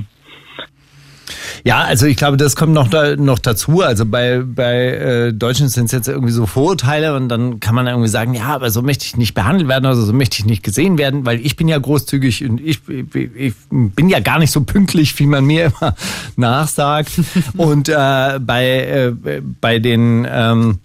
ja, 1.65 1.83
also 1.83 2.07
ich 2.07 2.17
glaube, 2.17 2.37
das 2.37 2.57
kommt 2.57 2.73
noch, 2.73 2.89
da, 2.89 3.17
noch 3.17 3.39
dazu. 3.39 3.83
Also 3.83 4.07
bei, 4.07 4.43
bei 4.45 4.89
äh, 4.89 5.33
Deutschen 5.33 5.69
sind 5.69 5.87
es 5.87 5.93
jetzt 5.93 6.09
irgendwie 6.09 6.33
so 6.33 6.47
Vorurteile 6.47 7.15
und 7.15 7.29
dann 7.29 7.61
kann 7.61 7.75
man 7.75 7.87
irgendwie 7.87 8.09
sagen, 8.09 8.35
ja, 8.35 8.47
aber 8.47 8.71
so 8.71 8.83
möchte 8.83 9.05
ich 9.05 9.17
nicht 9.17 9.35
behandelt 9.35 9.69
werden, 9.69 9.87
also 9.87 10.05
so 10.05 10.13
möchte 10.13 10.39
ich 10.39 10.47
nicht 10.47 10.63
gesehen 10.63 10.99
werden, 10.99 11.27
weil 11.27 11.45
ich 11.45 11.57
bin 11.57 11.69
ja 11.69 11.79
großzügig 11.79 12.45
und 12.49 12.61
ich, 12.61 12.81
ich, 12.89 13.55
bin 13.71 14.09
ja 14.09 14.21
gar 14.21 14.39
nicht 14.39 14.53
so 14.53 14.63
pünktlich, 14.63 15.19
wie 15.19 15.27
man 15.27 15.45
mir 15.45 15.67
immer 15.67 15.95
nachsagt. 16.37 17.13
und 17.57 17.89
äh, 17.89 18.39
bei, 18.41 19.13
äh, 19.25 19.43
bei 19.61 19.79
den 19.79 20.27
ähm, 20.31 20.79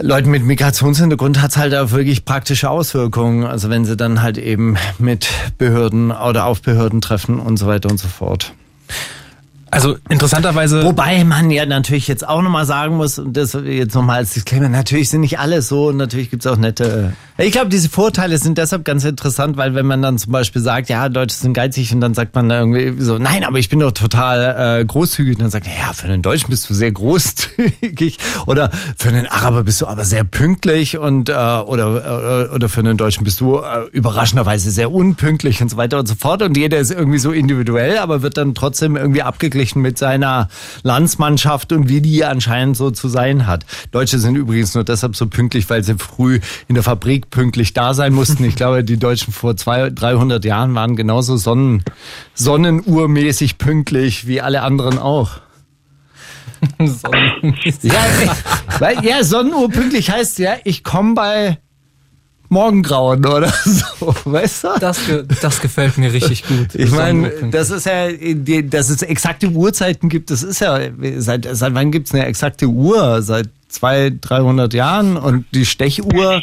Leuten 0.00 0.30
mit 0.30 0.44
Migrationshintergrund 0.44 1.42
hat 1.42 1.50
es 1.50 1.56
halt 1.56 1.74
auch 1.74 1.90
wirklich 1.90 2.24
praktische 2.24 2.70
Auswirkungen. 2.70 3.44
Also 3.44 3.68
wenn 3.70 3.84
sie 3.84 3.96
dann 3.96 4.22
halt 4.22 4.38
eben 4.38 4.76
mit 4.98 5.28
Behörden 5.58 6.12
oder 6.12 6.46
auf 6.46 6.62
Behörden 6.62 7.00
treffen 7.00 7.40
und 7.40 7.56
so 7.56 7.66
weiter 7.66 7.90
und 7.90 7.98
so 7.98 8.08
fort. 8.08 8.52
Also 9.70 9.96
interessanterweise. 10.08 10.82
Wobei 10.82 11.24
man 11.24 11.50
ja 11.50 11.66
natürlich 11.66 12.08
jetzt 12.08 12.26
auch 12.26 12.42
nochmal 12.42 12.64
sagen 12.64 12.96
muss, 12.96 13.18
und 13.18 13.36
das 13.36 13.52
jetzt 13.52 13.94
nochmal 13.94 14.18
als 14.18 14.32
Disclaimer, 14.32 14.68
natürlich 14.68 15.10
sind 15.10 15.20
nicht 15.20 15.38
alle 15.38 15.62
so 15.62 15.88
und 15.88 15.98
natürlich 15.98 16.30
gibt's 16.30 16.46
auch 16.46 16.56
nette. 16.56 17.12
Ich 17.36 17.52
glaube, 17.52 17.68
diese 17.68 17.88
Vorteile 17.88 18.38
sind 18.38 18.58
deshalb 18.58 18.84
ganz 18.84 19.04
interessant, 19.04 19.56
weil 19.56 19.74
wenn 19.74 19.86
man 19.86 20.02
dann 20.02 20.18
zum 20.18 20.32
Beispiel 20.32 20.62
sagt, 20.62 20.88
ja, 20.88 21.08
Deutsche 21.08 21.36
sind 21.36 21.52
geizig 21.52 21.92
und 21.92 22.00
dann 22.00 22.14
sagt 22.14 22.34
man 22.34 22.50
irgendwie 22.50 23.00
so, 23.00 23.18
nein, 23.18 23.44
aber 23.44 23.58
ich 23.58 23.68
bin 23.68 23.78
doch 23.78 23.92
total 23.92 24.80
äh, 24.80 24.84
großzügig. 24.84 25.36
Und 25.36 25.42
dann 25.42 25.50
sagt 25.50 25.66
er, 25.66 25.74
ja, 25.74 25.92
für 25.92 26.08
einen 26.08 26.22
Deutschen 26.22 26.48
bist 26.48 26.68
du 26.68 26.74
sehr 26.74 26.90
großzügig 26.90 28.18
oder 28.46 28.70
für 28.96 29.10
einen 29.10 29.26
Araber 29.26 29.64
bist 29.64 29.80
du 29.80 29.86
aber 29.86 30.04
sehr 30.04 30.24
pünktlich 30.24 30.98
und 30.98 31.28
äh, 31.28 31.32
oder, 31.32 32.48
äh, 32.50 32.54
oder 32.54 32.68
für 32.68 32.80
einen 32.80 32.96
Deutschen 32.96 33.24
bist 33.24 33.40
du 33.40 33.58
äh, 33.58 33.86
überraschenderweise 33.92 34.70
sehr 34.70 34.90
unpünktlich 34.90 35.62
und 35.62 35.68
so 35.68 35.76
weiter 35.76 35.98
und 35.98 36.08
so 36.08 36.14
fort. 36.14 36.42
Und 36.42 36.56
jeder 36.56 36.78
ist 36.78 36.90
irgendwie 36.90 37.18
so 37.18 37.32
individuell, 37.32 37.98
aber 37.98 38.22
wird 38.22 38.36
dann 38.36 38.54
trotzdem 38.54 38.96
irgendwie 38.96 39.22
abgeglichen 39.22 39.57
verglichen 39.58 39.82
mit 39.82 39.98
seiner 39.98 40.48
Landsmannschaft 40.84 41.72
und 41.72 41.88
wie 41.88 42.00
die 42.00 42.24
anscheinend 42.24 42.76
so 42.76 42.90
zu 42.90 43.08
sein 43.08 43.46
hat. 43.46 43.66
Deutsche 43.90 44.18
sind 44.18 44.36
übrigens 44.36 44.74
nur 44.74 44.84
deshalb 44.84 45.16
so 45.16 45.26
pünktlich, 45.26 45.68
weil 45.68 45.82
sie 45.82 45.96
früh 45.98 46.38
in 46.68 46.74
der 46.74 46.84
Fabrik 46.84 47.30
pünktlich 47.30 47.72
da 47.74 47.92
sein 47.92 48.12
mussten. 48.12 48.44
Ich 48.44 48.54
glaube, 48.54 48.84
die 48.84 48.98
Deutschen 48.98 49.32
vor 49.32 49.56
200, 49.56 50.00
300 50.00 50.44
Jahren 50.44 50.74
waren 50.76 50.94
genauso 50.94 51.36
sonnen, 51.36 51.82
sonnenuhrmäßig 52.34 53.58
pünktlich 53.58 54.28
wie 54.28 54.40
alle 54.40 54.62
anderen 54.62 54.98
auch. 54.98 55.40
ja, 56.78 58.04
weil, 58.78 59.04
ja, 59.04 59.22
Sonnenuhr 59.22 59.70
pünktlich 59.70 60.10
heißt 60.10 60.38
ja, 60.38 60.54
ich 60.64 60.82
komme 60.82 61.14
bei 61.14 61.58
Morgengrauen 62.48 63.24
oder 63.26 63.52
so, 63.64 64.14
weißt 64.24 64.64
du? 64.64 64.68
Das, 64.80 65.00
das 65.40 65.60
gefällt 65.60 65.98
mir 65.98 66.12
richtig 66.12 66.46
gut. 66.46 66.74
Ich 66.74 66.90
meine, 66.90 67.30
das 67.50 67.70
ist 67.70 67.86
ja, 67.86 68.08
dass 68.62 68.88
es 68.88 69.02
exakte 69.02 69.48
Uhrzeiten 69.48 70.08
gibt, 70.08 70.30
das 70.30 70.42
ist 70.42 70.60
ja, 70.60 70.78
seit, 71.18 71.46
seit 71.50 71.74
wann 71.74 71.90
gibt's 71.92 72.14
eine 72.14 72.26
exakte 72.26 72.66
Uhr? 72.66 73.22
Seit 73.22 73.48
zwei, 73.68 74.12
300 74.20 74.72
Jahren 74.74 75.16
und 75.16 75.44
die 75.52 75.66
Stechuhr. 75.66 76.42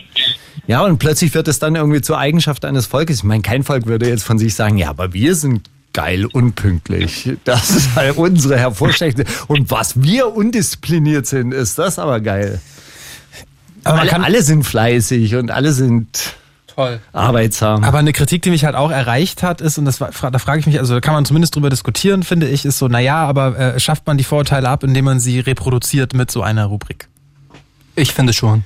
Ja, 0.67 0.83
und 0.83 0.99
plötzlich 0.99 1.33
wird 1.33 1.47
es 1.47 1.59
dann 1.59 1.75
irgendwie 1.75 2.01
zur 2.01 2.17
Eigenschaft 2.17 2.65
eines 2.65 2.85
Volkes. 2.85 3.17
Ich 3.17 3.23
meine, 3.23 3.41
kein 3.41 3.63
Volk 3.63 3.85
würde 3.87 4.07
jetzt 4.07 4.23
von 4.23 4.39
sich 4.39 4.55
sagen, 4.55 4.77
ja, 4.77 4.89
aber 4.89 5.13
wir 5.13 5.35
sind 5.35 5.69
geil 5.93 6.25
unpünktlich. 6.25 7.31
Das 7.45 7.69
ist 7.69 7.95
halt 7.95 8.17
unsere 8.17 8.57
hervorstechende. 8.57 9.25
Und 9.47 9.71
was 9.71 10.01
wir 10.01 10.35
undiszipliniert 10.35 11.25
sind, 11.25 11.53
ist 11.53 11.79
das 11.79 11.99
aber 11.99 12.19
geil. 12.19 12.59
Aber 13.85 14.01
alle, 14.01 14.23
alle 14.23 14.41
sind 14.43 14.63
fleißig 14.63 15.35
und 15.35 15.51
alle 15.51 15.71
sind 15.71 16.33
Toll. 16.75 16.99
arbeitsam. 17.13 17.83
Aber 17.85 17.99
eine 17.99 18.11
Kritik, 18.11 18.41
die 18.41 18.49
mich 18.49 18.65
halt 18.65 18.75
auch 18.75 18.91
erreicht 18.91 19.43
hat, 19.43 19.61
ist, 19.61 19.77
und 19.77 19.85
das 19.85 20.01
war, 20.01 20.09
da 20.11 20.39
frage 20.39 20.59
ich 20.59 20.65
mich, 20.65 20.79
also 20.79 20.95
da 20.95 20.99
kann 21.01 21.13
man 21.13 21.23
zumindest 21.25 21.55
drüber 21.55 21.69
diskutieren, 21.69 22.23
finde 22.23 22.47
ich, 22.49 22.65
ist 22.65 22.77
so, 22.79 22.87
naja, 22.87 23.23
aber 23.25 23.57
äh, 23.57 23.79
schafft 23.79 24.05
man 24.07 24.17
die 24.17 24.23
Vorurteile 24.25 24.67
ab, 24.67 24.83
indem 24.83 25.05
man 25.05 25.19
sie 25.21 25.39
reproduziert 25.39 26.13
mit 26.13 26.29
so 26.31 26.41
einer 26.41 26.65
Rubrik? 26.65 27.07
Ich 27.95 28.13
finde 28.13 28.33
schon. 28.33 28.65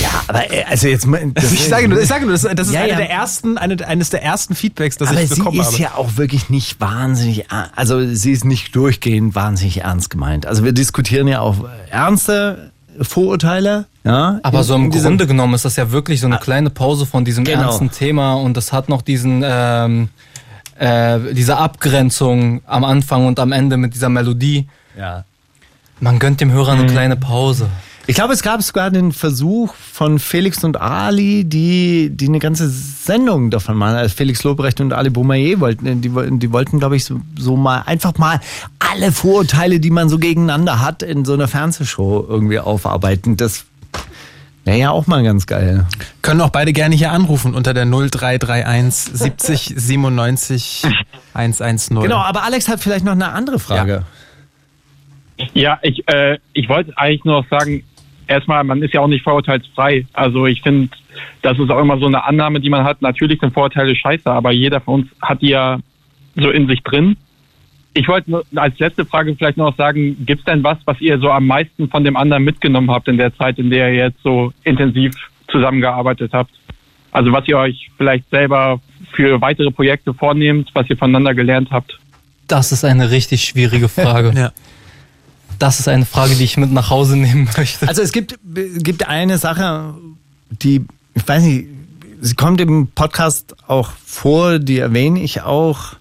ja, 0.00 0.08
aber 0.26 0.52
äh, 0.52 0.64
also 0.64 0.86
jetzt 0.88 1.06
mal- 1.06 1.30
das 1.32 1.50
Ich 1.52 1.66
sage 1.66 1.88
nur, 1.88 1.98
ich 1.98 2.08
sage 2.08 2.24
nur 2.26 2.32
das, 2.32 2.42
das 2.42 2.66
ist 2.68 2.74
Ja, 2.74 2.80
eine 2.80 2.90
ja. 2.90 2.96
der 2.96 3.08
ersten, 3.10 3.56
eine, 3.56 3.86
eines 3.88 4.10
der 4.10 4.22
ersten 4.22 4.54
Feedbacks, 4.54 4.98
das 4.98 5.08
aber 5.08 5.22
ich 5.22 5.30
sie 5.30 5.36
bekommen 5.36 5.58
ist 5.60 5.66
habe. 5.72 5.82
ja 5.82 5.94
auch 5.94 6.18
wirklich 6.18 6.50
nicht 6.50 6.78
wahnsinnig, 6.78 7.46
also 7.74 8.06
sie 8.14 8.32
ist 8.32 8.44
nicht 8.44 8.76
durchgehend 8.76 9.34
wahnsinnig 9.34 9.78
ernst 9.80 10.10
gemeint. 10.10 10.44
Also 10.44 10.62
wir 10.64 10.72
diskutieren 10.72 11.26
ja 11.26 11.40
auch 11.40 11.56
ernste 11.90 12.70
Vorurteile, 13.00 13.86
ja. 14.08 14.40
Aber 14.42 14.58
in- 14.58 14.64
so 14.64 14.74
im 14.74 14.90
diesem- 14.90 15.10
Grunde 15.10 15.26
genommen 15.26 15.54
ist 15.54 15.64
das 15.64 15.76
ja 15.76 15.90
wirklich 15.92 16.20
so 16.20 16.26
eine 16.26 16.38
kleine 16.38 16.70
Pause 16.70 17.06
von 17.06 17.24
diesem 17.24 17.44
Genau. 17.44 17.62
ernsten 17.62 17.90
Thema 17.90 18.34
und 18.34 18.56
das 18.56 18.72
hat 18.72 18.88
noch 18.88 19.02
diesen 19.02 19.42
ähm, 19.44 20.08
äh, 20.78 21.18
diese 21.34 21.56
Abgrenzung 21.56 22.62
am 22.66 22.84
Anfang 22.84 23.26
und 23.26 23.38
am 23.40 23.52
Ende 23.52 23.76
mit 23.76 23.94
dieser 23.94 24.08
Melodie. 24.08 24.68
Ja. 24.96 25.24
Man 26.00 26.18
gönnt 26.20 26.40
dem 26.40 26.52
Hörer 26.52 26.72
eine 26.72 26.86
kleine 26.86 27.16
Pause. 27.16 27.68
Ich 28.06 28.14
glaube, 28.14 28.32
es 28.32 28.42
gab 28.42 28.62
sogar 28.62 28.90
den 28.90 29.12
Versuch 29.12 29.74
von 29.74 30.18
Felix 30.18 30.64
und 30.64 30.80
Ali, 30.80 31.44
die, 31.44 32.08
die 32.10 32.28
eine 32.28 32.38
ganze 32.38 32.70
Sendung 32.70 33.50
davon 33.50 33.76
machen. 33.76 33.96
Also 33.96 34.14
Felix 34.14 34.44
Lobrecht 34.44 34.80
und 34.80 34.92
Ali 34.94 35.10
Boumaier 35.10 35.60
wollten, 35.60 36.00
die, 36.00 36.14
wollten- 36.14 36.38
die 36.38 36.50
wollten, 36.52 36.78
glaube 36.78 36.96
ich, 36.96 37.04
so, 37.04 37.20
so 37.36 37.56
mal 37.56 37.82
einfach 37.84 38.16
mal 38.16 38.40
alle 38.78 39.12
Vorurteile, 39.12 39.78
die 39.80 39.90
man 39.90 40.08
so 40.08 40.18
gegeneinander 40.18 40.80
hat, 40.80 41.02
in 41.02 41.24
so 41.26 41.34
einer 41.34 41.48
Fernsehshow 41.48 42.24
irgendwie 42.26 42.60
aufarbeiten. 42.60 43.36
Das 43.36 43.64
wäre 44.68 44.78
ja 44.78 44.90
auch 44.90 45.06
mal 45.06 45.22
ganz 45.22 45.46
geil. 45.46 45.86
Können 46.20 46.42
auch 46.42 46.50
beide 46.50 46.72
gerne 46.72 46.94
hier 46.94 47.10
anrufen 47.10 47.54
unter 47.54 47.72
der 47.72 47.86
0331 47.86 49.18
70 49.18 49.74
97 49.76 50.82
110. 51.32 52.00
Genau, 52.00 52.18
aber 52.18 52.44
Alex 52.44 52.68
hat 52.68 52.80
vielleicht 52.80 53.04
noch 53.04 53.12
eine 53.12 53.32
andere 53.32 53.58
Frage. 53.58 54.04
Ja, 55.54 55.78
ich, 55.82 56.06
äh, 56.08 56.36
ich 56.52 56.68
wollte 56.68 56.92
eigentlich 56.98 57.24
nur 57.24 57.42
noch 57.42 57.48
sagen, 57.48 57.82
erstmal, 58.26 58.62
man 58.64 58.82
ist 58.82 58.92
ja 58.92 59.00
auch 59.00 59.08
nicht 59.08 59.24
vorurteilsfrei. 59.24 60.04
Also 60.12 60.46
ich 60.46 60.60
finde, 60.60 60.90
das 61.40 61.58
ist 61.58 61.70
auch 61.70 61.80
immer 61.80 61.98
so 61.98 62.06
eine 62.06 62.24
Annahme, 62.24 62.60
die 62.60 62.68
man 62.68 62.84
hat. 62.84 63.00
Natürlich 63.00 63.40
sind 63.40 63.54
Vorurteile 63.54 63.96
scheiße, 63.96 64.30
aber 64.30 64.52
jeder 64.52 64.80
von 64.80 65.02
uns 65.02 65.08
hat 65.22 65.40
die 65.40 65.48
ja 65.48 65.78
so 66.36 66.50
in 66.50 66.66
sich 66.66 66.82
drin. 66.82 67.16
Ich 67.94 68.06
wollte 68.06 68.30
nur 68.30 68.44
als 68.54 68.78
letzte 68.78 69.04
Frage 69.04 69.34
vielleicht 69.34 69.56
noch 69.56 69.76
sagen, 69.76 70.24
gibt 70.24 70.40
es 70.40 70.44
denn 70.44 70.62
was, 70.62 70.78
was 70.84 71.00
ihr 71.00 71.18
so 71.18 71.30
am 71.30 71.46
meisten 71.46 71.88
von 71.88 72.04
dem 72.04 72.16
anderen 72.16 72.44
mitgenommen 72.44 72.90
habt 72.90 73.08
in 73.08 73.16
der 73.16 73.34
Zeit, 73.36 73.58
in 73.58 73.70
der 73.70 73.90
ihr 73.90 74.04
jetzt 74.04 74.22
so 74.22 74.52
intensiv 74.64 75.14
zusammengearbeitet 75.48 76.32
habt? 76.32 76.50
Also 77.10 77.32
was 77.32 77.48
ihr 77.48 77.58
euch 77.58 77.90
vielleicht 77.96 78.28
selber 78.30 78.80
für 79.12 79.40
weitere 79.40 79.70
Projekte 79.70 80.14
vornehmt, 80.14 80.70
was 80.74 80.88
ihr 80.90 80.96
voneinander 80.96 81.34
gelernt 81.34 81.70
habt? 81.70 81.98
Das 82.46 82.72
ist 82.72 82.84
eine 82.84 83.10
richtig 83.10 83.44
schwierige 83.44 83.88
Frage. 83.88 84.32
Ja. 84.38 84.52
Das 85.58 85.80
ist 85.80 85.88
eine 85.88 86.06
Frage, 86.06 86.36
die 86.36 86.44
ich 86.44 86.56
mit 86.56 86.70
nach 86.70 86.88
Hause 86.88 87.16
nehmen 87.16 87.48
möchte. 87.56 87.88
Also 87.88 88.00
es 88.00 88.12
gibt, 88.12 88.38
gibt 88.44 89.08
eine 89.08 89.38
Sache, 89.38 89.94
die, 90.50 90.84
ich 91.14 91.26
weiß 91.26 91.42
nicht, 91.42 91.66
sie 92.20 92.34
kommt 92.34 92.60
im 92.60 92.86
Podcast 92.88 93.56
auch 93.66 93.90
vor, 94.04 94.60
die 94.60 94.78
erwähne 94.78 95.20
ich 95.20 95.42
auch. 95.42 95.96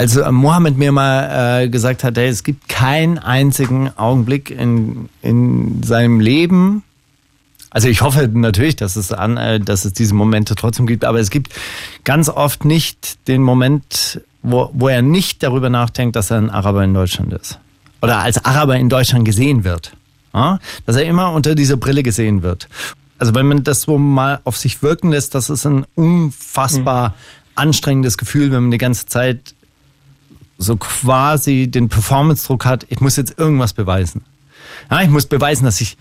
Also 0.00 0.32
Mohammed 0.32 0.78
mir 0.78 0.92
mal 0.92 1.64
äh, 1.64 1.68
gesagt 1.68 2.04
hat, 2.04 2.16
hey, 2.16 2.28
es 2.28 2.42
gibt 2.42 2.68
keinen 2.68 3.18
einzigen 3.18 3.90
Augenblick 3.98 4.50
in, 4.50 5.10
in 5.20 5.82
seinem 5.82 6.20
Leben, 6.20 6.82
also 7.70 7.86
ich 7.88 8.00
hoffe 8.02 8.28
natürlich, 8.32 8.76
dass 8.76 8.96
es 8.96 9.12
an, 9.12 9.36
äh, 9.36 9.60
dass 9.60 9.84
es 9.84 9.92
diese 9.92 10.14
Momente 10.14 10.56
trotzdem 10.56 10.86
gibt, 10.86 11.04
aber 11.04 11.20
es 11.20 11.30
gibt 11.30 11.52
ganz 12.02 12.28
oft 12.28 12.64
nicht 12.64 13.28
den 13.28 13.42
Moment, 13.42 14.20
wo, 14.42 14.70
wo 14.72 14.88
er 14.88 15.02
nicht 15.02 15.42
darüber 15.42 15.70
nachdenkt, 15.70 16.16
dass 16.16 16.30
er 16.30 16.38
ein 16.38 16.50
Araber 16.50 16.82
in 16.82 16.94
Deutschland 16.94 17.32
ist. 17.32 17.58
Oder 18.02 18.18
als 18.18 18.44
Araber 18.44 18.76
in 18.76 18.88
Deutschland 18.88 19.24
gesehen 19.24 19.62
wird. 19.64 19.92
Ja? 20.34 20.58
Dass 20.84 20.96
er 20.96 21.04
immer 21.04 21.32
unter 21.32 21.54
dieser 21.54 21.76
Brille 21.76 22.02
gesehen 22.02 22.42
wird. 22.42 22.68
Also 23.18 23.34
wenn 23.34 23.46
man 23.46 23.62
das 23.62 23.82
so 23.82 23.98
mal 23.98 24.40
auf 24.44 24.56
sich 24.56 24.82
wirken 24.82 25.10
lässt, 25.10 25.34
das 25.34 25.50
ist 25.50 25.66
ein 25.66 25.84
unfassbar 25.94 27.14
anstrengendes 27.54 28.16
Gefühl, 28.16 28.50
wenn 28.50 28.62
man 28.62 28.70
die 28.70 28.78
ganze 28.78 29.04
Zeit 29.06 29.54
so 30.60 30.76
quasi 30.76 31.68
den 31.68 31.88
Performance-Druck 31.88 32.64
hat, 32.64 32.86
ich 32.88 33.00
muss 33.00 33.16
jetzt 33.16 33.38
irgendwas 33.38 33.72
beweisen. 33.72 34.22
Ja, 34.90 35.00
ich 35.00 35.08
muss 35.08 35.26
beweisen, 35.26 35.64
dass 35.64 35.80
ich 35.80 35.96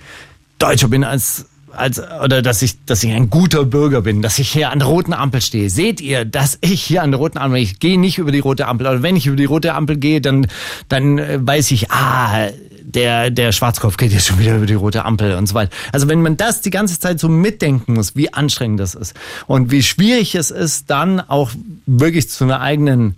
Deutscher 0.59 0.89
bin 0.89 1.03
als 1.03 1.45
als 1.71 2.01
oder 2.23 2.41
dass 2.41 2.61
ich 2.61 2.83
dass 2.85 3.03
ich 3.03 3.11
ein 3.11 3.29
guter 3.29 3.63
Bürger 3.63 4.01
bin, 4.01 4.21
dass 4.21 4.39
ich 4.39 4.51
hier 4.51 4.71
an 4.71 4.79
der 4.79 4.87
roten 4.87 5.13
Ampel 5.13 5.41
stehe. 5.41 5.69
Seht 5.69 6.01
ihr, 6.01 6.25
dass 6.25 6.57
ich 6.61 6.81
hier 6.81 7.03
an 7.03 7.11
der 7.11 7.19
roten 7.19 7.37
Ampel, 7.37 7.59
ich 7.59 7.79
gehe 7.79 7.99
nicht 7.99 8.17
über 8.17 8.31
die 8.31 8.39
rote 8.39 8.67
Ampel, 8.67 8.87
oder 8.87 9.03
wenn 9.03 9.15
ich 9.15 9.27
über 9.27 9.35
die 9.35 9.45
rote 9.45 9.73
Ampel 9.73 9.97
gehe, 9.97 10.19
dann 10.19 10.47
dann 10.89 11.19
äh, 11.19 11.39
weiß 11.41 11.71
ich, 11.71 11.91
ah, 11.91 12.49
der 12.81 13.29
der 13.29 13.51
Schwarzkopf 13.51 13.97
geht 13.97 14.11
jetzt 14.11 14.27
schon 14.27 14.39
wieder 14.39 14.57
über 14.57 14.65
die 14.65 14.73
rote 14.73 15.05
Ampel 15.05 15.35
und 15.35 15.47
so 15.47 15.53
weiter. 15.53 15.71
Also 15.93 16.09
wenn 16.09 16.21
man 16.21 16.37
das 16.37 16.61
die 16.61 16.71
ganze 16.71 16.99
Zeit 16.99 17.19
so 17.19 17.29
mitdenken 17.29 17.93
muss, 17.93 18.15
wie 18.15 18.33
anstrengend 18.33 18.79
das 18.79 18.95
ist 18.95 19.13
und 19.47 19.71
wie 19.71 19.83
schwierig 19.83 20.35
es 20.35 20.51
ist, 20.51 20.89
dann 20.89 21.19
auch 21.21 21.51
wirklich 21.85 22.29
zu 22.29 22.43
einer 22.43 22.61
eigenen 22.61 23.15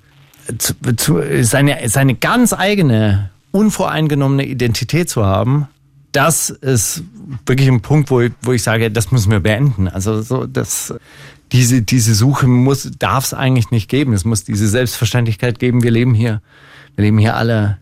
zu, 0.58 0.74
zu, 0.96 1.22
seine, 1.44 1.88
seine 1.90 2.16
ganz 2.16 2.54
eigene, 2.54 3.30
unvoreingenommene 3.52 4.46
Identität 4.46 5.10
zu 5.10 5.26
haben, 5.26 5.68
das 6.12 6.50
ist 6.50 7.04
wirklich 7.46 7.68
ein 7.70 7.82
Punkt, 7.82 8.10
wo 8.10 8.22
ich, 8.22 8.32
wo 8.42 8.52
ich 8.52 8.64
sage, 8.64 8.92
das 8.92 9.12
müssen 9.12 9.32
wir 9.32 9.40
beenden. 9.40 9.88
Also 9.88 10.22
so, 10.22 10.46
das, 10.46 10.94
diese, 11.52 11.82
diese 11.82 12.16
Suche 12.16 12.48
muss, 12.48 12.92
darf 13.00 13.26
es 13.26 13.34
eigentlich 13.34 13.72
nicht 13.72 13.90
geben. 13.90 14.14
Es 14.14 14.26
muss 14.26 14.44
diese 14.44 14.68
Selbstverständlichkeit 14.68 15.60
geben. 15.60 15.84
Wir 15.84 15.92
leben 15.92 16.14
hier, 16.14 16.42
wir 16.96 17.06
leben 17.06 17.18
hier 17.18 17.36
alle. 17.36 17.78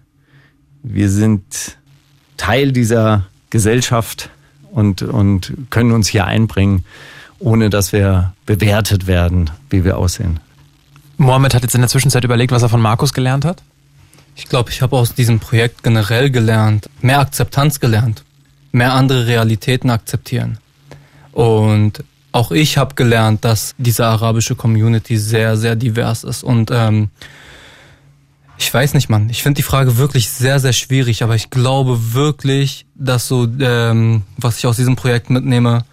Wir 0.83 1.09
sind 1.09 1.77
Teil 2.37 2.71
dieser 2.71 3.25
Gesellschaft 3.49 4.29
und, 4.71 5.01
und 5.01 5.53
können 5.69 5.91
uns 5.91 6.07
hier 6.07 6.25
einbringen, 6.25 6.85
ohne 7.39 7.69
dass 7.69 7.93
wir 7.93 8.33
bewertet 8.45 9.07
werden, 9.07 9.49
wie 9.69 9.83
wir 9.83 9.97
aussehen. 9.97 10.39
Mohammed 11.19 11.53
hat 11.53 11.63
jetzt 11.63 11.75
in 11.75 11.81
der 11.81 11.89
Zwischenzeit 11.89 12.23
überlegt, 12.23 12.53
was 12.53 12.63
er 12.63 12.69
von 12.69 12.81
Markus 12.81 13.13
gelernt 13.13 13.43
hat. 13.43 13.61
Ich 14.35 14.45
glaube, 14.45 14.71
ich 14.71 14.81
habe 14.81 14.95
aus 14.95 15.13
diesem 15.13 15.41
Projekt 15.41 15.83
generell 15.83 16.29
gelernt, 16.29 16.89
mehr 17.01 17.19
Akzeptanz 17.19 17.81
gelernt, 17.81 18.23
mehr 18.71 18.93
andere 18.93 19.27
Realitäten 19.27 19.89
akzeptieren. 19.89 20.59
Und 21.33 22.05
auch 22.31 22.51
ich 22.51 22.77
habe 22.77 22.95
gelernt, 22.95 23.43
dass 23.43 23.75
diese 23.77 24.05
arabische 24.05 24.55
Community 24.55 25.17
sehr, 25.17 25.57
sehr 25.57 25.75
divers 25.75 26.23
ist. 26.23 26.41
Und 26.41 26.71
ähm, 26.71 27.09
ich 28.57 28.73
weiß 28.73 28.93
nicht, 28.93 29.09
Mann. 29.09 29.29
Ich 29.29 29.43
finde 29.43 29.57
die 29.57 29.63
Frage 29.63 29.97
wirklich 29.97 30.29
sehr, 30.29 30.61
sehr 30.61 30.73
schwierig, 30.73 31.21
aber 31.21 31.35
ich 31.35 31.49
glaube 31.49 32.13
wirklich, 32.13 32.85
dass 32.95 33.27
so, 33.27 33.45
ähm, 33.59 34.23
was 34.37 34.57
ich 34.57 34.67
aus 34.67 34.77
diesem 34.77 34.95
Projekt 34.95 35.29
mitnehme, 35.29 35.83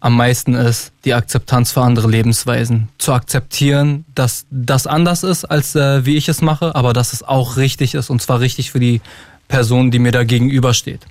am 0.00 0.16
meisten 0.16 0.54
ist 0.54 0.92
die 1.04 1.12
Akzeptanz 1.14 1.72
für 1.72 1.82
andere 1.82 2.08
Lebensweisen. 2.08 2.88
Zu 2.98 3.12
akzeptieren, 3.12 4.04
dass 4.14 4.46
das 4.50 4.86
anders 4.86 5.22
ist, 5.22 5.44
als 5.44 5.74
äh, 5.74 6.06
wie 6.06 6.16
ich 6.16 6.28
es 6.28 6.40
mache, 6.40 6.74
aber 6.74 6.92
dass 6.92 7.12
es 7.12 7.22
auch 7.22 7.56
richtig 7.58 7.94
ist 7.94 8.08
und 8.10 8.22
zwar 8.22 8.40
richtig 8.40 8.70
für 8.70 8.80
die 8.80 9.00
Person, 9.48 9.90
die 9.90 9.98
mir 9.98 10.12
da 10.12 10.24
gegenübersteht. 10.24 11.06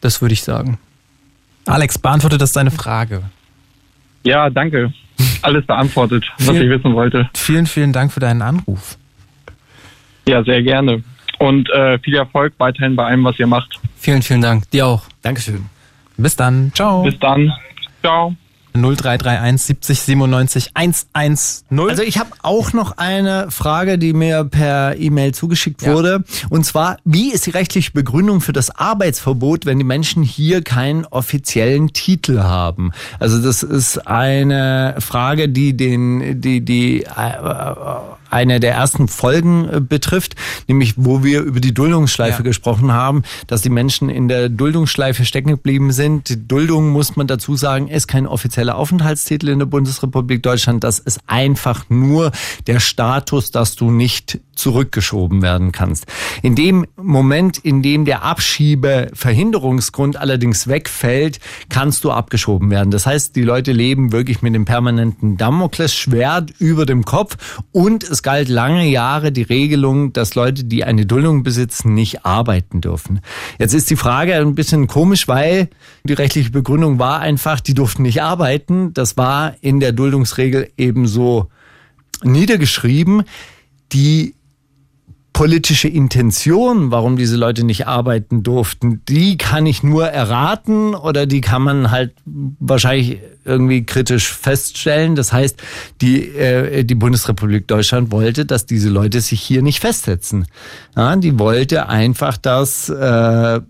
Das 0.00 0.22
würde 0.22 0.32
ich 0.32 0.42
sagen. 0.42 0.78
Alex, 1.66 1.98
beantwortet 1.98 2.40
das 2.40 2.52
deine 2.52 2.70
Frage. 2.70 3.22
Ja, 4.24 4.48
danke. 4.50 4.92
Alles 5.42 5.66
beantwortet, 5.66 6.24
was 6.38 6.50
Vielen- 6.50 6.62
ich 6.62 6.70
wissen 6.78 6.94
wollte. 6.94 7.28
Vielen, 7.34 7.66
vielen 7.66 7.92
Dank 7.92 8.12
für 8.12 8.20
deinen 8.20 8.42
Anruf. 8.42 8.96
Ja, 10.28 10.42
sehr 10.42 10.62
gerne. 10.62 11.02
Und 11.38 11.68
äh, 11.70 11.98
viel 11.98 12.14
Erfolg 12.16 12.54
weiterhin 12.58 12.96
bei 12.96 13.04
allem, 13.04 13.24
was 13.24 13.38
ihr 13.38 13.46
macht. 13.46 13.78
Vielen, 13.98 14.22
vielen 14.22 14.40
Dank. 14.40 14.70
Dir 14.70 14.86
auch. 14.86 15.02
Dankeschön. 15.22 15.66
Bis 16.16 16.34
dann. 16.34 16.72
Ciao. 16.74 17.02
Bis 17.02 17.18
dann. 17.18 17.52
Ciao. 18.06 18.36
0331 18.74 19.62
70 19.62 20.00
97 20.00 20.70
110. 20.74 21.78
Also 21.88 22.02
ich 22.02 22.18
habe 22.18 22.30
auch 22.42 22.72
noch 22.74 22.98
eine 22.98 23.50
Frage, 23.50 23.96
die 23.98 24.12
mir 24.12 24.44
per 24.44 24.96
E-Mail 24.98 25.32
zugeschickt 25.32 25.82
Ja. 25.82 25.94
wurde. 25.94 26.24
Und 26.50 26.64
zwar, 26.66 26.98
wie 27.04 27.32
ist 27.32 27.46
die 27.46 27.50
rechtliche 27.50 27.90
Begründung 27.92 28.40
für 28.42 28.52
das 28.52 28.70
Arbeitsverbot, 28.70 29.64
wenn 29.66 29.78
die 29.78 29.84
Menschen 29.84 30.22
hier 30.22 30.62
keinen 30.62 31.06
offiziellen 31.06 31.94
Titel 31.94 32.40
haben? 32.40 32.92
Also 33.18 33.38
das 33.42 33.62
ist 33.62 34.06
eine 34.06 34.96
Frage, 34.98 35.48
die 35.48 35.74
den, 35.76 36.40
die, 36.42 36.60
die 36.62 37.02
äh, 37.04 37.08
eine 38.36 38.60
der 38.60 38.74
ersten 38.74 39.08
Folgen 39.08 39.68
äh, 39.68 39.80
betrifft, 39.80 40.34
nämlich 40.68 40.94
wo 40.96 41.24
wir 41.24 41.40
über 41.40 41.60
die 41.60 41.72
Duldungsschleife 41.72 42.38
Ja. 42.42 42.42
gesprochen 42.44 42.92
haben, 42.92 43.22
dass 43.46 43.62
die 43.62 43.70
Menschen 43.70 44.10
in 44.10 44.28
der 44.28 44.48
Duldungsschleife 44.50 45.24
stecken 45.24 45.48
geblieben 45.48 45.90
sind. 45.92 46.28
Die 46.28 46.46
Duldung, 46.46 46.90
muss 46.90 47.16
man 47.16 47.26
dazu 47.26 47.56
sagen, 47.56 47.88
ist 47.88 48.08
kein 48.08 48.26
offizieller 48.26 48.76
Aufenthaltstitel 48.76 49.48
in 49.48 49.58
der 49.58 49.66
Bundesrepublik 49.66 50.42
Deutschland. 50.42 50.84
Das 50.84 50.98
ist 50.98 51.20
einfach 51.26 51.86
nur 51.88 52.30
der 52.66 52.80
Status, 52.80 53.50
dass 53.50 53.74
du 53.74 53.90
nicht 53.90 54.38
zurückgeschoben 54.56 55.42
werden 55.42 55.70
kannst. 55.70 56.06
In 56.42 56.54
dem 56.54 56.86
Moment, 56.96 57.58
in 57.58 57.82
dem 57.82 58.04
der 58.04 58.24
Abschiebeverhinderungsgrund 58.24 60.16
allerdings 60.16 60.66
wegfällt, 60.66 61.38
kannst 61.68 62.04
du 62.04 62.10
abgeschoben 62.10 62.70
werden. 62.70 62.90
Das 62.90 63.06
heißt, 63.06 63.36
die 63.36 63.42
Leute 63.42 63.72
leben 63.72 64.12
wirklich 64.12 64.42
mit 64.42 64.54
dem 64.54 64.64
permanenten 64.64 65.36
Damoklesschwert 65.36 66.52
über 66.58 66.86
dem 66.86 67.04
Kopf 67.04 67.62
und 67.72 68.02
es 68.02 68.22
galt 68.22 68.48
lange 68.48 68.88
Jahre 68.88 69.30
die 69.32 69.42
Regelung, 69.42 70.12
dass 70.12 70.34
Leute, 70.34 70.64
die 70.64 70.84
eine 70.84 71.06
Duldung 71.06 71.42
besitzen, 71.42 71.94
nicht 71.94 72.24
arbeiten 72.24 72.80
dürfen. 72.80 73.20
Jetzt 73.58 73.74
ist 73.74 73.90
die 73.90 73.96
Frage 73.96 74.34
ein 74.34 74.54
bisschen 74.54 74.86
komisch, 74.86 75.28
weil 75.28 75.68
die 76.04 76.14
rechtliche 76.14 76.50
Begründung 76.50 76.98
war 76.98 77.20
einfach, 77.20 77.60
die 77.60 77.74
durften 77.74 78.02
nicht 78.02 78.22
arbeiten. 78.22 78.94
Das 78.94 79.16
war 79.16 79.54
in 79.60 79.80
der 79.80 79.92
Duldungsregel 79.92 80.70
ebenso 80.76 81.48
niedergeschrieben. 82.22 83.24
Die 83.92 84.35
politische 85.36 85.88
Intention, 85.88 86.90
warum 86.90 87.18
diese 87.18 87.36
Leute 87.36 87.62
nicht 87.62 87.86
arbeiten 87.86 88.42
durften, 88.42 89.02
die 89.06 89.36
kann 89.36 89.66
ich 89.66 89.82
nur 89.82 90.08
erraten 90.08 90.94
oder 90.94 91.26
die 91.26 91.42
kann 91.42 91.60
man 91.60 91.90
halt 91.90 92.14
wahrscheinlich 92.58 93.18
irgendwie 93.44 93.84
kritisch 93.84 94.32
feststellen. 94.32 95.14
Das 95.14 95.34
heißt, 95.34 95.62
die, 96.00 96.22
äh, 96.22 96.84
die 96.84 96.94
Bundesrepublik 96.94 97.68
Deutschland 97.68 98.12
wollte, 98.12 98.46
dass 98.46 98.64
diese 98.64 98.88
Leute 98.88 99.20
sich 99.20 99.42
hier 99.42 99.60
nicht 99.60 99.80
festsetzen. 99.80 100.46
Ja, 100.96 101.14
die 101.16 101.38
wollte 101.38 101.90
einfach, 101.90 102.38
dass 102.38 102.88
äh, 102.88 103.60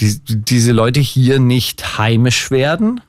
die, 0.00 0.20
diese 0.26 0.72
Leute 0.72 0.98
hier 0.98 1.38
nicht 1.38 1.98
heimisch 1.98 2.50
werden 2.50 3.00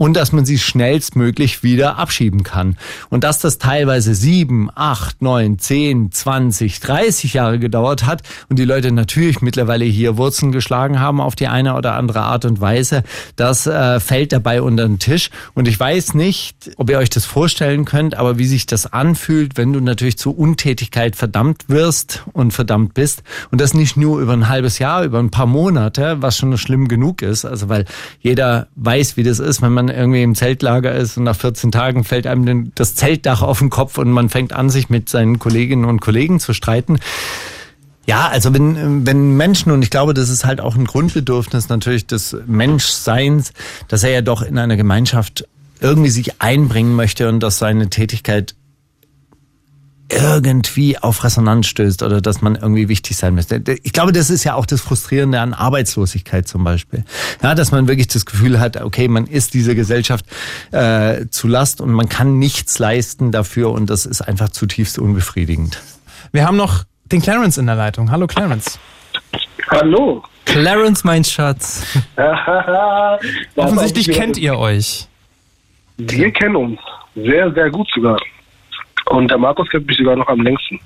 und 0.00 0.14
dass 0.16 0.32
man 0.32 0.46
sie 0.46 0.58
schnellstmöglich 0.58 1.62
wieder 1.62 1.98
abschieben 1.98 2.42
kann. 2.42 2.78
Und 3.10 3.22
dass 3.22 3.38
das 3.38 3.58
teilweise 3.58 4.14
sieben, 4.14 4.70
acht, 4.74 5.20
neun, 5.20 5.58
zehn, 5.58 6.10
zwanzig, 6.10 6.80
dreißig 6.80 7.34
Jahre 7.34 7.58
gedauert 7.58 8.06
hat 8.06 8.22
und 8.48 8.58
die 8.58 8.64
Leute 8.64 8.92
natürlich 8.92 9.42
mittlerweile 9.42 9.84
hier 9.84 10.16
Wurzeln 10.16 10.52
geschlagen 10.52 11.00
haben 11.00 11.20
auf 11.20 11.36
die 11.36 11.48
eine 11.48 11.74
oder 11.74 11.96
andere 11.96 12.22
Art 12.22 12.46
und 12.46 12.62
Weise, 12.62 13.02
das 13.36 13.66
äh, 13.66 14.00
fällt 14.00 14.32
dabei 14.32 14.62
unter 14.62 14.88
den 14.88 14.98
Tisch. 14.98 15.28
Und 15.52 15.68
ich 15.68 15.78
weiß 15.78 16.14
nicht, 16.14 16.70
ob 16.78 16.88
ihr 16.88 16.96
euch 16.96 17.10
das 17.10 17.26
vorstellen 17.26 17.84
könnt, 17.84 18.14
aber 18.14 18.38
wie 18.38 18.46
sich 18.46 18.64
das 18.64 18.90
anfühlt, 18.90 19.58
wenn 19.58 19.74
du 19.74 19.80
natürlich 19.80 20.16
zur 20.16 20.38
Untätigkeit 20.38 21.14
verdammt 21.14 21.64
wirst 21.68 22.24
und 22.32 22.52
verdammt 22.52 22.94
bist 22.94 23.22
und 23.50 23.60
das 23.60 23.74
nicht 23.74 23.98
nur 23.98 24.18
über 24.20 24.32
ein 24.32 24.48
halbes 24.48 24.78
Jahr, 24.78 25.04
über 25.04 25.18
ein 25.18 25.30
paar 25.30 25.46
Monate, 25.46 26.22
was 26.22 26.38
schon 26.38 26.56
schlimm 26.56 26.88
genug 26.88 27.20
ist. 27.20 27.44
Also 27.44 27.68
weil 27.68 27.84
jeder 28.20 28.68
weiß, 28.76 29.18
wie 29.18 29.24
das 29.24 29.40
ist, 29.40 29.60
wenn 29.60 29.74
man 29.74 29.89
irgendwie 29.94 30.22
im 30.22 30.34
Zeltlager 30.34 30.92
ist 30.94 31.16
und 31.16 31.24
nach 31.24 31.36
14 31.36 31.72
Tagen 31.72 32.04
fällt 32.04 32.26
einem 32.26 32.72
das 32.74 32.94
Zeltdach 32.94 33.42
auf 33.42 33.58
den 33.58 33.70
Kopf 33.70 33.98
und 33.98 34.10
man 34.10 34.28
fängt 34.28 34.52
an, 34.52 34.70
sich 34.70 34.90
mit 34.90 35.08
seinen 35.08 35.38
Kolleginnen 35.38 35.84
und 35.84 36.00
Kollegen 36.00 36.40
zu 36.40 36.52
streiten. 36.52 36.98
Ja, 38.06 38.28
also 38.28 38.52
wenn, 38.52 39.06
wenn 39.06 39.36
Menschen, 39.36 39.70
und 39.70 39.82
ich 39.82 39.90
glaube, 39.90 40.14
das 40.14 40.30
ist 40.30 40.44
halt 40.44 40.60
auch 40.60 40.74
ein 40.74 40.84
Grundbedürfnis 40.84 41.68
natürlich 41.68 42.06
des 42.06 42.36
Menschseins, 42.46 43.52
dass 43.88 44.02
er 44.02 44.10
ja 44.10 44.22
doch 44.22 44.42
in 44.42 44.58
einer 44.58 44.76
Gemeinschaft 44.76 45.46
irgendwie 45.80 46.10
sich 46.10 46.40
einbringen 46.40 46.94
möchte 46.94 47.28
und 47.28 47.40
dass 47.40 47.58
seine 47.58 47.88
Tätigkeit 47.88 48.54
irgendwie 50.10 50.98
auf 50.98 51.22
Resonanz 51.24 51.66
stößt 51.68 52.02
oder 52.02 52.20
dass 52.20 52.42
man 52.42 52.56
irgendwie 52.56 52.88
wichtig 52.88 53.16
sein 53.16 53.34
müsste. 53.34 53.62
Ich 53.82 53.92
glaube, 53.92 54.12
das 54.12 54.30
ist 54.30 54.44
ja 54.44 54.54
auch 54.54 54.66
das 54.66 54.80
Frustrierende 54.80 55.40
an 55.40 55.54
Arbeitslosigkeit 55.54 56.48
zum 56.48 56.64
Beispiel. 56.64 57.04
Ja, 57.42 57.54
dass 57.54 57.70
man 57.72 57.88
wirklich 57.88 58.08
das 58.08 58.26
Gefühl 58.26 58.58
hat, 58.60 58.80
okay, 58.80 59.08
man 59.08 59.26
ist 59.26 59.54
dieser 59.54 59.74
Gesellschaft 59.74 60.26
äh, 60.72 61.26
zu 61.30 61.48
Last 61.48 61.80
und 61.80 61.92
man 61.92 62.08
kann 62.08 62.38
nichts 62.38 62.78
leisten 62.78 63.30
dafür 63.30 63.70
und 63.70 63.88
das 63.88 64.06
ist 64.06 64.22
einfach 64.22 64.48
zutiefst 64.48 64.98
unbefriedigend. 64.98 65.80
Wir 66.32 66.46
haben 66.46 66.56
noch 66.56 66.84
den 67.06 67.22
Clarence 67.22 67.58
in 67.58 67.66
der 67.66 67.76
Leitung. 67.76 68.10
Hallo 68.10 68.26
Clarence. 68.26 68.78
Hallo. 69.68 70.22
Clarence, 70.44 71.04
mein 71.04 71.22
Schatz. 71.22 71.84
Offensichtlich 73.56 74.10
kennt 74.10 74.36
ihr 74.36 74.58
euch. 74.58 75.06
Wir 75.96 76.32
kennen 76.32 76.56
uns. 76.56 76.80
Sehr, 77.14 77.52
sehr 77.52 77.70
gut 77.70 77.88
sogar. 77.94 78.18
Und 79.06 79.28
der 79.30 79.38
Markus 79.38 79.68
kennt 79.70 79.86
mich 79.86 79.96
sogar 79.96 80.16
noch 80.16 80.28
am 80.28 80.40
längsten. 80.40 80.80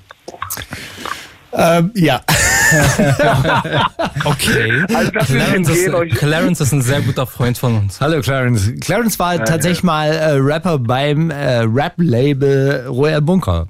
Ähm, 1.53 1.91
ja. 1.95 2.21
okay. 4.25 4.83
Also 4.93 5.11
Clarence, 5.11 5.69
ist, 5.69 6.17
Clarence, 6.17 6.61
ist, 6.61 6.71
ein 6.73 6.81
sehr 6.81 7.01
guter 7.01 7.25
Freund 7.25 7.57
von 7.57 7.77
uns. 7.77 8.01
Hallo 8.01 8.19
Clarence. 8.21 8.73
Clarence 8.81 9.17
war 9.19 9.35
äh, 9.35 9.37
tatsächlich 9.37 9.81
ja. 9.81 9.85
mal 9.85 10.07
äh, 10.07 10.31
Rapper 10.37 10.79
beim 10.79 11.29
äh, 11.29 11.59
Rap-Label 11.59 12.87
Royal 12.87 13.21
Bunker. 13.21 13.67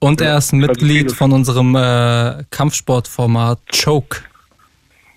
Und 0.00 0.20
er 0.20 0.38
ist 0.38 0.52
Mitglied 0.52 1.12
von 1.12 1.32
unserem 1.32 1.74
äh, 1.74 2.44
Kampfsportformat 2.50 3.58
Choke. 3.72 4.20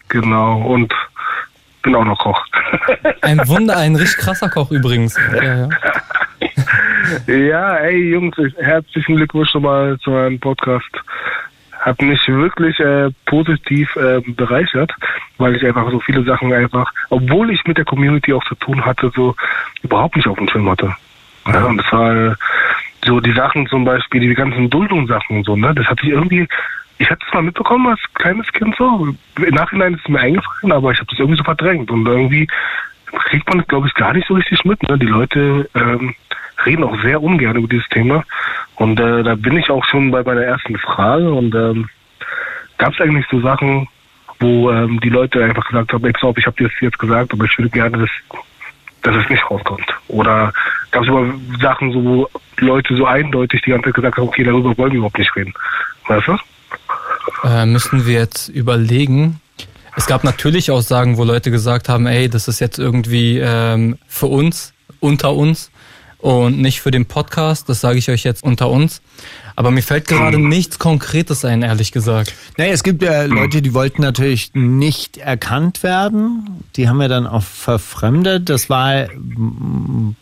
Genau, 0.07 0.61
und 0.61 0.93
bin 1.83 1.95
auch 1.95 2.05
noch 2.05 2.17
Koch. 2.17 2.43
ein 3.21 3.39
Wunder, 3.47 3.77
ein 3.77 3.95
richtig 3.95 4.17
krasser 4.17 4.49
Koch 4.49 4.71
übrigens. 4.71 5.17
Ja, 5.35 5.43
ja. 5.43 5.69
Ja, 7.27 7.75
ey 7.77 8.11
Jungs, 8.11 8.35
herzlichen 8.59 9.15
Glückwunsch 9.15 9.51
schon 9.51 9.63
mal 9.63 9.97
zu 9.99 10.11
meinem 10.11 10.39
Podcast. 10.39 10.89
Hat 11.79 12.01
mich 12.01 12.27
wirklich 12.27 12.79
äh, 12.79 13.09
positiv 13.25 13.95
äh, 13.95 14.21
bereichert, 14.21 14.91
weil 15.37 15.55
ich 15.55 15.65
einfach 15.65 15.89
so 15.89 15.99
viele 15.99 16.23
Sachen 16.23 16.53
einfach, 16.53 16.91
obwohl 17.09 17.49
ich 17.51 17.65
mit 17.65 17.77
der 17.77 17.85
Community 17.85 18.33
auch 18.33 18.43
zu 18.45 18.55
tun 18.55 18.85
hatte, 18.85 19.11
so 19.15 19.35
überhaupt 19.81 20.15
nicht 20.15 20.27
auf 20.27 20.37
dem 20.37 20.47
Schirm 20.47 20.69
hatte. 20.69 20.95
Ja, 21.47 21.65
und 21.65 21.77
das 21.77 21.91
war 21.91 22.37
so 23.03 23.19
die 23.19 23.33
Sachen 23.33 23.65
zum 23.67 23.83
Beispiel, 23.83 24.21
die 24.21 24.33
ganzen 24.35 24.69
Duldungssachen 24.69 25.37
und 25.37 25.45
so, 25.45 25.55
ne, 25.55 25.73
das 25.73 25.87
hatte 25.87 26.03
ich 26.03 26.09
irgendwie, 26.09 26.47
ich 26.99 27.09
hatte 27.09 27.25
es 27.27 27.33
mal 27.33 27.41
mitbekommen 27.41 27.87
als 27.87 28.01
kleines 28.13 28.51
Kind 28.53 28.75
so. 28.77 29.15
Im 29.37 29.55
Nachhinein 29.55 29.95
ist 29.95 30.01
es 30.03 30.09
mir 30.09 30.19
eingefallen, 30.19 30.71
aber 30.71 30.91
ich 30.91 30.99
habe 30.99 31.09
das 31.09 31.17
irgendwie 31.17 31.37
so 31.37 31.43
verdrängt 31.43 31.89
und 31.89 32.05
irgendwie 32.05 32.47
kriegt 33.11 33.49
man, 33.49 33.65
glaube 33.67 33.87
ich, 33.87 33.93
gar 33.95 34.13
nicht 34.13 34.27
so 34.27 34.35
richtig 34.35 34.63
mit. 34.65 34.81
Ne? 34.83 34.97
Die 34.97 35.07
Leute 35.07 35.69
ähm, 35.75 36.13
reden 36.65 36.83
auch 36.83 36.99
sehr 37.01 37.21
ungern 37.21 37.55
über 37.55 37.67
dieses 37.67 37.87
Thema. 37.89 38.23
Und 38.75 38.99
äh, 38.99 39.23
da 39.23 39.35
bin 39.35 39.57
ich 39.57 39.69
auch 39.69 39.83
schon 39.85 40.11
bei 40.11 40.23
meiner 40.23 40.43
ersten 40.43 40.77
Frage. 40.77 41.31
Und 41.31 41.53
ähm, 41.55 41.89
gab 42.77 42.93
es 42.93 43.01
eigentlich 43.01 43.25
so 43.29 43.41
Sachen, 43.41 43.87
wo 44.39 44.71
ähm, 44.71 44.99
die 45.01 45.09
Leute 45.09 45.43
einfach 45.43 45.65
gesagt 45.67 45.93
haben, 45.93 46.05
ich 46.05 46.13
glaube, 46.13 46.39
ich 46.39 46.45
habe 46.45 46.57
dir 46.57 46.67
das 46.67 46.79
jetzt 46.81 46.99
gesagt, 46.99 47.31
aber 47.31 47.45
ich 47.45 47.57
würde 47.57 47.69
gerne, 47.69 47.97
dass, 47.97 48.09
dass 49.03 49.15
es 49.15 49.29
nicht 49.29 49.49
rauskommt. 49.49 49.85
Oder 50.07 50.51
gab 50.91 51.03
es 51.03 51.09
aber 51.09 51.33
Sachen, 51.61 51.91
so, 51.91 52.03
wo 52.03 52.29
Leute 52.57 52.95
so 52.95 53.05
eindeutig 53.05 53.61
die 53.61 53.69
ganze 53.69 53.85
Zeit 53.85 53.95
gesagt 53.95 54.17
haben, 54.17 54.27
okay, 54.27 54.43
darüber 54.43 54.75
wollen 54.77 54.91
wir 54.91 54.97
überhaupt 54.97 55.19
nicht 55.19 55.35
reden. 55.35 55.53
Weißt 56.07 56.27
du? 56.27 56.37
Äh, 57.43 57.65
müssen 57.65 58.05
wir 58.05 58.19
jetzt 58.19 58.49
überlegen. 58.49 59.39
Es 59.95 60.07
gab 60.07 60.23
natürlich 60.23 60.71
Aussagen, 60.71 61.17
wo 61.17 61.23
Leute 61.23 61.51
gesagt 61.51 61.89
haben, 61.89 62.07
ey, 62.07 62.29
das 62.29 62.47
ist 62.47 62.59
jetzt 62.59 62.79
irgendwie 62.79 63.39
ähm, 63.39 63.97
für 64.07 64.27
uns, 64.27 64.73
unter 64.99 65.33
uns 65.33 65.70
und 66.21 66.59
nicht 66.59 66.81
für 66.81 66.91
den 66.91 67.05
Podcast. 67.05 67.67
Das 67.67 67.81
sage 67.81 67.97
ich 67.97 68.09
euch 68.09 68.23
jetzt 68.23 68.43
unter 68.43 68.69
uns. 68.69 69.01
Aber 69.55 69.71
mir 69.71 69.83
fällt 69.83 70.07
gerade 70.07 70.39
nichts 70.39 70.79
Konkretes 70.79 71.43
ein, 71.43 71.61
ehrlich 71.61 71.91
gesagt. 71.91 72.33
Naja, 72.57 72.71
es 72.71 72.83
gibt 72.83 73.01
ja 73.01 73.23
Leute, 73.25 73.61
die 73.61 73.73
wollten 73.73 74.01
natürlich 74.01 74.51
nicht 74.53 75.17
erkannt 75.17 75.83
werden. 75.83 76.63
Die 76.75 76.87
haben 76.87 76.97
wir 76.97 77.09
dann 77.09 77.27
auch 77.27 77.43
verfremdet. 77.43 78.49
Das 78.49 78.69
war, 78.69 79.07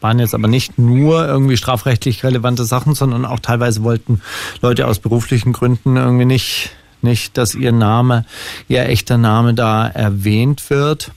waren 0.01 0.19
jetzt 0.19 0.33
aber 0.33 0.47
nicht 0.47 0.79
nur 0.79 1.27
irgendwie 1.27 1.57
strafrechtlich 1.57 2.23
relevante 2.23 2.65
Sachen, 2.65 2.95
sondern 2.95 3.25
auch 3.25 3.39
teilweise 3.39 3.83
wollten 3.83 4.21
Leute 4.61 4.87
aus 4.87 4.99
beruflichen 4.99 5.53
Gründen 5.53 5.95
irgendwie 5.95 6.25
nicht, 6.25 6.71
nicht, 7.01 7.37
dass 7.37 7.55
ihr 7.55 7.71
Name, 7.71 8.25
ihr 8.67 8.87
echter 8.87 9.17
Name 9.17 9.53
da 9.53 9.87
erwähnt 9.87 10.69
wird 10.69 11.11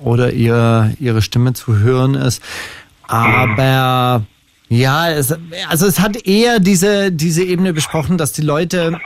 oder 0.00 0.32
ihr, 0.32 0.94
ihre 0.98 1.22
Stimme 1.22 1.52
zu 1.52 1.78
hören 1.78 2.14
ist. 2.14 2.42
Aber 3.08 4.24
ja, 4.68 5.10
es, 5.10 5.34
also 5.68 5.86
es 5.86 5.98
hat 5.98 6.26
eher 6.26 6.60
diese, 6.60 7.10
diese 7.10 7.42
Ebene 7.42 7.72
besprochen, 7.72 8.18
dass 8.18 8.32
die 8.32 8.42
Leute 8.42 9.00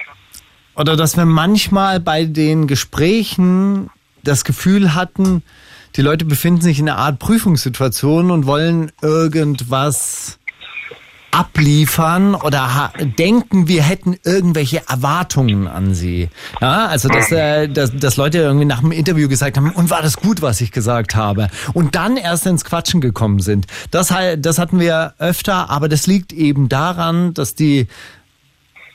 oder 0.74 0.96
dass 0.96 1.16
wir 1.16 1.24
manchmal 1.24 2.00
bei 2.00 2.24
den 2.24 2.66
Gesprächen 2.66 3.90
das 4.24 4.44
Gefühl 4.44 4.94
hatten, 4.94 5.42
die 5.96 6.02
Leute 6.02 6.24
befinden 6.24 6.62
sich 6.62 6.78
in 6.78 6.88
einer 6.88 6.98
Art 6.98 7.18
Prüfungssituation 7.18 8.30
und 8.30 8.46
wollen 8.46 8.90
irgendwas 9.02 10.38
abliefern 11.32 12.34
oder 12.34 12.92
denken, 13.18 13.66
wir 13.66 13.82
hätten 13.82 14.16
irgendwelche 14.22 14.82
Erwartungen 14.88 15.66
an 15.66 15.94
sie. 15.94 16.28
Ja, 16.60 16.86
also 16.86 17.08
dass, 17.08 17.32
äh, 17.32 17.68
dass, 17.68 17.96
dass 17.96 18.16
Leute 18.16 18.38
irgendwie 18.38 18.66
nach 18.66 18.80
dem 18.80 18.92
Interview 18.92 19.28
gesagt 19.28 19.56
haben, 19.56 19.70
und 19.70 19.90
war 19.90 20.02
das 20.02 20.18
gut, 20.18 20.42
was 20.42 20.60
ich 20.60 20.70
gesagt 20.70 21.16
habe? 21.16 21.48
Und 21.72 21.96
dann 21.96 22.16
erst 22.16 22.46
ins 22.46 22.64
Quatschen 22.64 23.00
gekommen 23.00 23.40
sind. 23.40 23.66
Das, 23.90 24.12
das 24.38 24.58
hatten 24.58 24.78
wir 24.78 25.14
öfter, 25.18 25.70
aber 25.70 25.88
das 25.88 26.06
liegt 26.06 26.32
eben 26.32 26.68
daran, 26.68 27.34
dass 27.34 27.54
die 27.54 27.88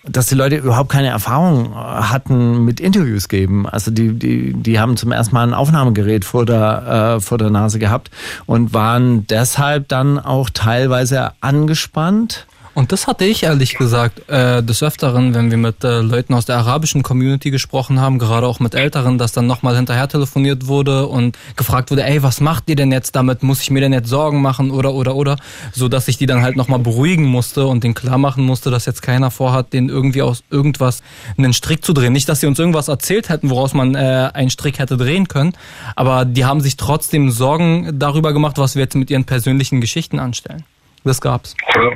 dass 0.09 0.27
die 0.27 0.35
Leute 0.35 0.55
überhaupt 0.55 0.89
keine 0.89 1.09
Erfahrung 1.09 1.75
hatten 1.75 2.65
mit 2.65 2.79
Interviews 2.79 3.27
geben. 3.27 3.67
Also 3.67 3.91
die, 3.91 4.13
die, 4.13 4.53
die 4.53 4.79
haben 4.79 4.97
zum 4.97 5.11
ersten 5.11 5.35
Mal 5.35 5.47
ein 5.47 5.53
Aufnahmegerät 5.53 6.25
vor 6.25 6.45
der, 6.45 7.17
äh, 7.17 7.21
vor 7.21 7.37
der 7.37 7.49
Nase 7.49 7.79
gehabt 7.79 8.09
und 8.45 8.73
waren 8.73 9.27
deshalb 9.27 9.87
dann 9.87 10.19
auch 10.19 10.49
teilweise 10.49 11.31
angespannt. 11.41 12.46
Und 12.77 12.91
das 12.91 13.07
hatte 13.07 13.25
ich 13.25 13.41
ehrlich 13.41 13.73
gesagt 13.73 14.29
äh, 14.29 14.61
des 14.61 14.83
Öfteren, 14.83 15.33
wenn 15.33 15.49
wir 15.49 15.57
mit 15.57 15.83
äh, 15.83 16.01
Leuten 16.01 16.35
aus 16.35 16.45
der 16.45 16.57
arabischen 16.57 17.01
Community 17.01 17.49
gesprochen 17.49 17.99
haben, 17.99 18.19
gerade 18.19 18.45
auch 18.45 18.59
mit 18.59 18.75
Älteren, 18.75 19.17
dass 19.17 19.31
dann 19.31 19.47
nochmal 19.47 19.75
hinterher 19.75 20.07
telefoniert 20.07 20.67
wurde 20.67 21.07
und 21.07 21.39
gefragt 21.55 21.89
wurde, 21.89 22.03
ey, 22.03 22.21
was 22.21 22.39
macht 22.39 22.69
ihr 22.69 22.75
denn 22.75 22.91
jetzt 22.91 23.15
damit? 23.15 23.41
Muss 23.41 23.63
ich 23.63 23.71
mir 23.71 23.79
denn 23.79 23.93
jetzt 23.93 24.09
Sorgen 24.09 24.43
machen 24.43 24.69
oder 24.69 24.93
oder 24.93 25.15
oder? 25.15 25.37
So 25.71 25.87
dass 25.87 26.07
ich 26.07 26.19
die 26.19 26.27
dann 26.27 26.43
halt 26.43 26.55
nochmal 26.55 26.77
beruhigen 26.77 27.25
musste 27.25 27.65
und 27.65 27.83
denen 27.83 27.95
klar 27.95 28.19
machen 28.19 28.45
musste, 28.45 28.69
dass 28.69 28.85
jetzt 28.85 29.01
keiner 29.01 29.31
vorhat, 29.31 29.73
den 29.73 29.89
irgendwie 29.89 30.21
aus 30.21 30.43
irgendwas 30.51 31.01
einen 31.35 31.53
Strick 31.53 31.83
zu 31.83 31.93
drehen. 31.93 32.13
Nicht, 32.13 32.29
dass 32.29 32.41
sie 32.41 32.45
uns 32.45 32.59
irgendwas 32.59 32.89
erzählt 32.89 33.29
hätten, 33.29 33.49
woraus 33.49 33.73
man 33.73 33.95
äh, 33.95 34.29
einen 34.35 34.51
Strick 34.51 34.77
hätte 34.77 34.97
drehen 34.97 35.27
können, 35.27 35.53
aber 35.95 36.25
die 36.25 36.45
haben 36.45 36.61
sich 36.61 36.77
trotzdem 36.77 37.31
Sorgen 37.31 37.97
darüber 37.97 38.33
gemacht, 38.33 38.59
was 38.59 38.75
wir 38.75 38.83
jetzt 38.83 38.95
mit 38.95 39.09
ihren 39.09 39.23
persönlichen 39.23 39.81
Geschichten 39.81 40.19
anstellen. 40.19 40.63
Das 41.03 41.21
gab's. 41.21 41.55
Ja. 41.73 41.89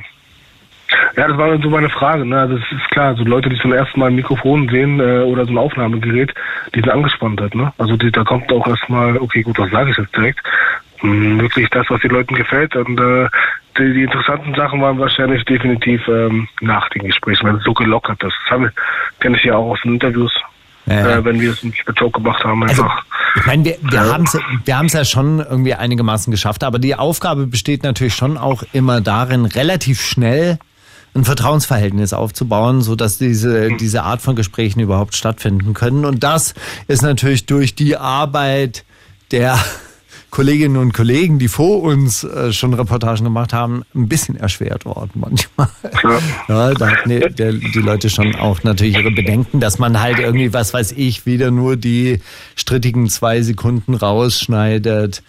Ja, 1.18 1.28
das 1.28 1.38
war 1.38 1.58
so 1.62 1.70
meine 1.70 1.90
Frage. 1.90 2.26
Ne? 2.26 2.40
Also 2.40 2.56
es 2.56 2.72
ist 2.72 2.90
klar, 2.92 3.16
so 3.16 3.24
Leute, 3.24 3.50
die 3.50 3.60
zum 3.60 3.74
ersten 3.74 4.00
Mal 4.00 4.08
ein 4.08 4.16
Mikrofon 4.16 4.70
sehen 4.70 5.00
äh, 5.00 5.20
oder 5.20 5.46
so 5.46 5.52
ein 5.52 5.58
Aufnahmegerät, 5.58 6.34
die 6.74 6.80
sind 6.80 6.90
angespannt 6.90 7.42
halt. 7.42 7.56
Ne? 7.56 7.74
Also 7.78 7.98
die, 7.98 8.12
da 8.12 8.24
kommt 8.24 8.52
auch 8.52 8.68
erstmal, 8.68 9.18
okay, 9.18 9.42
gut, 9.42 9.60
was 9.60 9.72
sage 9.72 9.92
ich 9.92 9.98
jetzt 9.98 10.16
direkt? 10.16 10.40
Hm, 11.00 11.40
wirklich 11.40 11.70
das, 11.70 11.86
was 11.90 12.02
den 12.02 12.12
Leuten 12.12 12.36
gefällt. 12.36 12.76
Und 12.76 13.00
äh, 13.00 13.28
die, 13.78 13.94
die 13.94 14.04
interessanten 14.04 14.54
Sachen 14.56 14.82
waren 14.82 15.00
wahrscheinlich 15.00 15.44
definitiv 15.46 16.08
ähm, 16.08 16.48
nach 16.62 16.90
den 16.90 17.04
Gesprächen, 17.04 17.48
weil 17.48 17.56
es 17.56 17.64
so 17.64 17.74
gelockert 17.74 18.24
ist. 18.24 18.36
Das 18.50 18.62
kenne 19.20 19.38
ich 19.38 19.44
ja 19.44 19.56
auch 19.56 19.72
aus 19.72 19.82
den 19.84 19.94
Interviews. 19.94 20.32
Ja. 20.86 21.18
Äh, 21.18 21.26
wenn 21.26 21.40
wir 21.40 21.52
es 21.52 21.64
mit 21.64 21.76
Joke 21.96 22.22
gemacht 22.22 22.44
haben, 22.44 22.64
Also, 22.64 22.84
einfach. 22.84 23.06
ich 23.36 23.46
meine, 23.46 23.66
wir, 23.66 23.78
wir 23.82 24.14
haben 24.14 24.24
es 24.24 24.38
wir 24.66 24.78
haben's 24.78 24.94
ja 24.94 25.06
schon 25.06 25.40
irgendwie 25.40 25.76
einigermaßen 25.76 26.32
geschafft, 26.32 26.64
aber 26.64 26.80
die 26.80 26.96
Aufgabe 26.96 27.46
besteht 27.48 27.84
natürlich 27.84 28.16
schon 28.16 28.38
auch 28.38 28.64
immer 28.74 29.00
darin, 29.00 29.46
relativ 29.46 30.02
schnell 30.02 30.58
ein 31.14 31.26
Vertrauensverhältnis 31.26 32.14
aufzubauen, 32.14 32.82
so 32.82 32.96
dass 32.96 33.18
diese, 33.18 33.70
diese 33.78 34.04
Art 34.04 34.22
von 34.22 34.36
Gesprächen 34.36 34.80
überhaupt 34.80 35.16
stattfinden 35.16 35.74
können. 35.74 36.06
Und 36.06 36.24
das 36.24 36.54
ist 36.88 37.02
natürlich 37.02 37.46
durch 37.46 37.76
die 37.76 37.98
Arbeit 37.98 38.86
der 39.32 39.60
Kolleginnen 40.30 40.78
und 40.78 40.94
Kollegen, 40.94 41.40
die 41.40 41.50
vor 41.50 41.84
uns 41.84 42.24
äh, 42.24 42.54
schon 42.54 42.74
Reportagen 42.74 43.26
gemacht 43.26 43.52
haben, 43.52 43.84
ein 43.94 44.08
bisschen 44.08 44.38
erschwert 44.38 44.86
worden 44.86 45.12
manchmal. 45.16 45.68
Ja, 46.48 46.74
da 46.80 46.90
hatten 46.92 47.10
die, 47.10 47.72
die 47.74 47.80
Leute 47.80 48.10
schon 48.10 48.36
auch 48.36 48.64
natürlich 48.64 48.96
ihre 48.96 49.12
Bedenken, 49.12 49.60
dass 49.60 49.78
man 49.78 50.00
halt 50.00 50.20
irgendwie, 50.20 50.54
was 50.54 50.74
weiß 50.74 50.94
ich, 50.94 51.26
wieder 51.26 51.52
nur 51.52 51.76
die 51.76 52.22
strittigen 52.56 53.10
zwei 53.10 53.42
Sekunden 53.42 53.94
rausschneidet. 53.94 55.22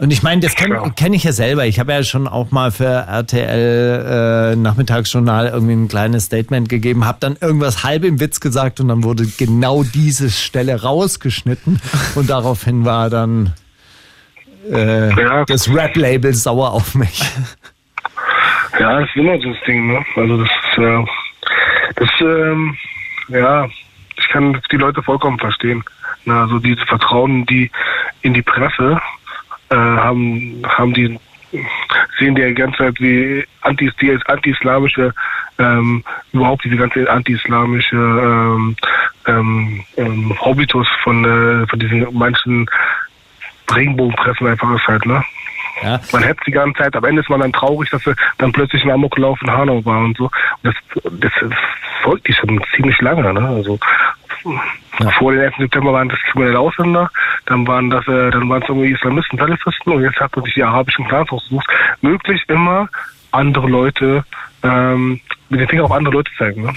Und 0.00 0.10
ich 0.12 0.22
meine, 0.22 0.40
das 0.40 0.54
kenne 0.54 0.80
kenn 0.96 1.12
ich 1.12 1.24
ja 1.24 1.32
selber. 1.32 1.66
Ich 1.66 1.78
habe 1.78 1.92
ja 1.92 2.02
schon 2.02 2.26
auch 2.26 2.50
mal 2.52 2.70
für 2.70 2.86
RTL 2.86 4.52
äh, 4.54 4.56
Nachmittagsjournal 4.56 5.48
irgendwie 5.48 5.74
ein 5.74 5.88
kleines 5.88 6.24
Statement 6.24 6.70
gegeben, 6.70 7.04
habe 7.04 7.18
dann 7.20 7.36
irgendwas 7.38 7.84
halb 7.84 8.04
im 8.04 8.18
Witz 8.18 8.40
gesagt 8.40 8.80
und 8.80 8.88
dann 8.88 9.04
wurde 9.04 9.26
genau 9.38 9.82
diese 9.82 10.30
Stelle 10.30 10.80
rausgeschnitten 10.80 11.82
und 12.14 12.30
daraufhin 12.30 12.86
war 12.86 13.10
dann 13.10 13.52
äh, 14.72 15.10
Ja. 15.20 15.44
das 15.44 15.68
Rap-Label 15.68 16.32
sauer 16.32 16.72
auf 16.72 16.94
mich. 16.94 17.20
Ja, 18.78 19.00
das 19.00 19.08
ist 19.10 19.16
immer 19.16 19.38
so 19.38 19.52
das 19.52 19.62
Ding, 19.66 19.86
ne? 19.86 20.02
Also 20.16 20.38
das 20.42 20.48
ist, 20.72 20.78
äh, 20.78 21.04
das, 21.96 22.08
ähm, 22.22 22.74
ja, 23.28 23.66
ich 24.16 24.28
kann 24.30 24.58
die 24.72 24.76
Leute 24.76 25.02
vollkommen 25.02 25.38
verstehen. 25.38 25.82
Na, 26.24 26.42
also 26.42 26.58
diese 26.58 26.86
Vertrauen, 26.86 27.44
die 27.46 27.70
in 28.22 28.32
die 28.32 28.42
Presse 28.42 28.98
äh, 29.70 29.74
haben, 29.76 30.62
haben 30.66 30.94
die 30.94 31.18
sehen 32.18 32.34
die 32.34 32.54
ganze 32.54 32.78
Zeit 32.78 33.00
wie 33.00 33.44
anti, 33.62 33.90
die 34.00 34.16
anti-islamische, 34.26 35.12
ähm, 35.58 36.04
überhaupt 36.32 36.64
diese 36.64 36.76
ganze 36.76 37.10
anti-islamische 37.10 37.96
ähm, 37.96 38.76
ähm, 39.26 39.84
ähm, 39.96 40.40
Hobbitus 40.40 40.86
von, 41.02 41.24
äh, 41.24 41.66
von 41.66 41.78
diesen 41.78 42.06
manchen 42.12 42.70
Regenbogenpressen 43.74 44.46
einfach 44.46 44.74
ist 44.74 44.86
halt, 44.86 45.06
ne? 45.06 45.24
Ja. 45.82 46.00
Man 46.12 46.22
hetzt 46.22 46.46
die 46.46 46.50
ganze 46.50 46.78
Zeit, 46.78 46.96
am 46.96 47.04
Ende 47.04 47.22
ist 47.22 47.30
man 47.30 47.40
dann 47.40 47.52
traurig, 47.52 47.88
dass 47.90 48.06
er 48.06 48.14
dann 48.38 48.52
plötzlich 48.52 48.82
ein 48.84 48.90
Amoklauf 48.90 49.40
in 49.42 49.50
Hanau 49.50 49.84
war 49.84 50.00
und 50.00 50.16
so. 50.16 50.24
Und 50.24 50.30
das, 50.64 50.74
das 51.20 51.32
folgt 52.02 52.28
die 52.28 52.32
schon 52.32 52.60
ziemlich 52.74 53.00
lange, 53.00 53.32
ne? 53.32 53.48
Also 53.48 53.78
Ja. 54.44 55.10
vor 55.12 55.32
dem 55.32 55.40
11. 55.40 55.54
September 55.58 55.92
waren 55.92 56.08
das 56.08 56.18
kriminelle 56.30 56.58
Ausländer, 56.58 57.10
dann 57.46 57.66
waren 57.66 57.90
das, 57.90 58.06
äh, 58.06 58.30
dann 58.30 58.48
waren 58.48 58.62
es 58.62 58.68
irgendwie 58.68 58.90
Islamisten, 58.90 59.38
Salafisten 59.38 59.92
und 59.92 60.02
jetzt 60.02 60.18
hat 60.20 60.34
man 60.34 60.44
sich 60.44 60.54
die 60.54 60.62
arabischen 60.62 61.06
Clans 61.06 61.30
ausgesucht. 61.30 61.66
Möglichst 62.00 62.48
immer 62.50 62.88
andere 63.32 63.68
Leute, 63.68 64.24
ähm, 64.62 65.20
mit 65.48 65.60
den 65.60 65.68
Finger 65.68 65.84
auf 65.84 65.92
andere 65.92 66.14
Leute 66.14 66.30
zeigen, 66.36 66.62
ne? 66.62 66.72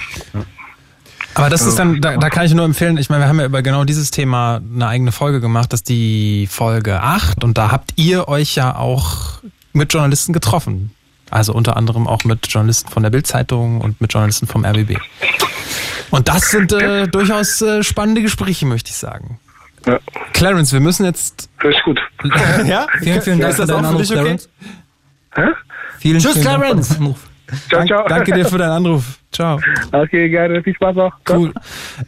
Aber 1.36 1.50
das 1.50 1.66
ist 1.66 1.80
dann, 1.80 2.00
da, 2.00 2.18
da 2.18 2.30
kann 2.30 2.46
ich 2.46 2.54
nur 2.54 2.64
empfehlen, 2.64 2.96
ich 2.98 3.10
meine, 3.10 3.24
wir 3.24 3.28
haben 3.28 3.40
ja 3.40 3.48
über 3.48 3.64
genau 3.64 3.86
dieses 3.86 4.12
Thema 4.12 4.62
eine 4.74 4.88
eigene 4.88 5.12
Folge 5.12 5.42
gemacht, 5.42 5.74
das 5.74 5.80
ist 5.80 5.90
die 5.90 6.48
Folge 6.50 7.02
8 7.02 7.44
und 7.44 7.58
da 7.58 7.72
habt 7.72 7.94
ihr 7.96 8.28
euch 8.28 8.56
ja 8.56 8.76
auch 8.76 9.40
mit 9.74 9.92
Journalisten 9.92 10.32
getroffen. 10.32 10.92
Also 11.34 11.52
unter 11.52 11.78
anderem 11.78 12.06
auch 12.08 12.26
mit 12.26 12.46
Journalisten 12.48 12.92
von 12.92 13.02
der 13.02 13.10
Bildzeitung 13.10 13.82
und 13.82 14.00
mit 14.00 14.14
Journalisten 14.14 14.46
vom 14.46 14.64
RBB. 14.64 15.00
Und 16.12 16.28
das 16.28 16.52
sind 16.52 16.72
äh, 16.72 17.08
durchaus 17.08 17.60
äh, 17.64 17.82
spannende 17.82 18.22
Gespräche, 18.22 18.68
möchte 18.68 18.92
ich 18.92 18.98
sagen. 18.98 19.40
Ja, 19.88 19.98
Clarence, 20.34 20.74
wir 20.74 20.80
müssen 20.80 21.06
jetzt. 21.06 21.50
das 21.64 21.74
ist 21.74 21.84
gut. 21.84 22.00
ja? 22.68 22.86
Vielen, 23.00 23.22
vielen 23.24 23.40
Dank 23.40 23.50
Ist 23.50 23.56
für 23.56 23.66
das 23.66 23.72
auch 23.72 23.82
deinen 23.82 23.84
für 23.84 23.90
Anruf, 23.90 24.02
dich 24.02 24.12
okay? 24.12 24.22
Clarence. 24.22 24.50
Hä? 25.34 25.42
Vielen, 25.98 26.20
Tschüss, 26.20 26.34
vielen 26.34 26.46
Dank 26.46 26.56
für 26.56 26.62
Clarence. 26.62 26.98
Anruf. 26.98 27.20
Ciao, 27.48 27.80
Dank, 27.80 27.88
ciao. 27.88 28.08
danke 28.08 28.32
dir 28.34 28.46
für 28.46 28.58
deinen 28.60 28.72
Anruf. 28.72 29.20
Ciao. 29.32 29.60
Okay, 29.92 30.30
gerne. 30.30 30.62
Viel 30.62 30.76
Spaß 30.76 30.96
noch. 30.96 31.14
Cool. 31.28 31.52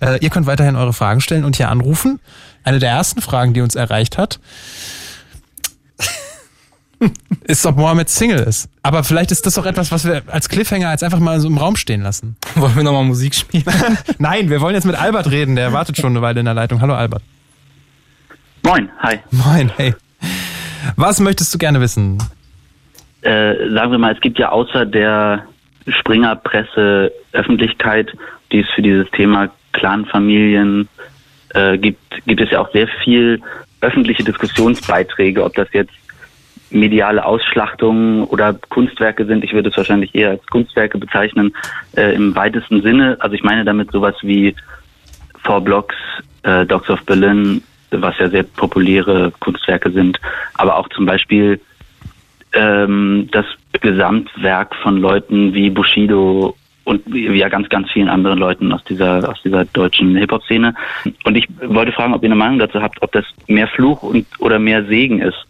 Äh, 0.01 0.19
ihr 0.19 0.30
könnt 0.30 0.45
weiterhin 0.45 0.76
eure 0.76 0.93
Fragen 0.93 1.19
stellen 1.19 1.45
und 1.45 1.55
hier 1.55 1.69
anrufen. 1.69 2.19
Eine 2.63 2.78
der 2.78 2.91
ersten 2.91 3.21
Fragen, 3.21 3.55
die 3.55 3.61
uns 3.61 3.73
erreicht 3.73 4.19
hat, 4.19 4.39
ist, 7.43 7.65
ob 7.65 7.77
Mohammed 7.77 8.09
Single 8.09 8.39
ist. 8.39 8.69
Aber 8.83 9.03
vielleicht 9.03 9.31
ist 9.31 9.45
das 9.45 9.55
doch 9.55 9.65
etwas, 9.65 9.91
was 9.91 10.05
wir 10.05 10.23
als 10.27 10.49
Cliffhanger 10.49 10.91
jetzt 10.91 11.03
einfach 11.03 11.19
mal 11.19 11.39
so 11.39 11.47
im 11.47 11.57
Raum 11.57 11.75
stehen 11.75 12.01
lassen. 12.01 12.35
Wollen 12.55 12.75
wir 12.75 12.83
nochmal 12.83 13.03
Musik 13.03 13.35
spielen? 13.35 13.63
Nein, 14.17 14.49
wir 14.49 14.61
wollen 14.61 14.75
jetzt 14.75 14.85
mit 14.85 14.95
Albert 14.95 15.29
reden. 15.31 15.55
Der 15.55 15.73
wartet 15.73 15.97
schon 15.97 16.11
eine 16.11 16.21
Weile 16.21 16.39
in 16.39 16.45
der 16.45 16.53
Leitung. 16.53 16.81
Hallo 16.81 16.93
Albert. 16.93 17.21
Moin, 18.63 18.89
hi. 18.99 19.19
Moin, 19.31 19.71
hey. 19.77 19.93
Was 20.95 21.19
möchtest 21.19 21.53
du 21.53 21.57
gerne 21.57 21.81
wissen? 21.81 22.17
Äh, 23.21 23.53
sagen 23.73 23.91
wir 23.91 23.97
mal, 23.97 24.13
es 24.13 24.21
gibt 24.21 24.39
ja 24.39 24.49
außer 24.49 24.85
der 24.85 25.43
Springerpresse 25.87 27.11
Öffentlichkeit, 27.31 28.11
die 28.51 28.61
es 28.61 28.69
für 28.69 28.81
dieses 28.81 29.09
Thema 29.11 29.49
Clanfamilien 29.73 30.87
äh, 31.53 31.77
gibt, 31.77 31.99
gibt 32.25 32.41
es 32.41 32.51
ja 32.51 32.59
auch 32.59 32.71
sehr 32.71 32.87
viel 33.03 33.41
öffentliche 33.81 34.23
Diskussionsbeiträge, 34.23 35.43
ob 35.43 35.53
das 35.55 35.67
jetzt 35.73 35.93
mediale 36.76 37.26
Ausschlachtungen 37.26 38.23
oder 38.26 38.53
Kunstwerke 38.69 39.26
sind. 39.26 39.43
Ich 39.43 39.53
würde 39.53 39.69
es 39.69 39.78
wahrscheinlich 39.78 40.13
eher 40.13 40.32
als 40.32 40.45
Kunstwerke 40.47 40.97
bezeichnen 40.97 41.55
äh, 41.95 42.13
im 42.13 42.36
weitesten 42.36 42.82
Sinne. 42.82 43.17
Also 43.19 43.36
ich 43.36 43.43
meine 43.43 43.65
damit 43.65 43.91
sowas 43.91 44.15
wie 44.21 44.55
Four 45.43 45.61
Blocks, 45.61 45.95
äh, 46.43 46.65
Dogs 46.65 46.89
of 46.89 47.03
Berlin, 47.05 47.63
was 47.91 48.17
ja 48.17 48.30
sehr 48.30 48.43
populäre 48.43 49.32
Kunstwerke 49.39 49.91
sind, 49.91 50.19
aber 50.55 50.76
auch 50.78 50.89
zum 50.89 51.05
Beispiel 51.05 51.59
ähm, 52.53 53.30
das 53.32 53.45
Gesamtwerk 53.82 54.76
von 54.76 54.97
Leuten 54.97 55.53
wie 55.53 55.69
Bushido 55.69 56.55
und 56.86 57.01
ja 57.13 57.49
ganz, 57.49 57.67
ganz 57.69 57.91
vielen 57.91 58.09
anderen 58.09 58.39
Leuten 58.39 58.71
aus 58.71 58.84
dieser, 58.84 59.28
aus 59.30 59.41
dieser 59.43 59.65
deutschen 59.65 60.15
Hip-Hop-Szene. 60.15 60.76
Und 61.23 61.36
ich 61.36 61.47
wollte 61.61 61.91
fragen, 61.91 62.13
ob 62.13 62.21
ihr 62.23 62.28
eine 62.28 62.36
Meinung 62.36 62.59
dazu 62.59 62.82
habt, 62.82 63.01
ob 63.01 63.11
das 63.11 63.26
mehr 63.47 63.67
Fluch 63.67 64.03
und, 64.03 64.26
oder 64.39 64.59
mehr 64.59 64.86
Segen 64.86 65.19
ist. 65.19 65.45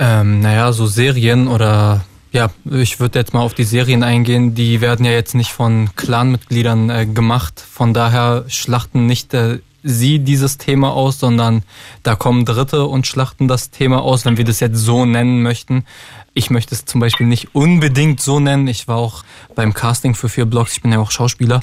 Ähm, 0.00 0.40
naja, 0.40 0.72
so 0.72 0.86
Serien 0.86 1.46
oder 1.46 2.04
ja, 2.32 2.48
ich 2.70 3.00
würde 3.00 3.18
jetzt 3.18 3.34
mal 3.34 3.42
auf 3.42 3.52
die 3.52 3.64
Serien 3.64 4.02
eingehen, 4.02 4.54
die 4.54 4.80
werden 4.80 5.04
ja 5.04 5.12
jetzt 5.12 5.34
nicht 5.34 5.52
von 5.52 5.90
Clanmitgliedern 5.94 6.88
äh, 6.88 7.06
gemacht. 7.06 7.60
Von 7.60 7.92
daher 7.92 8.44
schlachten 8.48 9.04
nicht 9.04 9.34
äh, 9.34 9.58
sie 9.82 10.20
dieses 10.20 10.56
Thema 10.56 10.92
aus, 10.94 11.18
sondern 11.18 11.64
da 12.02 12.14
kommen 12.14 12.46
Dritte 12.46 12.86
und 12.86 13.06
schlachten 13.06 13.46
das 13.46 13.70
Thema 13.70 14.02
aus, 14.02 14.24
wenn 14.24 14.38
wir 14.38 14.44
das 14.44 14.60
jetzt 14.60 14.78
so 14.78 15.04
nennen 15.04 15.42
möchten. 15.42 15.84
Ich 16.32 16.48
möchte 16.48 16.74
es 16.74 16.86
zum 16.86 17.00
Beispiel 17.00 17.26
nicht 17.26 17.54
unbedingt 17.54 18.22
so 18.22 18.40
nennen. 18.40 18.68
Ich 18.68 18.88
war 18.88 18.96
auch 18.96 19.22
beim 19.54 19.74
Casting 19.74 20.14
für 20.14 20.30
vier 20.30 20.46
Blogs, 20.46 20.72
ich 20.72 20.82
bin 20.82 20.92
ja 20.92 20.98
auch 20.98 21.10
Schauspieler. 21.10 21.60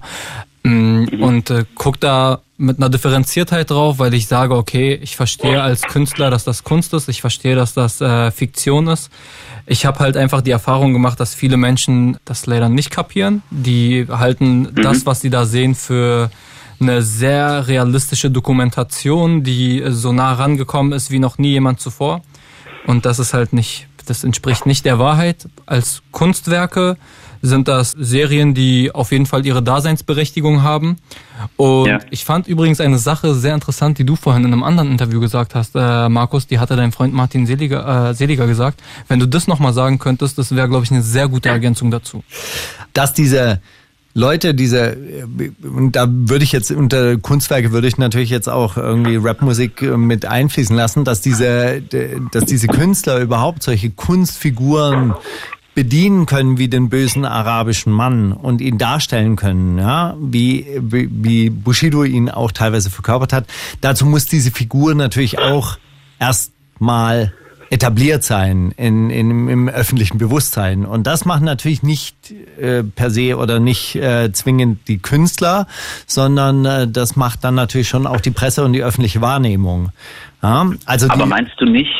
Mm, 0.67 1.21
Und 1.21 1.49
äh, 1.49 1.65
guck 1.75 1.99
da 1.99 2.41
mit 2.57 2.77
einer 2.77 2.89
Differenziertheit 2.89 3.69
drauf, 3.69 3.99
weil 3.99 4.13
ich 4.13 4.27
sage, 4.27 4.55
okay, 4.55 4.99
ich 5.01 5.15
verstehe 5.15 5.61
als 5.61 5.83
Künstler, 5.83 6.31
dass 6.31 6.43
das 6.43 6.63
Kunst 6.63 6.93
ist, 6.93 7.07
ich 7.07 7.21
verstehe, 7.21 7.55
dass 7.55 7.73
das 7.73 8.01
äh, 8.01 8.31
Fiktion 8.31 8.87
ist. 8.87 9.11
Ich 9.67 9.85
habe 9.85 9.99
halt 9.99 10.17
einfach 10.17 10.41
die 10.41 10.51
Erfahrung 10.51 10.91
gemacht, 10.91 11.19
dass 11.19 11.35
viele 11.35 11.57
Menschen 11.57 12.17
das 12.25 12.47
leider 12.47 12.67
nicht 12.67 12.89
kapieren. 12.89 13.43
Die 13.51 14.07
halten 14.09 14.73
das, 14.73 15.05
was 15.05 15.21
sie 15.21 15.29
da 15.29 15.45
sehen, 15.45 15.75
für 15.75 16.31
eine 16.79 17.01
sehr 17.01 17.67
realistische 17.67 18.31
Dokumentation, 18.31 19.43
die 19.43 19.83
so 19.89 20.11
nah 20.11 20.33
rangekommen 20.33 20.93
ist 20.93 21.11
wie 21.11 21.19
noch 21.19 21.37
nie 21.37 21.51
jemand 21.51 21.79
zuvor. 21.79 22.21
Und 22.87 23.05
das 23.05 23.19
ist 23.19 23.33
halt 23.33 23.53
nicht 23.53 23.87
das 24.09 24.23
entspricht 24.23 24.65
nicht 24.65 24.85
der 24.85 24.99
Wahrheit. 24.99 25.47
Als 25.65 26.01
Kunstwerke 26.11 26.97
sind 27.41 27.67
das 27.67 27.91
Serien, 27.91 28.53
die 28.53 28.93
auf 28.93 29.11
jeden 29.11 29.25
Fall 29.25 29.45
ihre 29.45 29.61
Daseinsberechtigung 29.63 30.63
haben. 30.63 30.97
Und 31.55 31.87
ja. 31.87 31.99
ich 32.09 32.25
fand 32.25 32.47
übrigens 32.47 32.81
eine 32.81 32.97
Sache 32.97 33.35
sehr 33.35 33.53
interessant, 33.53 33.97
die 33.97 34.05
du 34.05 34.15
vorhin 34.15 34.43
in 34.43 34.53
einem 34.53 34.63
anderen 34.63 34.91
Interview 34.91 35.19
gesagt 35.19 35.55
hast, 35.55 35.75
äh, 35.75 36.09
Markus, 36.09 36.47
die 36.47 36.59
hatte 36.59 36.75
dein 36.75 36.91
Freund 36.91 37.13
Martin 37.13 37.45
Seliger, 37.45 38.09
äh, 38.09 38.13
Seliger 38.13 38.47
gesagt. 38.47 38.81
Wenn 39.07 39.19
du 39.19 39.27
das 39.27 39.47
nochmal 39.47 39.73
sagen 39.73 39.99
könntest, 39.99 40.37
das 40.37 40.55
wäre, 40.55 40.67
glaube 40.67 40.83
ich, 40.83 40.91
eine 40.91 41.01
sehr 41.03 41.27
gute 41.27 41.49
Ergänzung 41.49 41.91
dazu. 41.91 42.23
Dass 42.93 43.13
diese 43.13 43.61
Leute, 44.17 44.55
diese, 44.55 44.97
und 45.61 45.95
da 45.95 46.07
würde 46.09 46.43
ich 46.43 46.51
jetzt 46.51 46.71
unter 46.71 47.17
Kunstwerke 47.17 47.71
würde 47.71 47.87
ich 47.87 47.99
natürlich 47.99 48.31
jetzt 48.31 48.49
auch 48.49 48.75
irgendwie 48.75 49.15
Rapmusik 49.15 49.83
äh, 49.83 49.95
mit 49.95 50.25
einfließen 50.25 50.75
lassen, 50.75 51.05
dass 51.05 51.21
diese, 51.21 51.83
dass 52.31 52.45
diese 52.45 52.65
Künstler 52.65 53.19
überhaupt 53.19 53.61
solche 53.61 53.91
Kunstfiguren 53.91 55.13
bedienen 55.77 56.25
können 56.25 56.57
wie 56.57 56.69
den 56.69 56.89
bösen 56.89 57.23
arabischen 57.23 57.93
Mann 57.93 58.31
und 58.31 58.61
ihn 58.61 58.79
darstellen 58.79 59.35
können, 59.35 59.77
ja, 59.77 60.15
wie, 60.19 60.65
wie, 60.81 61.51
Bushido 61.51 62.03
ihn 62.03 62.31
auch 62.31 62.51
teilweise 62.51 62.89
verkörpert 62.89 63.31
hat. 63.31 63.45
Dazu 63.79 64.07
muss 64.07 64.25
diese 64.25 64.49
Figur 64.49 64.95
natürlich 64.95 65.37
auch 65.37 65.77
erstmal 66.17 67.31
etabliert 67.69 68.23
sein 68.23 68.73
in, 68.75 69.11
in, 69.11 69.49
im 69.49 69.69
öffentlichen 69.69 70.17
Bewusstsein. 70.17 70.83
Und 70.83 71.05
das 71.05 71.25
machen 71.25 71.45
natürlich 71.45 71.83
nicht 71.83 72.15
äh, 72.59 72.81
per 72.81 73.11
se 73.11 73.37
oder 73.37 73.59
nicht 73.59 73.93
äh, 73.97 74.31
zwingend 74.31 74.87
die 74.87 74.97
Künstler, 74.97 75.67
sondern 76.07 76.65
äh, 76.65 76.87
das 76.87 77.15
macht 77.15 77.43
dann 77.43 77.53
natürlich 77.53 77.87
schon 77.87 78.07
auch 78.07 78.21
die 78.21 78.31
Presse 78.31 78.65
und 78.65 78.73
die 78.73 78.81
öffentliche 78.81 79.21
Wahrnehmung. 79.21 79.91
Ja, 80.41 80.71
also 80.87 81.07
Aber 81.09 81.27
meinst 81.27 81.53
du 81.59 81.65
nicht, 81.65 81.93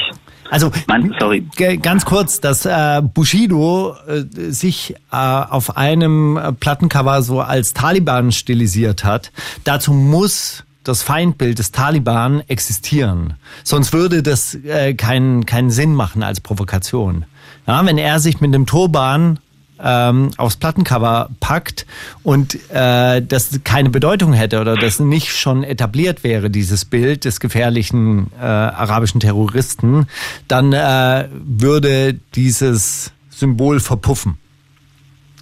also 0.49 0.71
mein, 0.87 1.15
sorry. 1.19 1.45
ganz 1.81 2.05
kurz, 2.05 2.39
dass 2.39 2.65
äh, 2.65 3.01
Bushido 3.01 3.95
äh, 4.07 4.23
sich 4.51 4.95
äh, 5.11 5.15
auf 5.15 5.77
einem 5.77 6.55
Plattencover 6.59 7.21
so 7.21 7.41
als 7.41 7.73
Taliban 7.73 8.31
stilisiert 8.31 9.03
hat. 9.03 9.31
Dazu 9.63 9.93
muss 9.93 10.63
das 10.83 11.03
Feindbild 11.03 11.59
des 11.59 11.71
Taliban 11.71 12.41
existieren. 12.47 13.33
Sonst 13.63 13.93
würde 13.93 14.23
das 14.23 14.55
äh, 14.55 14.93
keinen 14.93 15.45
keinen 15.45 15.69
Sinn 15.69 15.93
machen 15.93 16.23
als 16.23 16.39
Provokation. 16.39 17.25
Ja, 17.65 17.85
wenn 17.85 17.97
er 17.97 18.19
sich 18.19 18.39
mit 18.39 18.53
dem 18.53 18.65
Turban 18.65 19.39
ähm, 19.83 20.31
aufs 20.37 20.57
Plattencover 20.57 21.29
packt 21.39 21.85
und 22.23 22.55
äh, 22.71 23.21
das 23.21 23.59
keine 23.63 23.89
Bedeutung 23.89 24.33
hätte 24.33 24.59
oder 24.61 24.75
das 24.75 24.99
nicht 24.99 25.35
schon 25.35 25.63
etabliert 25.63 26.23
wäre, 26.23 26.49
dieses 26.49 26.85
Bild 26.85 27.25
des 27.25 27.39
gefährlichen 27.39 28.31
äh, 28.39 28.43
arabischen 28.43 29.19
Terroristen, 29.19 30.07
dann 30.47 30.73
äh, 30.73 31.27
würde 31.31 32.15
dieses 32.35 33.13
Symbol 33.29 33.79
verpuffen. 33.79 34.37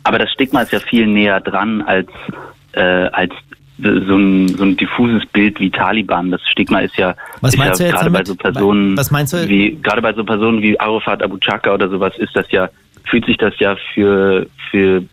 Aber 0.04 0.20
das 0.20 0.32
Stigma 0.32 0.62
ist 0.62 0.72
ja 0.72 0.80
viel 0.80 1.08
näher 1.08 1.40
dran 1.42 1.82
als, 1.82 2.10
äh, 2.74 2.82
als 2.82 3.34
so 3.78 4.16
ein, 4.16 4.48
so 4.50 4.64
ein 4.64 4.78
diffuses 4.78 5.26
Bild 5.28 5.60
wie 5.60 5.70
Taliban. 5.70 6.32
Das 6.32 6.42
Stigma 6.50 6.80
ist 6.80 6.96
ja, 6.96 7.16
was 7.42 7.58
meinst 7.58 7.80
ja 7.80 7.88
du 7.88 7.94
gerade 7.94 8.12
bei 8.12 8.24
so 8.24 8.36
Personen, 8.36 8.98
was 8.98 9.12
meinst 9.12 9.34
du? 9.34 9.50
wie 9.50 9.78
gerade 9.82 10.02
bei 10.02 10.14
so 10.14 10.24
Personen 10.24 10.62
wie 10.62 10.80
Arafat 10.80 11.24
Abu 11.24 11.38
Chaka 11.40 11.74
oder 11.74 11.90
sowas 11.90 12.14
ist 12.18 12.36
das 12.36 12.50
ja 12.52 12.70
fühlt 13.10 13.26
sich 13.26 13.38
das 13.38 13.54
ja 13.60 13.76
für 13.94 14.48
für 14.72 15.04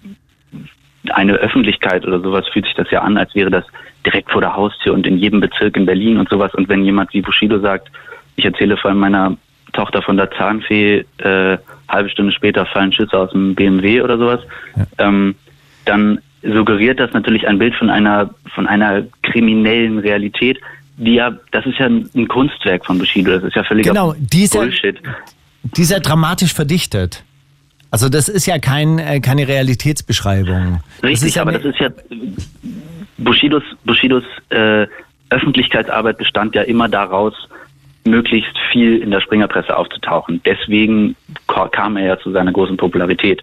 eine 1.10 1.34
Öffentlichkeit 1.34 2.06
oder 2.06 2.20
sowas 2.20 2.46
fühlt 2.52 2.66
sich 2.66 2.74
das 2.74 2.90
ja 2.90 3.00
an, 3.02 3.16
als 3.16 3.34
wäre 3.34 3.50
das 3.50 3.64
direkt 4.06 4.30
vor 4.30 4.40
der 4.40 4.54
Haustür 4.54 4.94
und 4.94 5.06
in 5.06 5.18
jedem 5.18 5.40
Bezirk 5.40 5.76
in 5.76 5.86
Berlin 5.86 6.18
und 6.18 6.28
sowas. 6.28 6.54
Und 6.54 6.68
wenn 6.68 6.84
jemand 6.84 7.12
wie 7.12 7.22
Bushido 7.22 7.58
sagt, 7.58 7.90
ich 8.36 8.44
erzähle 8.44 8.76
von 8.76 8.96
meiner 8.96 9.36
Tochter 9.72 10.02
von 10.02 10.16
der 10.16 10.30
Zahnfee, 10.32 11.04
äh, 11.18 11.58
halbe 11.88 12.10
Stunde 12.10 12.32
später 12.32 12.66
fallen 12.66 12.92
Schüsse 12.92 13.18
aus 13.18 13.30
dem 13.30 13.54
BMW 13.54 14.02
oder 14.02 14.18
sowas, 14.18 14.40
ja. 14.76 14.86
ähm, 14.98 15.34
dann 15.84 16.20
suggeriert 16.42 17.00
das 17.00 17.12
natürlich 17.12 17.46
ein 17.46 17.58
Bild 17.58 17.74
von 17.74 17.90
einer 17.90 18.30
von 18.54 18.66
einer 18.66 19.04
kriminellen 19.22 19.98
Realität, 19.98 20.58
die 20.96 21.14
ja, 21.14 21.32
das 21.52 21.64
ist 21.66 21.78
ja 21.78 21.86
ein 21.86 22.28
Kunstwerk 22.28 22.84
von 22.84 22.98
Bushido, 22.98 23.32
das 23.32 23.44
ist 23.44 23.56
ja 23.56 23.64
völlig 23.64 23.86
genau, 23.86 24.14
dieser, 24.18 24.60
Bullshit. 24.60 25.00
Dieser 25.76 26.00
dramatisch 26.00 26.52
verdichtet. 26.52 27.24
Also 27.92 28.08
das 28.08 28.30
ist 28.30 28.46
ja 28.46 28.58
kein, 28.58 28.98
äh, 28.98 29.20
keine 29.20 29.46
Realitätsbeschreibung. 29.46 30.80
Richtig, 31.02 31.34
ja 31.34 31.42
aber 31.42 31.52
das 31.52 31.64
ist 31.64 31.78
ja 31.78 31.90
Bushidos, 33.18 33.62
Bushidos 33.84 34.24
äh, 34.48 34.86
Öffentlichkeitsarbeit 35.28 36.16
bestand 36.16 36.54
ja 36.54 36.62
immer 36.62 36.88
daraus, 36.88 37.34
möglichst 38.04 38.58
viel 38.72 38.98
in 38.98 39.10
der 39.10 39.20
Springerpresse 39.20 39.76
aufzutauchen. 39.76 40.40
Deswegen 40.44 41.16
kam 41.46 41.96
er 41.98 42.04
ja 42.04 42.18
zu 42.18 42.32
seiner 42.32 42.50
großen 42.50 42.78
Popularität. 42.78 43.42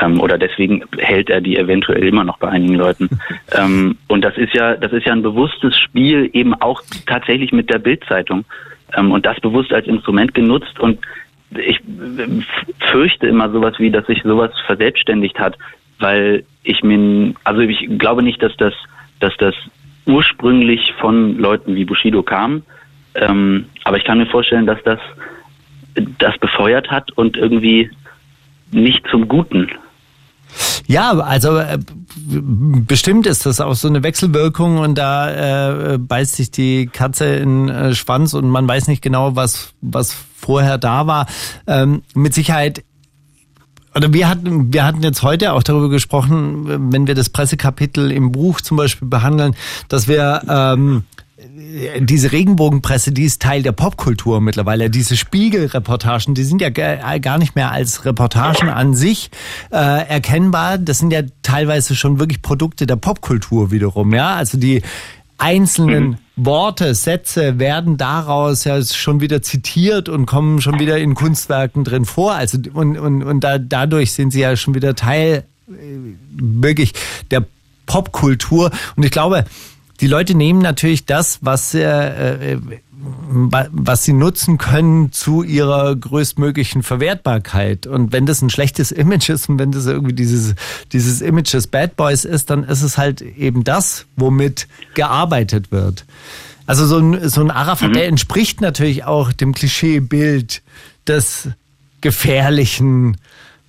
Ähm, 0.00 0.20
oder 0.22 0.38
deswegen 0.38 0.84
hält 0.96 1.28
er 1.28 1.42
die 1.42 1.58
eventuell 1.58 2.02
immer 2.02 2.24
noch 2.24 2.38
bei 2.38 2.48
einigen 2.48 2.76
Leuten. 2.76 3.10
ähm, 3.52 3.98
und 4.08 4.22
das 4.22 4.38
ist 4.38 4.54
ja, 4.54 4.74
das 4.74 4.92
ist 4.92 5.04
ja 5.04 5.12
ein 5.12 5.22
bewusstes 5.22 5.76
Spiel 5.76 6.30
eben 6.32 6.54
auch 6.54 6.80
tatsächlich 7.06 7.52
mit 7.52 7.68
der 7.68 7.78
Bildzeitung 7.78 8.46
ähm, 8.96 9.12
und 9.12 9.26
das 9.26 9.38
bewusst 9.40 9.70
als 9.70 9.86
Instrument 9.86 10.32
genutzt 10.32 10.80
und 10.80 10.98
ich 11.56 11.80
fürchte 12.90 13.26
immer 13.26 13.50
sowas 13.50 13.74
wie, 13.78 13.90
dass 13.90 14.06
sich 14.06 14.22
sowas 14.22 14.50
verselbstständigt 14.66 15.38
hat, 15.38 15.56
weil 15.98 16.44
ich 16.62 16.82
mir, 16.82 17.34
also 17.44 17.60
ich 17.60 17.86
glaube 17.98 18.22
nicht, 18.22 18.42
dass 18.42 18.56
das, 18.56 18.74
dass 19.20 19.36
das 19.38 19.54
ursprünglich 20.06 20.92
von 21.00 21.38
Leuten 21.38 21.74
wie 21.74 21.84
Bushido 21.84 22.22
kam, 22.22 22.62
ähm, 23.14 23.66
aber 23.84 23.96
ich 23.96 24.04
kann 24.04 24.18
mir 24.18 24.26
vorstellen, 24.26 24.66
dass 24.66 24.82
das 24.84 24.98
das 26.18 26.38
befeuert 26.38 26.90
hat 26.90 27.12
und 27.12 27.36
irgendwie 27.36 27.90
nicht 28.70 29.06
zum 29.08 29.28
Guten. 29.28 29.70
Ja, 30.86 31.12
also 31.12 31.58
äh, 31.58 31.78
bestimmt 32.16 33.26
ist 33.26 33.46
das 33.46 33.60
auch 33.60 33.74
so 33.74 33.88
eine 33.88 34.02
Wechselwirkung 34.02 34.78
und 34.78 34.96
da 34.96 35.92
äh, 35.94 35.98
beißt 35.98 36.36
sich 36.36 36.50
die 36.50 36.86
Katze 36.86 37.26
in 37.26 37.68
äh, 37.68 37.94
Schwanz 37.94 38.34
und 38.34 38.48
man 38.48 38.68
weiß 38.68 38.88
nicht 38.88 39.02
genau, 39.02 39.36
was, 39.36 39.74
was 39.80 40.14
vorher 40.36 40.78
da 40.78 41.06
war. 41.06 41.26
Ähm, 41.66 42.02
mit 42.14 42.34
Sicherheit 42.34 42.84
oder 43.94 44.12
wir 44.12 44.28
hatten, 44.28 44.72
wir 44.72 44.84
hatten 44.84 45.02
jetzt 45.02 45.22
heute 45.22 45.52
auch 45.52 45.62
darüber 45.62 45.90
gesprochen, 45.90 46.92
wenn 46.92 47.06
wir 47.06 47.14
das 47.14 47.28
Pressekapitel 47.28 48.10
im 48.10 48.32
Buch 48.32 48.60
zum 48.62 48.78
Beispiel 48.78 49.06
behandeln, 49.06 49.54
dass 49.88 50.08
wir 50.08 50.42
ähm, 50.48 51.04
diese 52.00 52.32
Regenbogenpresse, 52.32 53.12
die 53.12 53.24
ist 53.24 53.42
Teil 53.42 53.62
der 53.62 53.72
Popkultur 53.72 54.40
mittlerweile. 54.40 54.90
Diese 54.90 55.16
Spiegelreportagen, 55.16 56.34
die 56.34 56.44
sind 56.44 56.60
ja 56.60 56.70
gar 56.70 57.38
nicht 57.38 57.56
mehr 57.56 57.72
als 57.72 58.04
Reportagen 58.04 58.68
an 58.68 58.94
sich 58.94 59.30
äh, 59.70 59.76
erkennbar. 59.76 60.78
Das 60.78 60.98
sind 60.98 61.12
ja 61.12 61.22
teilweise 61.42 61.94
schon 61.94 62.18
wirklich 62.18 62.42
Produkte 62.42 62.86
der 62.86 62.96
Popkultur 62.96 63.70
wiederum. 63.70 64.14
Ja, 64.14 64.36
also 64.36 64.58
die 64.58 64.82
einzelnen 65.38 66.10
mhm. 66.10 66.16
Worte, 66.36 66.94
Sätze 66.94 67.58
werden 67.58 67.96
daraus 67.96 68.64
ja 68.64 68.82
schon 68.82 69.20
wieder 69.20 69.42
zitiert 69.42 70.08
und 70.08 70.26
kommen 70.26 70.60
schon 70.60 70.78
wieder 70.78 70.98
in 70.98 71.14
Kunstwerken 71.14 71.84
drin 71.84 72.04
vor. 72.04 72.34
Also 72.34 72.58
und 72.72 72.96
und 72.98 73.22
und 73.22 73.40
da, 73.40 73.58
dadurch 73.58 74.12
sind 74.12 74.30
sie 74.30 74.40
ja 74.40 74.56
schon 74.56 74.74
wieder 74.74 74.94
Teil 74.94 75.44
äh, 75.68 75.72
wirklich 76.30 76.92
der 77.30 77.44
Popkultur. 77.86 78.70
Und 78.96 79.02
ich 79.02 79.10
glaube, 79.10 79.44
die 80.02 80.08
Leute 80.08 80.34
nehmen 80.34 80.60
natürlich 80.60 81.06
das, 81.06 81.38
was, 81.42 81.74
äh, 81.74 82.54
äh, 82.54 82.58
was 83.30 84.04
sie 84.04 84.12
nutzen 84.12 84.58
können 84.58 85.12
zu 85.12 85.44
ihrer 85.44 85.94
größtmöglichen 85.94 86.82
Verwertbarkeit. 86.82 87.86
Und 87.86 88.12
wenn 88.12 88.26
das 88.26 88.42
ein 88.42 88.50
schlechtes 88.50 88.90
Image 88.92 89.30
ist 89.30 89.48
und 89.48 89.60
wenn 89.60 89.70
das 89.70 89.86
irgendwie 89.86 90.14
dieses, 90.14 90.54
dieses 90.92 91.20
Image 91.20 91.54
des 91.54 91.68
Bad 91.68 91.96
Boys 91.96 92.24
ist, 92.24 92.50
dann 92.50 92.64
ist 92.64 92.82
es 92.82 92.98
halt 92.98 93.22
eben 93.22 93.62
das, 93.62 94.06
womit 94.16 94.66
gearbeitet 94.94 95.70
wird. 95.70 96.04
Also 96.66 96.84
so 96.86 96.98
ein, 96.98 97.28
so 97.28 97.40
ein 97.40 97.52
Arafat, 97.52 97.90
mhm. 97.90 97.94
der 97.94 98.06
entspricht 98.08 98.60
natürlich 98.60 99.04
auch 99.04 99.32
dem 99.32 99.54
Klischeebild 99.54 100.62
des 101.06 101.48
gefährlichen 102.00 103.18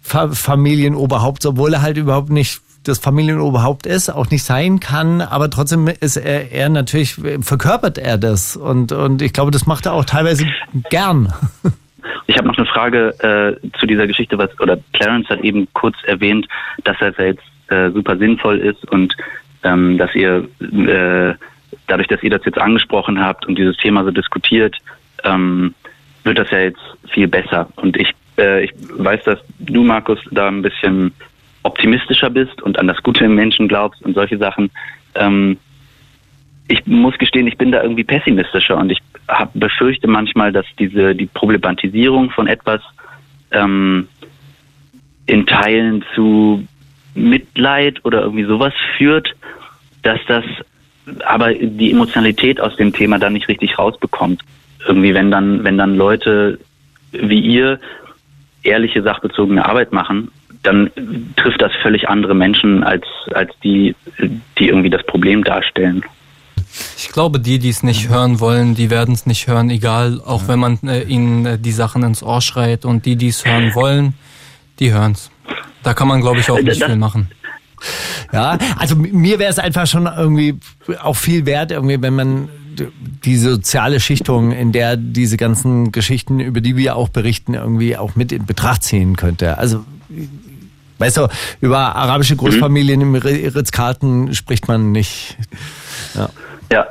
Familienoberhaupts, 0.02 1.46
obwohl 1.46 1.76
er 1.76 1.82
halt 1.84 1.98
überhaupt 1.98 2.32
nicht 2.32 2.60
das 2.84 3.00
Familienoberhaupt 3.00 3.86
ist, 3.86 4.10
auch 4.10 4.30
nicht 4.30 4.44
sein 4.44 4.80
kann, 4.80 5.22
aber 5.22 5.50
trotzdem 5.50 5.88
ist 5.88 6.18
er, 6.18 6.52
er 6.52 6.70
natürlich, 6.70 7.16
verkörpert 7.42 7.98
er 7.98 8.18
das 8.18 8.56
und, 8.56 8.92
und 8.92 9.22
ich 9.22 9.34
glaube, 9.34 9.52
das 9.52 9.66
macht 9.66 9.86
er 9.86 9.94
auch 9.94 10.06
teilweise 10.06 10.46
gern. 10.90 11.34
Ich 12.28 12.38
habe 12.38 12.48
noch 12.48 12.58
eine 12.58 12.66
Frage 12.66 13.10
äh, 13.20 13.70
zu 13.80 13.86
dieser 13.86 14.08
Geschichte, 14.08 14.38
was 14.38 14.50
oder 14.60 14.78
Clarence 14.94 15.30
hat 15.30 15.42
eben 15.42 15.68
kurz 15.74 15.96
erwähnt, 16.04 16.48
dass 16.84 16.96
er 17.00 17.12
jetzt 17.26 17.44
äh, 17.68 17.92
super 17.92 18.18
sinnvoll 18.18 18.60
ist 18.60 18.84
und 18.92 19.16
ähm, 19.64 19.98
dass 19.98 20.14
ihr 20.16 20.48
äh, 20.62 21.36
dadurch, 21.88 22.08
dass 22.08 22.24
ihr 22.24 22.30
das 22.30 22.46
jetzt 22.46 22.58
angesprochen 22.58 23.24
habt 23.24 23.46
und 23.46 23.58
dieses 23.58 23.78
Thema 23.78 24.04
so 24.04 24.12
diskutiert, 24.12 24.76
ähm, 25.24 25.74
wird 26.24 26.40
das 26.40 26.50
ja 26.52 26.60
jetzt 26.60 26.82
viel 27.10 27.28
besser. 27.28 27.68
Und 27.76 27.98
ich, 27.98 28.12
äh, 28.38 28.66
ich 28.66 28.72
weiß, 28.76 29.24
dass 29.24 29.40
du, 29.60 29.84
Markus, 29.84 30.20
da 30.32 30.48
ein 30.48 30.62
bisschen 30.62 31.14
optimistischer 31.64 32.30
bist 32.30 32.62
und 32.62 32.78
an 32.78 32.88
das 32.88 33.02
Gute 33.04 33.26
im 33.26 33.36
Menschen 33.36 33.68
glaubst 33.68 34.02
und 34.04 34.14
solche 34.14 34.38
Sachen. 34.38 34.70
Ähm, 35.16 35.58
ich 36.68 36.86
muss 36.86 37.18
gestehen, 37.18 37.48
ich 37.48 37.58
bin 37.58 37.72
da 37.72 37.82
irgendwie 37.82 38.04
pessimistischer 38.04 38.78
und 38.78 38.92
ich 38.92 39.00
hab, 39.28 39.52
befürchte 39.54 40.08
manchmal, 40.08 40.52
dass 40.52 40.66
diese 40.80 41.16
die 41.16 41.26
Problematisierung 41.26 42.30
von 42.32 42.48
etwas 42.48 42.82
ähm, 43.52 44.08
in 45.26 45.46
Teilen 45.46 46.04
zu 46.16 46.66
Mitleid 47.16 48.04
oder 48.06 48.22
irgendwie 48.22 48.46
sowas 48.46 48.74
führt, 48.98 49.36
dass 50.02 50.20
das 50.28 50.44
aber 51.26 51.54
die 51.54 51.92
Emotionalität 51.92 52.62
aus 52.62 52.76
dem 52.76 52.94
Thema 52.94 53.20
dann 53.20 53.34
nicht 53.34 53.50
richtig 53.50 53.78
rausbekommt. 53.78 54.42
Irgendwie, 54.88 55.14
wenn 55.14 55.32
dann, 55.32 55.64
wenn 55.64 55.78
dann 55.78 55.96
Leute 55.96 56.60
wie 57.12 57.40
ihr 57.40 57.80
ehrliche, 58.64 59.04
sachbezogene 59.04 59.66
Arbeit 59.66 59.92
machen, 59.92 60.32
dann 60.64 60.90
trifft 61.36 61.62
das 61.62 61.72
völlig 61.82 62.10
andere 62.10 62.34
Menschen 62.34 62.84
als, 62.84 63.06
als 63.34 63.52
die, 63.64 63.96
die 64.58 64.68
irgendwie 64.68 64.90
das 64.90 65.06
Problem 65.06 65.44
darstellen. 65.44 66.04
Ich 66.98 67.10
glaube, 67.10 67.40
die, 67.40 67.60
die 67.60 67.70
es 67.70 67.84
nicht 67.84 68.10
hören 68.10 68.40
wollen, 68.40 68.74
die 68.74 68.90
werden 68.90 69.14
es 69.14 69.26
nicht 69.26 69.48
hören, 69.48 69.70
egal, 69.70 70.20
auch 70.26 70.48
wenn 70.48 70.60
man 70.60 70.80
äh, 70.88 71.04
ihnen 71.04 71.46
äh, 71.46 71.60
die 71.60 71.72
Sachen 71.72 72.02
ins 72.02 72.24
Ohr 72.24 72.42
schreit. 72.42 72.84
Und 72.86 73.06
die, 73.06 73.16
die 73.16 73.28
es 73.28 73.46
hören 73.46 73.76
wollen, 73.76 74.14
die 74.80 74.92
hören 74.92 75.12
es. 75.12 75.30
Da 75.84 75.94
kann 75.94 76.08
man, 76.08 76.22
glaube 76.22 76.40
ich, 76.40 76.50
auch 76.50 76.60
nicht 76.60 76.82
das, 76.82 76.90
viel 76.90 76.96
machen. 76.96 77.30
Ja, 78.32 78.58
also 78.78 78.96
mir 78.96 79.38
wäre 79.38 79.52
es 79.52 79.60
einfach 79.60 79.86
schon 79.86 80.08
irgendwie 80.08 80.58
auch 81.02 81.16
viel 81.16 81.46
wert, 81.46 81.72
irgendwie, 81.72 82.02
wenn 82.02 82.16
man 82.16 82.50
die 83.24 83.38
soziale 83.38 84.00
Schichtung, 84.00 84.52
in 84.52 84.72
der 84.72 84.98
diese 84.98 85.38
ganzen 85.38 85.92
Geschichten, 85.92 86.40
über 86.40 86.62
die 86.62 86.76
wir 86.76 86.96
auch 86.96 87.10
berichten, 87.10 87.54
irgendwie 87.54 87.98
auch 87.98 88.16
mit 88.16 88.32
in 88.32 88.46
Betracht 88.46 88.84
ziehen 88.84 89.16
könnte. 89.16 89.58
Also 89.60 89.86
Weißt 91.00 91.18
du, 91.18 91.28
über 91.62 91.96
arabische 91.96 92.36
Großfamilien 92.36 93.02
im 93.02 93.16
Ritz-Carlton 93.16 94.34
spricht 94.34 94.68
man 94.68 94.92
nicht. 94.92 95.38
Ja. 96.16 96.30
ja, 96.72 96.86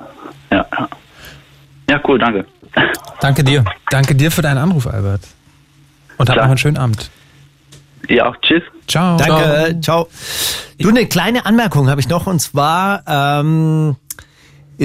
ja, 0.50 0.66
ja. 1.88 2.00
cool, 2.06 2.18
danke. 2.18 2.44
Danke 3.20 3.44
dir. 3.44 3.64
Danke 3.90 4.14
dir 4.14 4.30
für 4.30 4.42
deinen 4.42 4.58
Anruf, 4.58 4.86
Albert. 4.86 5.22
Und 6.18 6.28
hab 6.28 6.36
noch 6.36 6.44
einen 6.44 6.58
schönen 6.58 6.76
Abend. 6.76 7.10
Ja, 8.08 8.26
auch. 8.26 8.36
Tschüss. 8.42 8.62
Ciao. 8.88 9.16
Danke. 9.16 9.80
Ciao. 9.80 10.08
Du, 10.78 10.88
eine 10.88 11.06
kleine 11.06 11.46
Anmerkung 11.46 11.88
habe 11.88 12.00
ich 12.00 12.08
noch 12.08 12.26
und 12.26 12.40
zwar, 12.40 13.04
ähm, 13.06 13.96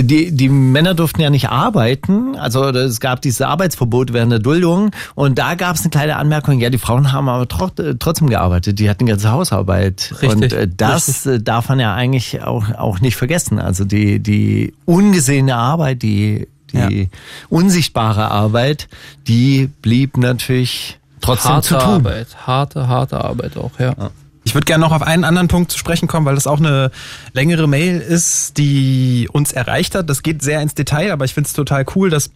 die, 0.03 0.31
die 0.31 0.49
Männer 0.49 0.93
durften 0.93 1.21
ja 1.21 1.29
nicht 1.29 1.49
arbeiten, 1.49 2.35
also 2.35 2.65
es 2.69 2.99
gab 2.99 3.21
dieses 3.21 3.41
Arbeitsverbot 3.41 4.13
während 4.13 4.31
der 4.31 4.39
Duldung 4.39 4.91
und 5.15 5.37
da 5.37 5.55
gab 5.55 5.75
es 5.75 5.81
eine 5.81 5.89
kleine 5.89 6.17
Anmerkung, 6.17 6.59
ja, 6.59 6.69
die 6.69 6.77
Frauen 6.77 7.11
haben 7.11 7.29
aber 7.29 7.47
trotzdem 7.47 8.29
gearbeitet, 8.29 8.79
die 8.79 8.89
hatten 8.89 9.05
ganze 9.05 9.31
Hausarbeit 9.31 10.13
richtig, 10.21 10.31
und 10.31 10.53
äh, 10.53 10.67
das 10.75 11.07
richtig. 11.07 11.33
Äh, 11.33 11.41
darf 11.41 11.69
man 11.69 11.79
ja 11.79 11.93
eigentlich 11.93 12.41
auch, 12.41 12.73
auch 12.75 12.99
nicht 12.99 13.15
vergessen, 13.15 13.59
also 13.59 13.85
die, 13.85 14.19
die 14.19 14.73
ungesehene 14.85 15.55
Arbeit, 15.55 16.01
die, 16.01 16.47
die 16.73 17.01
ja. 17.03 17.07
unsichtbare 17.49 18.29
Arbeit, 18.31 18.87
die 19.27 19.69
blieb 19.81 20.17
natürlich 20.17 20.99
trotzdem 21.21 21.53
harte 21.53 21.67
zu 21.67 21.73
tun. 21.75 21.83
Arbeit, 21.83 22.27
harte, 22.45 22.87
harte 22.87 23.23
Arbeit 23.23 23.57
auch, 23.57 23.79
ja. 23.79 23.95
ja. 23.97 24.11
Ich 24.47 24.55
würde 24.55 24.63
gerne 24.63 24.85
noch 24.85 24.93
auf 24.93 25.01
einen 25.01 25.25
anderen 25.25 25.49
Punkt 25.49 25.71
zu 25.73 25.77
sprechen 25.77 26.07
kommen, 26.07 26.25
weil 26.25 26.35
das 26.35 26.47
auch 26.47 26.59
eine 26.59 26.89
längere 27.33 27.67
Mail 27.67 27.99
ist, 27.99 28.57
die 28.57 29.27
uns 29.29 29.51
erreicht 29.51 29.93
hat. 29.93 30.09
Das 30.09 30.23
geht 30.23 30.41
sehr 30.41 30.61
ins 30.61 30.73
Detail, 30.73 31.11
aber 31.11 31.25
ich 31.25 31.33
finde 31.33 31.47
es 31.47 31.53
total 31.53 31.85
cool, 31.95 32.09
dass 32.09 32.31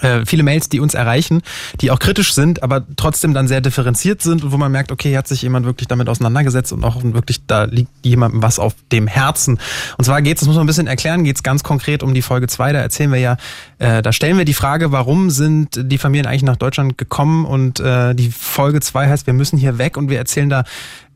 äh, 0.00 0.24
viele 0.24 0.42
Mails, 0.42 0.70
die 0.70 0.80
uns 0.80 0.94
erreichen, 0.94 1.42
die 1.80 1.90
auch 1.90 1.98
kritisch 1.98 2.32
sind, 2.32 2.62
aber 2.62 2.86
trotzdem 2.96 3.34
dann 3.34 3.48
sehr 3.48 3.60
differenziert 3.60 4.22
sind 4.22 4.44
und 4.44 4.52
wo 4.52 4.56
man 4.56 4.72
merkt, 4.72 4.92
okay, 4.92 5.16
hat 5.16 5.28
sich 5.28 5.42
jemand 5.42 5.66
wirklich 5.66 5.88
damit 5.88 6.08
auseinandergesetzt 6.08 6.72
und 6.72 6.84
auch 6.84 7.02
wirklich, 7.02 7.46
da 7.46 7.64
liegt 7.64 7.90
jemandem 8.02 8.42
was 8.42 8.58
auf 8.58 8.74
dem 8.92 9.06
Herzen. 9.06 9.58
Und 9.98 10.04
zwar 10.04 10.22
geht 10.22 10.36
es, 10.36 10.40
das 10.40 10.48
muss 10.48 10.56
man 10.56 10.64
ein 10.64 10.68
bisschen 10.68 10.86
erklären, 10.86 11.24
geht 11.24 11.36
es 11.36 11.42
ganz 11.42 11.62
konkret 11.62 12.02
um 12.02 12.14
die 12.14 12.22
Folge 12.22 12.46
2, 12.46 12.72
da 12.72 12.78
erzählen 12.78 13.12
wir 13.12 13.20
ja, 13.20 13.36
äh, 13.78 14.00
da 14.02 14.12
stellen 14.12 14.38
wir 14.38 14.46
die 14.46 14.54
Frage, 14.54 14.90
warum 14.90 15.30
sind 15.30 15.80
die 15.90 15.98
Familien 15.98 16.26
eigentlich 16.26 16.42
nach 16.42 16.56
Deutschland 16.56 16.96
gekommen 16.96 17.44
und 17.44 17.80
äh, 17.80 18.14
die 18.14 18.30
Folge 18.30 18.80
2 18.80 19.08
heißt, 19.08 19.26
wir 19.26 19.34
müssen 19.34 19.58
hier 19.58 19.78
weg 19.78 19.96
und 19.96 20.10
wir 20.10 20.18
erzählen 20.18 20.48
da 20.48 20.64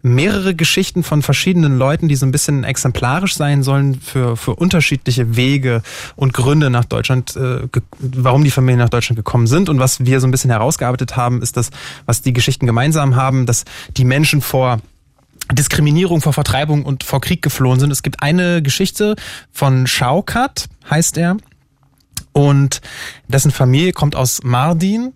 mehrere 0.03 0.55
Geschichten 0.55 1.03
von 1.03 1.22
verschiedenen 1.22 1.76
Leuten, 1.76 2.09
die 2.09 2.16
so 2.16 2.26
ein 2.26 2.32
bisschen 2.32 2.64
exemplarisch 2.64 3.34
sein 3.34 3.62
sollen 3.62 4.01
für, 4.01 4.36
für 4.36 4.55
unterschiedliche 4.55 5.36
Wege 5.36 5.82
und 6.16 6.32
Gründe 6.32 6.70
nach 6.70 6.84
Deutschland, 6.84 7.36
äh, 7.36 7.68
warum 7.98 8.44
die 8.44 8.51
Familien 8.51 8.78
nach 8.78 8.88
Deutschland 8.88 9.16
gekommen 9.16 9.46
sind. 9.46 9.68
Und 9.68 9.78
was 9.78 10.05
wir 10.05 10.20
so 10.20 10.26
ein 10.26 10.30
bisschen 10.30 10.51
herausgearbeitet 10.51 11.16
haben, 11.16 11.42
ist 11.42 11.57
das, 11.57 11.70
was 12.07 12.22
die 12.22 12.32
Geschichten 12.32 12.66
gemeinsam 12.66 13.16
haben, 13.16 13.46
dass 13.46 13.64
die 13.96 14.05
Menschen 14.05 14.40
vor 14.40 14.80
Diskriminierung, 15.53 16.20
vor 16.20 16.32
Vertreibung 16.32 16.84
und 16.84 17.05
vor 17.05 17.20
Krieg 17.20 17.42
geflohen 17.42 17.80
sind. 17.80 17.90
Es 17.90 18.03
gibt 18.03 18.22
eine 18.22 18.62
Geschichte 18.62 19.16
von 19.53 19.86
Schaukat, 19.86 20.68
heißt 20.88 21.18
er. 21.18 21.36
Und 22.41 22.80
dessen 23.28 23.51
Familie 23.51 23.93
kommt 23.93 24.16
aus 24.16 24.43
Mardin. 24.43 25.12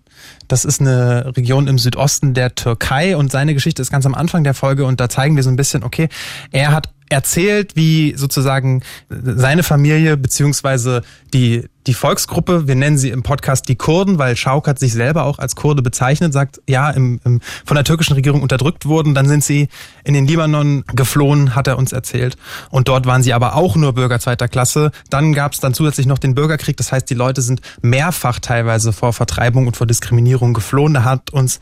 Das 0.47 0.63
ist 0.63 0.79
eine 0.79 1.35
Region 1.35 1.67
im 1.67 1.79
Südosten 1.79 2.35
der 2.35 2.53
Türkei. 2.53 3.17
Und 3.17 3.31
seine 3.31 3.55
Geschichte 3.55 3.81
ist 3.81 3.89
ganz 3.89 4.05
am 4.05 4.13
Anfang 4.13 4.43
der 4.43 4.53
Folge. 4.53 4.85
Und 4.85 4.99
da 4.99 5.09
zeigen 5.09 5.35
wir 5.35 5.41
so 5.41 5.49
ein 5.49 5.55
bisschen, 5.55 5.83
okay, 5.83 6.07
er 6.51 6.71
hat 6.71 6.89
erzählt, 7.09 7.75
wie 7.75 8.15
sozusagen 8.17 8.81
seine 9.09 9.63
Familie 9.63 10.17
beziehungsweise 10.17 11.03
die 11.33 11.65
die 11.87 11.93
Volksgruppe, 11.93 12.67
wir 12.67 12.75
nennen 12.75 12.97
sie 12.97 13.09
im 13.09 13.21
Podcast 13.21 13.67
die 13.67 13.75
Kurden, 13.75 14.17
weil 14.17 14.35
Schaukat 14.35 14.79
sich 14.79 14.93
selber 14.93 15.23
auch 15.23 15.37
als 15.37 15.55
Kurde 15.55 15.81
bezeichnet, 15.81 16.33
sagt, 16.33 16.61
ja, 16.67 16.89
im, 16.89 17.19
im, 17.23 17.41
von 17.63 17.75
der 17.75 17.83
türkischen 17.83 18.13
Regierung 18.13 18.41
unterdrückt 18.41 18.85
wurden, 18.85 19.13
dann 19.13 19.27
sind 19.27 19.43
sie 19.43 19.69
in 20.03 20.13
den 20.13 20.25
Libanon 20.25 20.83
geflohen, 20.95 21.55
hat 21.55 21.67
er 21.67 21.77
uns 21.77 21.91
erzählt. 21.91 22.37
Und 22.71 22.87
dort 22.87 23.05
waren 23.05 23.21
sie 23.21 23.33
aber 23.33 23.55
auch 23.55 23.75
nur 23.75 23.93
Bürger 23.93 24.19
zweiter 24.19 24.47
Klasse. 24.47 24.91
Dann 25.09 25.33
gab 25.33 25.53
es 25.53 25.59
dann 25.59 25.73
zusätzlich 25.73 26.07
noch 26.07 26.17
den 26.17 26.33
Bürgerkrieg, 26.33 26.77
das 26.77 26.91
heißt, 26.91 27.09
die 27.09 27.13
Leute 27.13 27.41
sind 27.41 27.61
mehrfach 27.81 28.39
teilweise 28.39 28.91
vor 28.91 29.13
Vertreibung 29.13 29.67
und 29.67 29.77
vor 29.77 29.87
Diskriminierung 29.87 30.53
geflohen. 30.53 30.95
Da 30.95 31.03
hat 31.03 31.31
uns 31.31 31.59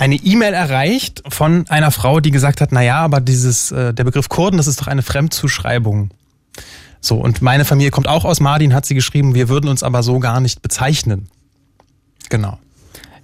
eine 0.00 0.14
E-Mail 0.14 0.54
erreicht 0.54 1.22
von 1.28 1.66
einer 1.68 1.90
Frau, 1.90 2.20
die 2.20 2.30
gesagt 2.30 2.62
hat, 2.62 2.72
na 2.72 2.80
ja, 2.82 2.96
aber 2.96 3.20
dieses, 3.20 3.70
äh, 3.70 3.92
der 3.92 4.04
Begriff 4.04 4.30
Kurden, 4.30 4.56
das 4.56 4.66
ist 4.66 4.80
doch 4.80 4.86
eine 4.86 5.02
Fremdzuschreibung. 5.02 6.10
So, 7.02 7.16
und 7.16 7.42
meine 7.42 7.66
Familie 7.66 7.90
kommt 7.90 8.08
auch 8.08 8.24
aus 8.24 8.40
Mardin, 8.40 8.72
hat 8.72 8.86
sie 8.86 8.94
geschrieben, 8.94 9.34
wir 9.34 9.50
würden 9.50 9.68
uns 9.68 9.82
aber 9.82 10.02
so 10.02 10.18
gar 10.18 10.40
nicht 10.40 10.62
bezeichnen. 10.62 11.28
Genau. 12.30 12.58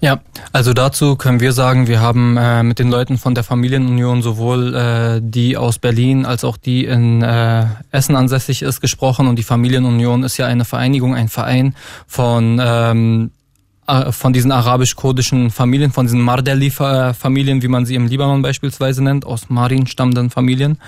Ja, 0.02 0.20
also 0.52 0.74
dazu 0.74 1.16
können 1.16 1.40
wir 1.40 1.52
sagen, 1.52 1.86
wir 1.86 2.00
haben 2.00 2.36
äh, 2.36 2.62
mit 2.62 2.78
den 2.78 2.90
Leuten 2.90 3.16
von 3.16 3.34
der 3.34 3.44
Familienunion 3.44 4.20
sowohl 4.20 4.74
äh, 4.74 5.20
die 5.22 5.56
aus 5.56 5.78
Berlin 5.78 6.26
als 6.26 6.44
auch 6.44 6.58
die 6.58 6.84
in 6.84 7.22
äh, 7.22 7.64
Essen 7.90 8.14
ansässig 8.14 8.60
ist 8.60 8.82
gesprochen 8.82 9.26
und 9.26 9.36
die 9.36 9.42
Familienunion 9.42 10.22
ist 10.24 10.36
ja 10.36 10.46
eine 10.46 10.66
Vereinigung, 10.66 11.14
ein 11.14 11.28
Verein 11.28 11.74
von 12.06 12.60
ähm, 12.62 13.30
äh, 13.30 13.35
von 14.10 14.32
diesen 14.32 14.52
arabisch-kurdischen 14.52 15.50
Familien, 15.50 15.92
von 15.92 16.06
diesen 16.06 16.20
Mardeli-Familien, 16.20 17.62
wie 17.62 17.68
man 17.68 17.86
sie 17.86 17.94
im 17.94 18.06
Libanon 18.06 18.42
beispielsweise 18.42 19.02
nennt, 19.02 19.24
aus 19.24 19.48
Marin 19.48 19.86
stammenden 19.86 20.30
Familien. 20.30 20.78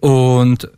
Und 0.00 0.70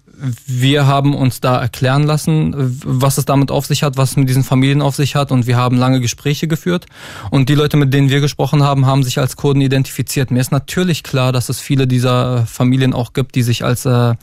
wir 0.47 0.87
haben 0.87 1.15
uns 1.15 1.41
da 1.41 1.61
erklären 1.61 2.03
lassen, 2.03 2.55
was 2.85 3.19
es 3.19 3.25
damit 3.25 3.51
auf 3.51 3.67
sich 3.67 3.83
hat, 3.83 3.97
was 3.97 4.11
es 4.11 4.17
mit 4.17 4.29
diesen 4.29 4.45
Familien 4.45 4.83
auf 4.83 4.97
sich 4.97 5.15
hat. 5.15 5.31
Und 5.31 5.47
wir 5.47 5.57
haben 5.57 5.77
lange 5.77 6.01
Gespräche 6.01 6.49
geführt. 6.49 6.87
Und 7.31 7.49
die 7.49 7.55
Leute, 7.55 7.77
mit 7.77 7.95
denen 7.95 8.11
wir 8.11 8.21
gesprochen 8.21 8.63
haben, 8.63 8.87
haben 8.87 9.03
sich 9.03 9.19
als 9.19 9.37
Kurden 9.37 9.61
identifiziert. 9.61 10.31
Mir 10.31 10.41
ist 10.41 10.53
natürlich 10.53 11.03
klar, 11.03 11.33
dass 11.33 11.49
es 11.49 11.61
viele 11.61 11.87
dieser 11.87 12.47
Familien 12.47 12.95
auch 12.95 13.13
gibt, 13.13 13.35
die 13.35 13.43
sich 13.43 13.65
als 13.65 13.85
äh, 13.87 14.15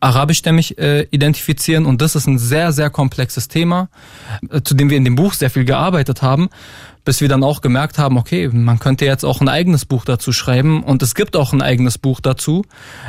arabischstämmig 0.00 0.78
äh, 0.78 1.06
identifizieren. 1.10 1.86
Und 1.86 2.00
das 2.00 2.14
ist 2.14 2.26
ein 2.26 2.38
sehr, 2.38 2.72
sehr 2.72 2.90
komplexes 2.90 3.48
Thema, 3.48 3.88
äh, 4.50 4.62
zu 4.62 4.74
dem 4.74 4.90
wir 4.90 4.96
in 4.96 5.04
dem 5.04 5.16
Buch 5.16 5.34
sehr 5.34 5.50
viel 5.50 5.64
gearbeitet 5.64 6.22
haben 6.22 6.48
bis 7.04 7.20
wir 7.20 7.28
dann 7.28 7.42
auch 7.42 7.60
gemerkt 7.60 7.98
haben, 7.98 8.16
okay, 8.16 8.48
man 8.48 8.78
könnte 8.78 9.04
jetzt 9.04 9.24
auch 9.24 9.40
ein 9.40 9.48
eigenes 9.48 9.84
Buch 9.84 10.04
dazu 10.04 10.32
schreiben 10.32 10.82
und 10.82 11.02
es 11.02 11.14
gibt 11.14 11.36
auch 11.36 11.52
ein 11.52 11.62
eigenes 11.62 11.98
Buch 11.98 12.20
dazu. 12.20 12.64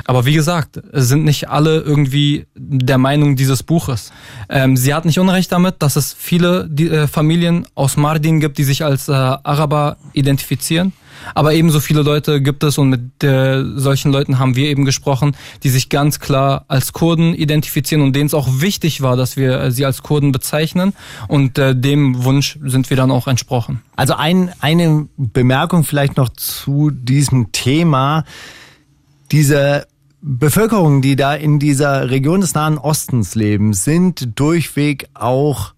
Aber 0.05 0.25
wie 0.25 0.33
gesagt, 0.33 0.81
sind 0.91 1.23
nicht 1.23 1.49
alle 1.49 1.79
irgendwie 1.79 2.45
der 2.55 2.97
Meinung 2.97 3.35
dieses 3.35 3.63
Buches. 3.63 4.11
Ähm, 4.49 4.77
sie 4.77 4.93
hat 4.93 5.05
nicht 5.05 5.19
Unrecht 5.19 5.51
damit, 5.51 5.75
dass 5.79 5.95
es 5.95 6.13
viele 6.13 6.67
die, 6.69 6.89
äh, 6.89 7.07
Familien 7.07 7.67
aus 7.75 7.97
Mardin 7.97 8.39
gibt, 8.39 8.57
die 8.57 8.63
sich 8.63 8.83
als 8.83 9.07
äh, 9.07 9.11
Araber 9.11 9.97
identifizieren. 10.13 10.93
Aber 11.35 11.53
ebenso 11.53 11.79
viele 11.79 12.01
Leute 12.01 12.41
gibt 12.41 12.63
es 12.63 12.77
und 12.77 12.89
mit 12.89 13.23
äh, 13.23 13.63
solchen 13.75 14.11
Leuten 14.11 14.39
haben 14.39 14.55
wir 14.55 14.69
eben 14.69 14.85
gesprochen, 14.85 15.35
die 15.63 15.69
sich 15.69 15.89
ganz 15.89 16.19
klar 16.19 16.65
als 16.67 16.93
Kurden 16.93 17.33
identifizieren 17.33 18.03
und 18.03 18.15
denen 18.15 18.27
es 18.27 18.33
auch 18.33 18.47
wichtig 18.61 19.01
war, 19.01 19.15
dass 19.15 19.37
wir 19.37 19.59
äh, 19.59 19.71
sie 19.71 19.85
als 19.85 20.03
Kurden 20.03 20.31
bezeichnen. 20.31 20.93
Und 21.27 21.57
äh, 21.57 21.75
dem 21.75 22.23
Wunsch 22.23 22.59
sind 22.63 22.89
wir 22.89 22.97
dann 22.97 23.11
auch 23.11 23.27
entsprochen. 23.27 23.81
Also 23.95 24.15
ein, 24.15 24.51
eine 24.59 25.07
Bemerkung 25.17 25.83
vielleicht 25.83 26.17
noch 26.17 26.29
zu 26.29 26.91
diesem 26.91 27.51
Thema. 27.51 28.23
Diese 29.31 29.87
Bevölkerung, 30.21 31.01
die 31.01 31.15
da 31.15 31.33
in 31.33 31.57
dieser 31.57 32.09
Region 32.09 32.41
des 32.41 32.53
Nahen 32.53 32.77
Ostens 32.77 33.33
leben, 33.33 33.73
sind 33.73 34.39
durchweg 34.39 35.09
auch 35.13 35.73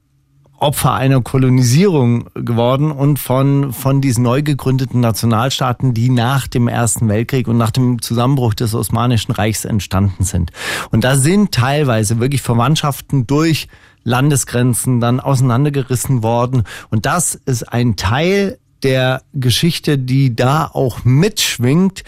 Opfer 0.64 0.94
einer 0.94 1.20
Kolonisierung 1.20 2.30
geworden 2.36 2.92
und 2.92 3.20
von, 3.20 3.74
von 3.74 4.00
diesen 4.00 4.24
neu 4.24 4.42
gegründeten 4.42 5.02
Nationalstaaten, 5.02 5.94
die 5.94 6.10
nach 6.10 6.48
dem 6.48 6.70
Ersten 6.70 7.10
Weltkrieg 7.10 7.50
und 7.50 7.58
nach 7.58 7.72
dem 7.72 8.02
Zusammenbruch 8.02 8.54
des 8.54 8.74
Osmanischen 8.74 9.34
Reichs 9.34 9.66
entstanden 9.66 10.24
sind. 10.24 10.52
Und 10.90 11.04
da 11.04 11.18
sind 11.18 11.52
teilweise 11.52 12.22
wirklich 12.22 12.42
Verwandtschaften 12.42 13.28
durch 13.28 13.68
Landesgrenzen 14.06 15.02
dann 15.02 15.20
auseinandergerissen 15.20 16.24
worden. 16.24 16.64
Und 16.90 17.06
das 17.06 17.36
ist 17.36 17.64
ein 17.64 17.98
Teil 17.98 18.58
der 18.84 19.22
Geschichte, 19.34 19.98
die 19.98 20.34
da 20.34 20.70
auch 20.72 21.04
mitschwingt 21.04 22.06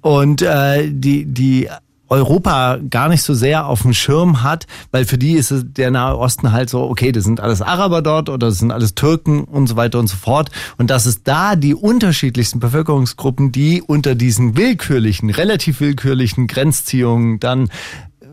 und 0.00 0.40
äh, 0.40 0.88
die, 0.90 1.26
die 1.26 1.68
Europa 2.08 2.78
gar 2.90 3.08
nicht 3.08 3.22
so 3.22 3.34
sehr 3.34 3.66
auf 3.66 3.82
dem 3.82 3.94
Schirm 3.94 4.42
hat, 4.42 4.66
weil 4.90 5.04
für 5.04 5.18
die 5.18 5.32
ist 5.32 5.52
der 5.76 5.90
Nahe 5.90 6.18
Osten 6.18 6.52
halt 6.52 6.70
so, 6.70 6.82
okay, 6.82 7.12
das 7.12 7.24
sind 7.24 7.40
alles 7.40 7.62
Araber 7.62 8.02
dort 8.02 8.28
oder 8.28 8.48
das 8.48 8.58
sind 8.58 8.70
alles 8.70 8.94
Türken 8.94 9.44
und 9.44 9.66
so 9.66 9.76
weiter 9.76 9.98
und 9.98 10.08
so 10.08 10.16
fort. 10.16 10.50
Und 10.76 10.90
dass 10.90 11.06
es 11.06 11.22
da 11.22 11.56
die 11.56 11.74
unterschiedlichsten 11.74 12.60
Bevölkerungsgruppen, 12.60 13.52
die 13.52 13.82
unter 13.82 14.14
diesen 14.14 14.56
willkürlichen, 14.56 15.30
relativ 15.30 15.80
willkürlichen 15.80 16.46
Grenzziehungen 16.46 17.40
dann 17.40 17.70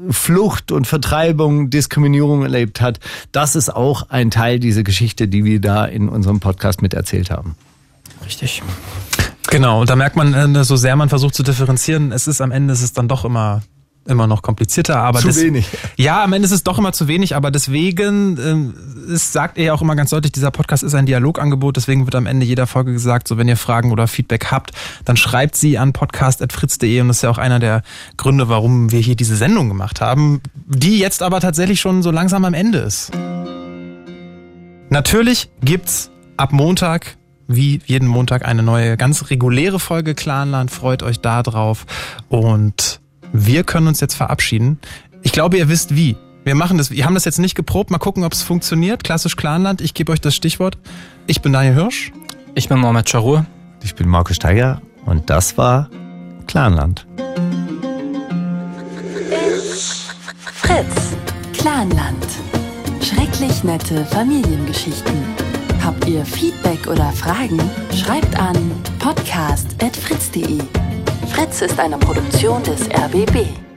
Flucht 0.09 0.71
und 0.71 0.87
Vertreibung, 0.87 1.69
Diskriminierung 1.69 2.41
erlebt 2.41 2.81
hat, 2.81 2.99
das 3.31 3.55
ist 3.55 3.69
auch 3.69 4.09
ein 4.09 4.31
Teil 4.31 4.59
dieser 4.59 4.83
Geschichte, 4.83 5.27
die 5.27 5.45
wir 5.45 5.61
da 5.61 5.85
in 5.85 6.09
unserem 6.09 6.39
Podcast 6.39 6.81
mit 6.81 6.93
erzählt 6.93 7.29
haben. 7.29 7.55
Richtig. 8.25 8.63
Genau, 9.51 9.81
und 9.81 9.89
da 9.89 9.97
merkt 9.97 10.15
man, 10.15 10.55
äh, 10.55 10.63
so 10.63 10.77
sehr 10.77 10.95
man 10.95 11.09
versucht 11.09 11.35
zu 11.35 11.43
differenzieren, 11.43 12.11
es 12.11 12.25
ist 12.27 12.41
am 12.41 12.51
Ende 12.51 12.73
ist 12.73 12.81
es 12.81 12.93
dann 12.93 13.07
doch 13.07 13.25
immer 13.25 13.61
immer 14.07 14.25
noch 14.25 14.41
komplizierter, 14.41 14.97
aber 14.97 15.19
Zu 15.19 15.27
das, 15.27 15.41
wenig. 15.41 15.67
Ja, 15.95 16.23
am 16.23 16.33
Ende 16.33 16.47
ist 16.47 16.51
es 16.51 16.63
doch 16.63 16.79
immer 16.79 16.91
zu 16.91 17.07
wenig, 17.07 17.35
aber 17.35 17.51
deswegen 17.51 18.37
ähm, 18.43 18.73
es 19.13 19.31
sagt 19.31 19.59
er 19.59 19.65
ja 19.65 19.73
auch 19.73 19.81
immer 19.81 19.95
ganz 19.95 20.09
deutlich, 20.09 20.31
dieser 20.31 20.49
Podcast 20.49 20.81
ist 20.81 20.95
ein 20.95 21.05
Dialogangebot, 21.05 21.75
deswegen 21.75 22.05
wird 22.05 22.15
am 22.15 22.25
Ende 22.25 22.45
jeder 22.45 22.65
Folge 22.65 22.93
gesagt, 22.93 23.27
so 23.27 23.37
wenn 23.37 23.47
ihr 23.47 23.57
Fragen 23.57 23.91
oder 23.91 24.07
Feedback 24.07 24.47
habt, 24.49 24.71
dann 25.05 25.17
schreibt 25.17 25.55
sie 25.55 25.77
an 25.77 25.93
podcast@fritz.de 25.93 27.01
und 27.01 27.09
das 27.09 27.17
ist 27.17 27.23
ja 27.23 27.29
auch 27.29 27.37
einer 27.37 27.59
der 27.59 27.83
Gründe, 28.17 28.49
warum 28.49 28.91
wir 28.91 28.99
hier 28.99 29.15
diese 29.15 29.35
Sendung 29.35 29.67
gemacht 29.67 30.01
haben, 30.01 30.41
die 30.65 30.97
jetzt 30.97 31.21
aber 31.21 31.39
tatsächlich 31.39 31.79
schon 31.79 32.01
so 32.01 32.09
langsam 32.09 32.43
am 32.43 32.55
Ende 32.55 32.79
ist. 32.79 33.11
Natürlich 34.89 35.49
gibt's 35.61 36.09
ab 36.37 36.53
Montag 36.53 37.17
wie 37.55 37.81
jeden 37.85 38.07
Montag 38.07 38.45
eine 38.45 38.63
neue, 38.63 38.97
ganz 38.97 39.29
reguläre 39.29 39.79
Folge 39.79 40.15
Clanland. 40.15 40.71
Freut 40.71 41.03
euch 41.03 41.19
da 41.19 41.43
drauf. 41.43 41.85
Und 42.29 42.99
wir 43.33 43.63
können 43.63 43.87
uns 43.87 43.99
jetzt 43.99 44.15
verabschieden. 44.15 44.79
Ich 45.23 45.31
glaube, 45.31 45.57
ihr 45.57 45.69
wisst 45.69 45.95
wie. 45.95 46.15
Wir 46.43 46.55
machen 46.55 46.77
das, 46.77 46.89
wir 46.89 47.05
haben 47.05 47.13
das 47.13 47.25
jetzt 47.25 47.39
nicht 47.39 47.55
geprobt. 47.55 47.91
Mal 47.91 47.99
gucken, 47.99 48.23
ob 48.23 48.33
es 48.33 48.41
funktioniert. 48.41 49.03
Klassisch 49.03 49.35
Clanland. 49.35 49.81
Ich 49.81 49.93
gebe 49.93 50.11
euch 50.11 50.21
das 50.21 50.35
Stichwort. 50.35 50.77
Ich 51.27 51.41
bin 51.41 51.53
Daniel 51.53 51.75
Hirsch. 51.75 52.11
Ich 52.55 52.67
bin 52.67 52.79
Mohamed 52.79 53.09
Charur. 53.09 53.45
Ich 53.83 53.95
bin 53.95 54.07
Markus 54.07 54.35
Steiger 54.35 54.81
und 55.05 55.29
das 55.29 55.57
war 55.57 55.89
Clanland. 56.47 57.05
Fritz. 60.53 61.15
Clanland. 61.53 62.27
Schrecklich 63.01 63.63
nette 63.63 64.05
Familiengeschichten. 64.05 65.40
Habt 65.83 66.07
ihr 66.07 66.23
Feedback 66.25 66.87
oder 66.87 67.11
Fragen? 67.11 67.59
Schreibt 67.93 68.37
an 68.39 68.55
podcast.fritz.de. 68.99 70.59
Fritz 71.33 71.61
ist 71.61 71.79
eine 71.79 71.97
Produktion 71.97 72.61
des 72.63 72.87
RBB. 72.89 73.70